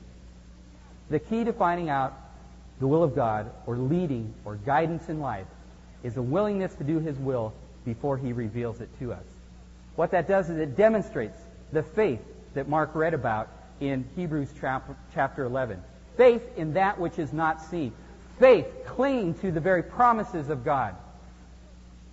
The 1.10 1.18
key 1.18 1.44
to 1.44 1.52
finding 1.52 1.88
out 1.88 2.14
the 2.80 2.86
will 2.86 3.02
of 3.02 3.14
God 3.14 3.50
or 3.66 3.76
leading 3.76 4.34
or 4.44 4.56
guidance 4.56 5.08
in 5.08 5.20
life 5.20 5.46
is 6.02 6.16
a 6.16 6.22
willingness 6.22 6.74
to 6.74 6.84
do 6.84 6.98
His 6.98 7.16
will 7.18 7.52
before 7.88 8.18
He 8.18 8.34
reveals 8.34 8.82
it 8.82 8.90
to 8.98 9.12
us. 9.12 9.24
What 9.96 10.10
that 10.10 10.28
does 10.28 10.50
is 10.50 10.58
it 10.58 10.76
demonstrates 10.76 11.38
the 11.72 11.82
faith 11.82 12.20
that 12.54 12.68
Mark 12.68 12.94
read 12.94 13.14
about 13.14 13.48
in 13.80 14.04
Hebrews 14.14 14.50
chapter 15.14 15.44
11. 15.44 15.82
Faith 16.16 16.42
in 16.56 16.74
that 16.74 17.00
which 17.00 17.18
is 17.18 17.32
not 17.32 17.62
seen. 17.62 17.92
Faith 18.38 18.66
clinging 18.86 19.34
to 19.40 19.50
the 19.50 19.60
very 19.60 19.82
promises 19.82 20.50
of 20.50 20.64
God. 20.64 20.94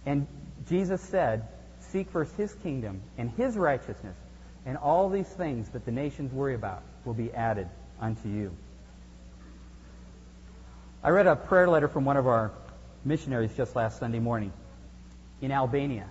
And 0.05 0.27
Jesus 0.69 1.01
said, 1.01 1.45
Seek 1.81 2.09
first 2.09 2.33
His 2.35 2.53
kingdom 2.63 3.01
and 3.17 3.29
His 3.31 3.57
righteousness, 3.57 4.15
and 4.65 4.77
all 4.77 5.09
these 5.09 5.27
things 5.27 5.67
that 5.69 5.85
the 5.85 5.91
nations 5.91 6.31
worry 6.31 6.55
about 6.55 6.83
will 7.03 7.13
be 7.13 7.33
added 7.33 7.67
unto 7.99 8.29
you. 8.29 8.55
I 11.03 11.09
read 11.09 11.27
a 11.27 11.35
prayer 11.35 11.67
letter 11.67 11.89
from 11.89 12.05
one 12.05 12.17
of 12.17 12.27
our 12.27 12.51
missionaries 13.03 13.51
just 13.55 13.75
last 13.75 13.99
Sunday 13.99 14.19
morning 14.19 14.53
in 15.41 15.51
Albania. 15.51 16.07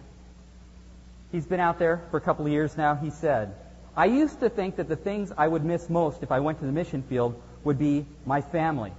He's 1.32 1.46
been 1.46 1.60
out 1.60 1.78
there 1.78 2.02
for 2.10 2.16
a 2.16 2.20
couple 2.20 2.46
of 2.46 2.52
years 2.52 2.76
now. 2.76 2.94
He 2.94 3.10
said, 3.10 3.54
I 3.96 4.06
used 4.06 4.40
to 4.40 4.48
think 4.48 4.76
that 4.76 4.88
the 4.88 4.96
things 4.96 5.32
I 5.36 5.46
would 5.46 5.64
miss 5.64 5.88
most 5.88 6.22
if 6.22 6.32
I 6.32 6.40
went 6.40 6.60
to 6.60 6.66
the 6.66 6.72
mission 6.72 7.02
field 7.02 7.40
would 7.64 7.78
be 7.78 8.06
my 8.26 8.40
family, 8.40 8.92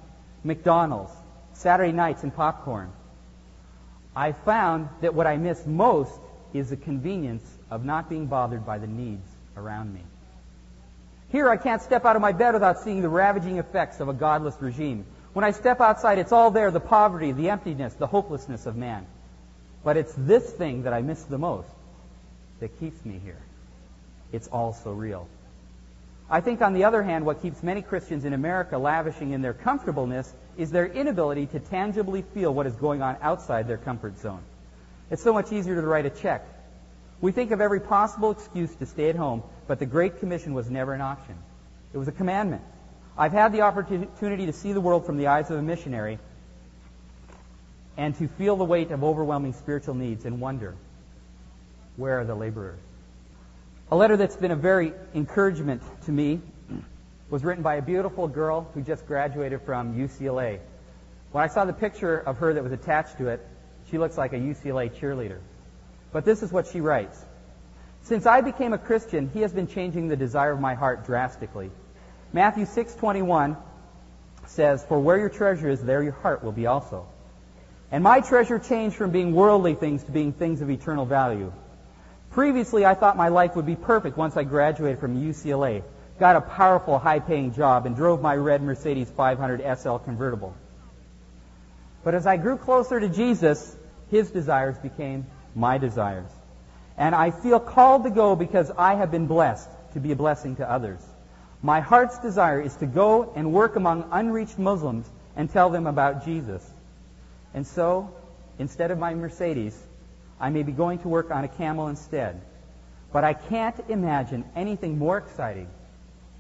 McDonald's, 0.44 1.12
Saturday 1.54 1.92
nights, 1.92 2.24
and 2.24 2.36
popcorn. 2.36 2.92
I 4.16 4.32
found 4.32 4.90
that 5.02 5.14
what 5.14 5.28
I 5.28 5.38
miss 5.38 5.66
most 5.66 6.14
is 6.54 6.70
the 6.70 6.78
convenience 6.78 7.44
of 7.70 7.84
not 7.84 8.10
being 8.10 8.28
bothered 8.28 8.66
by 8.66 8.78
the 8.78 8.88
needs 8.88 9.28
around 9.58 9.94
me. 9.94 10.02
Here, 11.32 11.50
I 11.50 11.58
can't 11.58 11.82
step 11.82 12.06
out 12.06 12.16
of 12.16 12.22
my 12.22 12.32
bed 12.32 12.54
without 12.54 12.80
seeing 12.80 13.02
the 13.02 13.10
ravaging 13.10 13.58
effects 13.58 14.00
of 14.00 14.08
a 14.08 14.14
godless 14.14 14.56
regime. 14.62 15.06
When 15.34 15.44
I 15.44 15.52
step 15.52 15.82
outside, 15.82 16.18
it's 16.18 16.32
all 16.32 16.52
there 16.52 16.72
the 16.72 16.80
poverty, 16.80 17.34
the 17.34 17.50
emptiness, 17.50 17.94
the 17.96 18.08
hopelessness 18.08 18.66
of 18.66 18.78
man. 18.78 19.06
But 19.86 19.98
it's 19.98 20.14
this 20.18 20.50
thing 20.50 20.84
that 20.84 20.94
I 20.94 21.02
miss 21.02 21.24
the 21.24 21.38
most 21.38 21.70
that 22.60 22.78
keeps 22.80 23.06
me 23.06 23.22
here. 23.24 23.42
It's 24.34 24.48
all 24.48 24.74
so 24.74 24.92
real. 24.92 25.28
I 26.28 26.42
think, 26.42 26.64
on 26.64 26.74
the 26.74 26.86
other 26.86 27.04
hand, 27.04 27.24
what 27.24 27.44
keeps 27.44 27.62
many 27.62 27.84
Christians 27.84 28.26
in 28.26 28.34
America 28.34 28.80
lavishing 28.80 29.32
in 29.32 29.44
their 29.44 29.54
comfortableness 29.54 30.34
is 30.58 30.72
their 30.72 30.88
inability 30.88 31.46
to 31.48 31.60
tangibly 31.60 32.24
feel 32.34 32.52
what 32.52 32.66
is 32.66 32.76
going 32.76 33.04
on 33.04 33.16
outside 33.22 33.68
their 33.68 33.78
comfort 33.78 34.18
zone. 34.18 34.42
It's 35.12 35.22
so 35.22 35.34
much 35.34 35.52
easier 35.52 35.76
to 35.80 35.88
write 35.88 36.08
a 36.08 36.10
check. 36.10 36.48
We 37.22 37.32
think 37.32 37.52
of 37.52 37.62
every 37.62 37.80
possible 37.80 38.32
excuse 38.32 38.74
to 38.78 38.88
stay 38.88 39.10
at 39.10 39.16
home, 39.16 39.44
but 39.68 39.78
the 39.78 39.86
Great 39.86 40.20
Commission 40.20 40.56
was 40.56 40.68
never 40.68 40.94
an 40.94 41.02
option. 41.02 41.36
It 41.94 42.00
was 42.00 42.08
a 42.08 42.12
commandment. 42.12 42.64
I've 43.16 43.34
had 43.34 43.54
the 43.54 43.62
opportunity 43.62 44.48
to 44.48 44.54
see 44.54 44.74
the 44.74 44.82
world 44.82 45.06
from 45.06 45.18
the 45.18 45.28
eyes 45.28 45.52
of 45.52 45.60
a 45.60 45.62
missionary 45.62 46.18
and 47.98 48.16
to 48.16 48.28
feel 48.28 48.56
the 48.56 48.66
weight 48.66 48.92
of 48.92 49.04
overwhelming 49.04 49.54
spiritual 49.54 49.96
needs 49.96 50.26
and 50.26 50.40
wonder 50.40 50.76
where 51.98 52.20
are 52.20 52.26
the 52.26 52.36
laborers? 52.36 52.80
A 53.92 53.96
letter 53.96 54.18
that's 54.18 54.36
been 54.36 54.52
a 54.52 54.56
very 54.56 54.94
encouragement 55.14 55.82
to 56.06 56.12
me 56.12 56.42
was 57.30 57.44
written 57.44 57.64
by 57.64 57.76
a 57.76 57.82
beautiful 57.82 58.28
girl 58.28 58.68
who 58.74 58.82
just 58.82 59.06
graduated 59.08 59.62
from 59.62 59.96
UCLA. 59.96 60.60
When 61.32 61.44
I 61.44 61.48
saw 61.48 61.66
the 61.66 61.74
picture 61.74 62.18
of 62.18 62.38
her 62.38 62.54
that 62.54 62.64
was 62.64 62.72
attached 62.72 63.18
to 63.20 63.28
it, 63.28 63.46
she 63.90 63.98
looks 63.98 64.18
like 64.18 64.34
a 64.34 64.38
UCLA 64.38 64.90
cheerleader. 64.90 65.40
But 66.12 66.26
this 66.26 66.44
is 66.44 66.52
what 66.52 66.68
she 66.68 66.82
writes. 66.82 67.24
Since 68.04 68.26
I 68.26 68.42
became 68.42 68.74
a 68.74 68.78
Christian, 68.78 69.30
he 69.34 69.42
has 69.42 69.52
been 69.52 69.68
changing 69.68 70.08
the 70.08 70.16
desire 70.16 70.52
of 70.52 70.60
my 70.60 70.76
heart 70.76 71.06
drastically. 71.06 71.72
Matthew 72.34 72.66
6:21 72.66 73.58
says, 74.46 74.84
"For 74.86 75.00
where 75.00 75.18
your 75.18 75.30
treasure 75.30 75.70
is, 75.70 75.84
there 75.84 76.04
your 76.04 76.14
heart 76.14 76.44
will 76.44 76.52
be 76.52 76.68
also." 76.68 77.06
And 77.92 78.04
my 78.04 78.22
treasure 78.22 78.60
changed 78.60 78.96
from 78.96 79.12
being 79.12 79.34
worldly 79.34 79.76
things 79.76 80.04
to 80.04 80.12
being 80.12 80.34
things 80.34 80.62
of 80.62 80.70
eternal 80.70 81.06
value. 81.06 81.52
Previously, 82.32 82.86
I 82.86 82.96
thought 82.96 83.16
my 83.16 83.30
life 83.30 83.56
would 83.56 83.66
be 83.66 83.76
perfect 83.76 84.18
once 84.18 84.36
I 84.36 84.44
graduated 84.44 85.00
from 85.00 85.22
UCLA, 85.22 85.84
got 86.20 86.36
a 86.36 86.42
powerful, 86.42 87.00
high-paying 87.00 87.54
job, 87.54 87.86
and 87.86 87.96
drove 87.96 88.22
my 88.22 88.36
red 88.36 88.62
Mercedes 88.62 89.10
500 89.10 89.78
SL 89.78 89.98
convertible. 89.98 90.54
But 92.04 92.14
as 92.14 92.28
I 92.28 92.38
grew 92.38 92.58
closer 92.58 93.00
to 93.00 93.08
Jesus, 93.08 93.76
his 94.12 94.32
desires 94.32 94.78
became 94.78 95.26
my 95.56 95.78
desires. 95.78 96.30
And 96.98 97.16
I 97.16 97.32
feel 97.32 97.60
called 97.60 98.04
to 98.04 98.10
go 98.10 98.36
because 98.36 98.72
I 98.78 98.96
have 98.96 99.12
been 99.12 99.28
blessed 99.28 99.70
to 99.94 100.00
be 100.00 100.12
a 100.12 100.16
blessing 100.16 100.58
to 100.58 100.70
others. 100.70 101.00
My 101.62 101.80
heart's 101.80 102.20
desire 102.20 102.62
is 102.62 102.76
to 102.78 102.86
go 102.86 103.34
and 103.36 103.54
work 103.54 103.76
among 103.76 104.10
unreached 104.12 104.60
Muslims 104.60 105.10
and 105.36 105.50
tell 105.50 105.70
them 105.70 105.88
about 105.88 106.26
Jesus. 106.26 106.64
And 107.56 107.66
so, 107.66 108.14
instead 108.60 108.92
of 108.92 109.00
my 109.00 109.16
Mercedes, 109.16 109.76
I 110.42 110.50
may 110.50 110.62
be 110.62 110.74
going 110.74 111.00
to 111.00 111.08
work 111.08 111.32
on 111.32 111.46
a 111.46 111.48
camel 111.48 111.88
instead. 111.88 112.42
But 113.14 113.24
I 113.24 113.34
can't 113.34 113.80
imagine 113.88 114.44
anything 114.58 115.00
more 115.00 115.18
exciting 115.18 115.70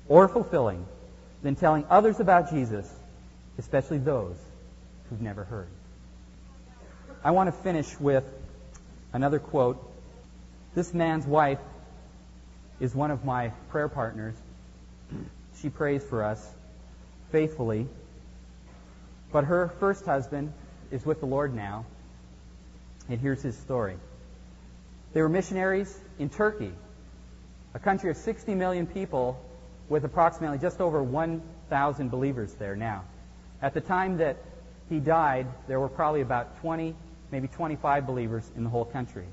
or 0.10 0.28
fulfilling 0.28 0.86
than 1.42 1.56
telling 1.56 1.86
others 1.90 2.20
about 2.20 2.52
Jesus, 2.52 2.94
especially 3.58 3.98
those 3.98 4.36
who've 5.10 5.22
never 5.22 5.46
heard. 5.46 5.70
I 7.24 7.32
want 7.32 7.48
to 7.48 7.54
finish 7.64 7.98
with 7.98 8.26
another 9.14 9.40
quote. 9.40 9.82
This 10.76 10.94
man's 10.94 11.26
wife 11.26 11.60
is 12.82 12.94
one 12.94 13.10
of 13.10 13.24
my 13.24 13.50
prayer 13.70 13.88
partners. 13.88 14.36
She 15.62 15.70
prays 15.70 16.04
for 16.04 16.26
us 16.26 16.46
faithfully. 17.32 17.88
But 19.32 19.46
her 19.46 19.72
first 19.80 20.06
husband 20.06 20.52
is 20.92 21.06
with 21.06 21.20
the 21.20 21.26
Lord 21.26 21.54
now. 21.54 21.86
And 23.10 23.20
here's 23.20 23.42
his 23.42 23.58
story. 23.58 23.98
They 25.14 25.22
were 25.22 25.30
missionaries 25.30 25.98
in 26.20 26.30
Turkey, 26.30 26.72
a 27.74 27.80
country 27.80 28.10
of 28.10 28.18
60 28.18 28.56
million 28.56 28.88
people 28.88 29.40
with 29.90 30.04
approximately 30.04 30.58
just 30.58 30.82
over 30.82 31.02
1,000 31.04 32.10
believers 32.10 32.54
there 32.54 32.76
now. 32.76 33.04
At 33.62 33.74
the 33.74 33.82
time 33.82 34.18
that 34.18 34.38
he 34.90 35.00
died, 35.00 35.48
there 35.68 35.80
were 35.80 35.90
probably 35.90 36.22
about 36.22 36.60
20, 36.62 36.96
maybe 37.32 37.48
25 37.48 38.06
believers 38.06 38.50
in 38.56 38.64
the 38.64 38.70
whole 38.70 38.86
country. 38.86 39.26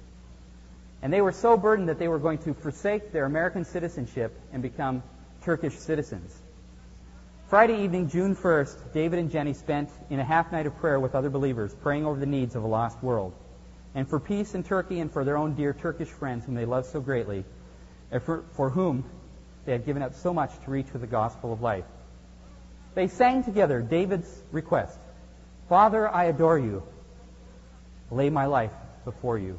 And 1.03 1.13
they 1.13 1.21
were 1.21 1.33
so 1.33 1.57
burdened 1.57 1.89
that 1.89 1.99
they 1.99 2.09
were 2.09 2.19
going 2.19 2.39
to 2.39 2.55
forsake 2.55 3.13
their 3.13 3.25
American 3.25 3.65
citizenship 3.65 4.39
and 4.53 4.63
become 4.63 5.03
Turkish 5.43 5.75
citizens. 5.75 6.37
Friday 7.53 7.85
evening, 7.85 8.09
June 8.09 8.35
1st, 8.35 8.95
David 8.95 9.19
and 9.19 9.31
Jenny 9.31 9.53
spent 9.53 9.91
in 10.09 10.19
a 10.19 10.25
half 10.25 10.51
night 10.53 10.65
of 10.65 10.75
prayer 10.79 10.99
with 10.99 11.15
other 11.15 11.29
believers, 11.29 11.75
praying 11.83 12.07
over 12.07 12.19
the 12.19 12.25
needs 12.25 12.57
of 12.57 12.65
a 12.65 12.67
lost 12.67 13.03
world, 13.03 13.35
and 13.95 14.09
for 14.09 14.19
peace 14.19 14.55
in 14.55 14.63
Turkey 14.63 15.01
and 15.01 15.13
for 15.13 15.23
their 15.23 15.37
own 15.37 15.53
dear 15.53 15.75
Turkish 15.75 16.09
friends 16.09 16.47
whom 16.47 16.55
they 16.55 16.65
loved 16.65 16.87
so 16.87 16.99
greatly, 16.99 17.45
and 18.11 18.23
for, 18.23 18.45
for 18.55 18.71
whom 18.71 19.05
they 19.67 19.73
had 19.73 19.85
given 19.85 20.03
up 20.03 20.15
so 20.15 20.33
much 20.33 20.51
to 20.65 20.71
reach 20.71 20.91
with 20.95 21.03
the 21.03 21.07
gospel 21.07 21.53
of 21.53 21.61
life. 21.61 21.85
They 22.95 23.07
sang 23.07 23.45
together 23.45 23.83
David's 23.83 24.35
request 24.51 24.99
Father, 25.69 26.09
I 26.09 26.25
adore 26.25 26.59
you. 26.59 26.83
Lay 28.11 28.31
my 28.31 28.47
life 28.47 28.73
before 29.05 29.37
you. 29.37 29.59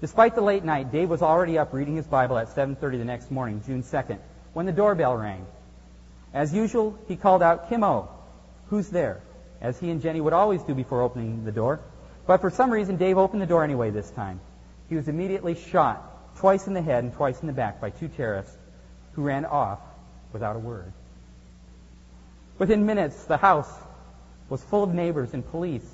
Despite 0.00 0.34
the 0.34 0.40
late 0.40 0.64
night, 0.64 0.90
Dave 0.90 1.08
was 1.08 1.22
already 1.22 1.56
up 1.56 1.72
reading 1.72 1.94
his 1.94 2.08
Bible 2.08 2.36
at 2.36 2.48
7:30 2.48 2.98
the 2.98 3.04
next 3.04 3.30
morning, 3.30 3.62
June 3.64 3.84
2nd, 3.84 4.18
when 4.54 4.66
the 4.66 4.72
doorbell 4.72 5.16
rang. 5.16 5.46
As 6.36 6.52
usual, 6.52 6.94
he 7.08 7.16
called 7.16 7.42
out, 7.42 7.70
"Kimmo, 7.70 8.10
who's 8.68 8.90
there?" 8.90 9.22
as 9.62 9.80
he 9.80 9.90
and 9.90 10.02
Jenny 10.02 10.20
would 10.20 10.34
always 10.34 10.62
do 10.62 10.74
before 10.74 11.00
opening 11.00 11.46
the 11.46 11.50
door. 11.50 11.80
But 12.26 12.42
for 12.42 12.50
some 12.50 12.70
reason, 12.70 12.96
Dave 12.96 13.16
opened 13.16 13.40
the 13.40 13.46
door 13.46 13.64
anyway 13.64 13.88
this 13.88 14.10
time. 14.10 14.38
He 14.90 14.96
was 14.96 15.08
immediately 15.08 15.54
shot 15.54 16.36
twice 16.36 16.66
in 16.66 16.74
the 16.74 16.82
head 16.82 17.04
and 17.04 17.12
twice 17.14 17.40
in 17.40 17.46
the 17.46 17.54
back 17.54 17.80
by 17.80 17.88
two 17.88 18.08
terrorists 18.08 18.54
who 19.14 19.22
ran 19.22 19.46
off 19.46 19.80
without 20.34 20.56
a 20.56 20.58
word. 20.58 20.92
Within 22.58 22.84
minutes, 22.84 23.24
the 23.24 23.38
house 23.38 23.72
was 24.50 24.62
full 24.62 24.84
of 24.84 24.92
neighbors 24.92 25.32
and 25.32 25.50
police 25.50 25.90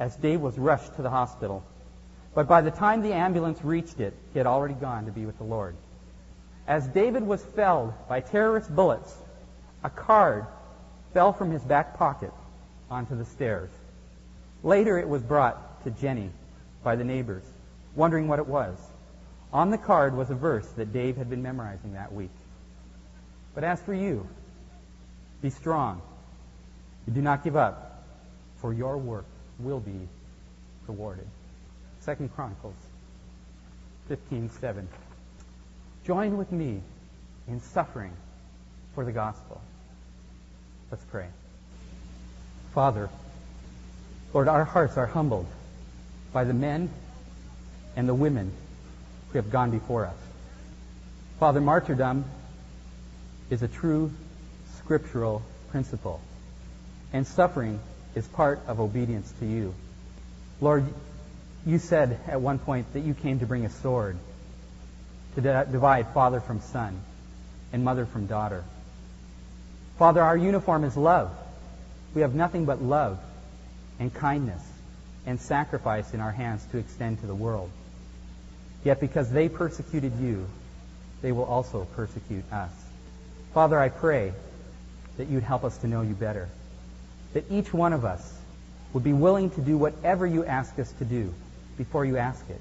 as 0.00 0.16
Dave 0.16 0.40
was 0.40 0.58
rushed 0.58 0.96
to 0.96 1.02
the 1.02 1.10
hospital. 1.10 1.62
But 2.34 2.48
by 2.48 2.62
the 2.62 2.70
time 2.70 3.02
the 3.02 3.12
ambulance 3.12 3.62
reached 3.62 4.00
it, 4.00 4.14
he 4.32 4.38
had 4.38 4.46
already 4.46 4.72
gone 4.72 5.04
to 5.04 5.12
be 5.12 5.26
with 5.26 5.36
the 5.36 5.44
Lord. 5.44 5.76
As 6.66 6.88
David 6.88 7.26
was 7.26 7.44
felled 7.44 7.92
by 8.08 8.20
terrorist 8.20 8.74
bullets, 8.74 9.14
a 9.84 9.90
card 9.90 10.46
fell 11.12 11.32
from 11.32 11.50
his 11.50 11.62
back 11.62 11.96
pocket 11.96 12.32
onto 12.90 13.16
the 13.16 13.24
stairs. 13.24 13.70
Later, 14.62 14.98
it 14.98 15.08
was 15.08 15.22
brought 15.22 15.82
to 15.84 15.90
Jenny 15.90 16.30
by 16.82 16.96
the 16.96 17.04
neighbors, 17.04 17.44
wondering 17.94 18.28
what 18.28 18.38
it 18.38 18.46
was. 18.46 18.76
On 19.52 19.70
the 19.70 19.78
card 19.78 20.16
was 20.16 20.30
a 20.30 20.34
verse 20.34 20.66
that 20.76 20.92
Dave 20.92 21.16
had 21.16 21.28
been 21.28 21.42
memorizing 21.42 21.94
that 21.94 22.12
week. 22.12 22.30
But 23.54 23.64
as 23.64 23.80
for 23.82 23.92
you, 23.92 24.26
be 25.42 25.50
strong. 25.50 26.00
You 27.06 27.12
do 27.12 27.20
not 27.20 27.44
give 27.44 27.56
up, 27.56 28.04
for 28.58 28.72
your 28.72 28.96
work 28.96 29.26
will 29.58 29.80
be 29.80 30.08
rewarded. 30.86 31.26
Second 32.00 32.34
Chronicles 32.34 32.76
15:7. 34.08 34.86
Join 36.04 36.36
with 36.36 36.50
me 36.50 36.80
in 37.48 37.60
suffering 37.60 38.12
for 38.94 39.04
the 39.04 39.12
gospel. 39.12 39.60
Let's 40.92 41.04
pray. 41.04 41.26
Father, 42.74 43.08
Lord, 44.34 44.46
our 44.46 44.64
hearts 44.64 44.98
are 44.98 45.06
humbled 45.06 45.46
by 46.34 46.44
the 46.44 46.52
men 46.52 46.90
and 47.96 48.06
the 48.06 48.14
women 48.14 48.52
who 49.30 49.38
have 49.38 49.50
gone 49.50 49.70
before 49.70 50.04
us. 50.04 50.16
Father, 51.40 51.62
martyrdom 51.62 52.26
is 53.48 53.62
a 53.62 53.68
true 53.68 54.12
scriptural 54.76 55.40
principle, 55.70 56.20
and 57.14 57.26
suffering 57.26 57.80
is 58.14 58.28
part 58.28 58.60
of 58.66 58.78
obedience 58.78 59.32
to 59.40 59.46
you. 59.46 59.74
Lord, 60.60 60.84
you 61.64 61.78
said 61.78 62.20
at 62.28 62.42
one 62.42 62.58
point 62.58 62.92
that 62.92 63.00
you 63.00 63.14
came 63.14 63.38
to 63.38 63.46
bring 63.46 63.64
a 63.64 63.70
sword 63.70 64.18
to 65.36 65.40
divide 65.40 66.08
father 66.08 66.40
from 66.40 66.60
son 66.60 67.00
and 67.72 67.82
mother 67.82 68.04
from 68.04 68.26
daughter. 68.26 68.62
Father, 70.02 70.20
our 70.20 70.36
uniform 70.36 70.82
is 70.82 70.96
love. 70.96 71.30
We 72.12 72.22
have 72.22 72.34
nothing 72.34 72.64
but 72.64 72.82
love 72.82 73.20
and 74.00 74.12
kindness 74.12 74.60
and 75.26 75.40
sacrifice 75.40 76.12
in 76.12 76.18
our 76.18 76.32
hands 76.32 76.66
to 76.72 76.78
extend 76.78 77.20
to 77.20 77.28
the 77.28 77.36
world. 77.36 77.70
Yet 78.82 78.98
because 78.98 79.30
they 79.30 79.48
persecuted 79.48 80.18
you, 80.18 80.48
they 81.20 81.30
will 81.30 81.44
also 81.44 81.86
persecute 81.94 82.42
us. 82.52 82.72
Father, 83.54 83.78
I 83.78 83.90
pray 83.90 84.32
that 85.18 85.28
you'd 85.28 85.44
help 85.44 85.62
us 85.62 85.78
to 85.78 85.86
know 85.86 86.02
you 86.02 86.14
better. 86.14 86.48
That 87.34 87.48
each 87.48 87.72
one 87.72 87.92
of 87.92 88.04
us 88.04 88.36
would 88.94 89.04
be 89.04 89.12
willing 89.12 89.50
to 89.50 89.60
do 89.60 89.78
whatever 89.78 90.26
you 90.26 90.44
ask 90.44 90.76
us 90.80 90.90
to 90.94 91.04
do 91.04 91.32
before 91.78 92.04
you 92.04 92.16
ask 92.16 92.44
it. 92.50 92.60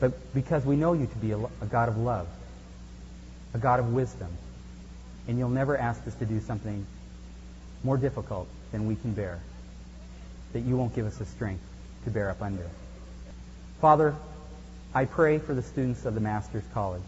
But 0.00 0.34
because 0.34 0.64
we 0.64 0.74
know 0.74 0.92
you 0.92 1.06
to 1.06 1.18
be 1.18 1.30
a, 1.30 1.66
God 1.70 1.88
of 1.88 1.98
love, 1.98 2.26
a 3.54 3.58
God 3.58 3.78
of 3.78 3.92
wisdom, 3.92 4.36
and 5.28 5.38
you'll 5.38 5.50
never 5.50 5.76
ask 5.76 6.04
us 6.06 6.14
to 6.14 6.24
do 6.24 6.40
something 6.40 6.84
more 7.84 7.98
difficult 7.98 8.48
than 8.72 8.88
we 8.88 8.96
can 8.96 9.12
bear, 9.12 9.38
that 10.54 10.60
you 10.60 10.76
won't 10.76 10.94
give 10.96 11.06
us 11.06 11.18
the 11.18 11.26
strength 11.26 11.62
to 12.04 12.10
bear 12.10 12.30
up 12.30 12.42
under. 12.42 12.66
Father, 13.80 14.16
I 14.94 15.04
pray 15.04 15.38
for 15.38 15.54
the 15.54 15.62
students 15.62 16.06
of 16.06 16.14
the 16.14 16.20
Master's 16.20 16.64
College. 16.72 17.02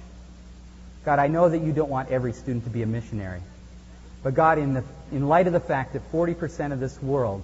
God, 1.04 1.18
I 1.18 1.28
know 1.28 1.48
that 1.48 1.58
you 1.58 1.72
don't 1.72 1.88
want 1.88 2.10
every 2.10 2.34
student 2.34 2.64
to 2.64 2.70
be 2.70 2.82
a 2.82 2.86
missionary. 2.86 3.40
But 4.22 4.34
God, 4.34 4.58
in, 4.58 4.74
the, 4.74 4.84
in 5.10 5.26
light 5.26 5.46
of 5.46 5.54
the 5.54 5.60
fact 5.60 5.94
that 5.94 6.12
40% 6.12 6.72
of 6.72 6.78
this 6.78 7.02
world 7.02 7.42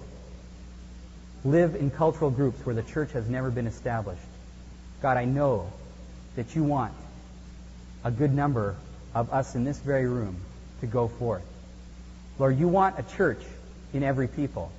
live 1.43 1.75
in 1.75 1.89
cultural 1.89 2.29
groups 2.29 2.63
where 2.65 2.75
the 2.75 2.83
church 2.83 3.11
has 3.13 3.27
never 3.27 3.49
been 3.49 3.65
established, 3.65 4.21
God, 5.01 5.17
I 5.17 5.25
know 5.25 5.71
that 6.35 6.55
you 6.55 6.63
want 6.63 6.93
a 8.03 8.11
good 8.11 8.33
number 8.33 8.75
of 9.15 9.33
us 9.33 9.55
in 9.55 9.63
this 9.63 9.79
very 9.79 10.05
room 10.05 10.37
to 10.81 10.87
go 10.87 11.07
forth. 11.07 11.43
Lord, 12.39 12.59
you 12.59 12.67
want 12.67 12.99
a 12.99 13.03
church 13.03 13.41
in 13.93 14.03
every 14.03 14.27
people. 14.27 14.71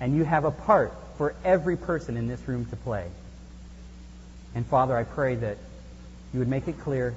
And 0.00 0.14
you 0.14 0.24
have 0.24 0.44
a 0.44 0.50
part 0.50 0.92
for 1.16 1.34
every 1.44 1.76
person 1.76 2.16
in 2.16 2.28
this 2.28 2.40
room 2.46 2.66
to 2.66 2.76
play. 2.76 3.06
And 4.54 4.66
Father, 4.66 4.96
I 4.96 5.04
pray 5.04 5.36
that 5.36 5.58
you 6.32 6.38
would 6.40 6.48
make 6.48 6.68
it 6.68 6.78
clear 6.80 7.14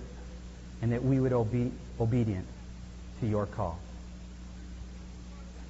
and 0.81 0.93
that 0.93 1.03
we 1.03 1.19
would 1.19 1.31
be 1.51 1.71
obedient 1.99 2.45
to 3.19 3.27
your 3.27 3.45
call. 3.45 3.77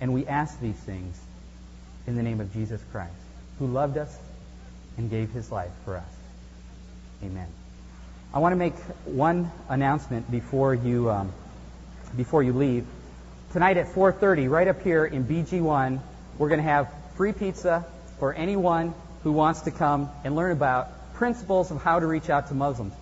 And 0.01 0.13
we 0.13 0.25
ask 0.27 0.59
these 0.59 0.75
things 0.75 1.19
in 2.07 2.15
the 2.15 2.23
name 2.23 2.39
of 2.41 2.53
Jesus 2.53 2.81
Christ, 2.91 3.11
who 3.57 3.67
loved 3.67 3.97
us 3.97 4.15
and 4.97 5.09
gave 5.09 5.31
his 5.31 5.51
life 5.51 5.71
for 5.83 5.97
us. 5.97 6.15
Amen. 7.23 7.47
I 8.33 8.39
want 8.39 8.53
to 8.53 8.57
make 8.57 8.75
one 9.05 9.51
announcement 9.67 10.29
before 10.29 10.73
you 10.73 11.09
um, 11.09 11.33
before 12.15 12.43
you 12.43 12.53
leave. 12.53 12.85
Tonight 13.53 13.77
at 13.77 13.87
4:30, 13.87 14.49
right 14.49 14.67
up 14.67 14.81
here 14.81 15.05
in 15.05 15.23
BG1, 15.23 15.99
we're 16.37 16.49
going 16.49 16.59
to 16.59 16.69
have 16.69 16.87
free 17.15 17.33
pizza 17.33 17.85
for 18.19 18.33
anyone 18.33 18.93
who 19.23 19.31
wants 19.31 19.61
to 19.61 19.71
come 19.71 20.09
and 20.23 20.35
learn 20.35 20.51
about 20.51 21.13
principles 21.13 21.71
of 21.71 21.81
how 21.81 21.99
to 21.99 22.05
reach 22.05 22.29
out 22.29 22.47
to 22.47 22.53
Muslims. 22.53 22.93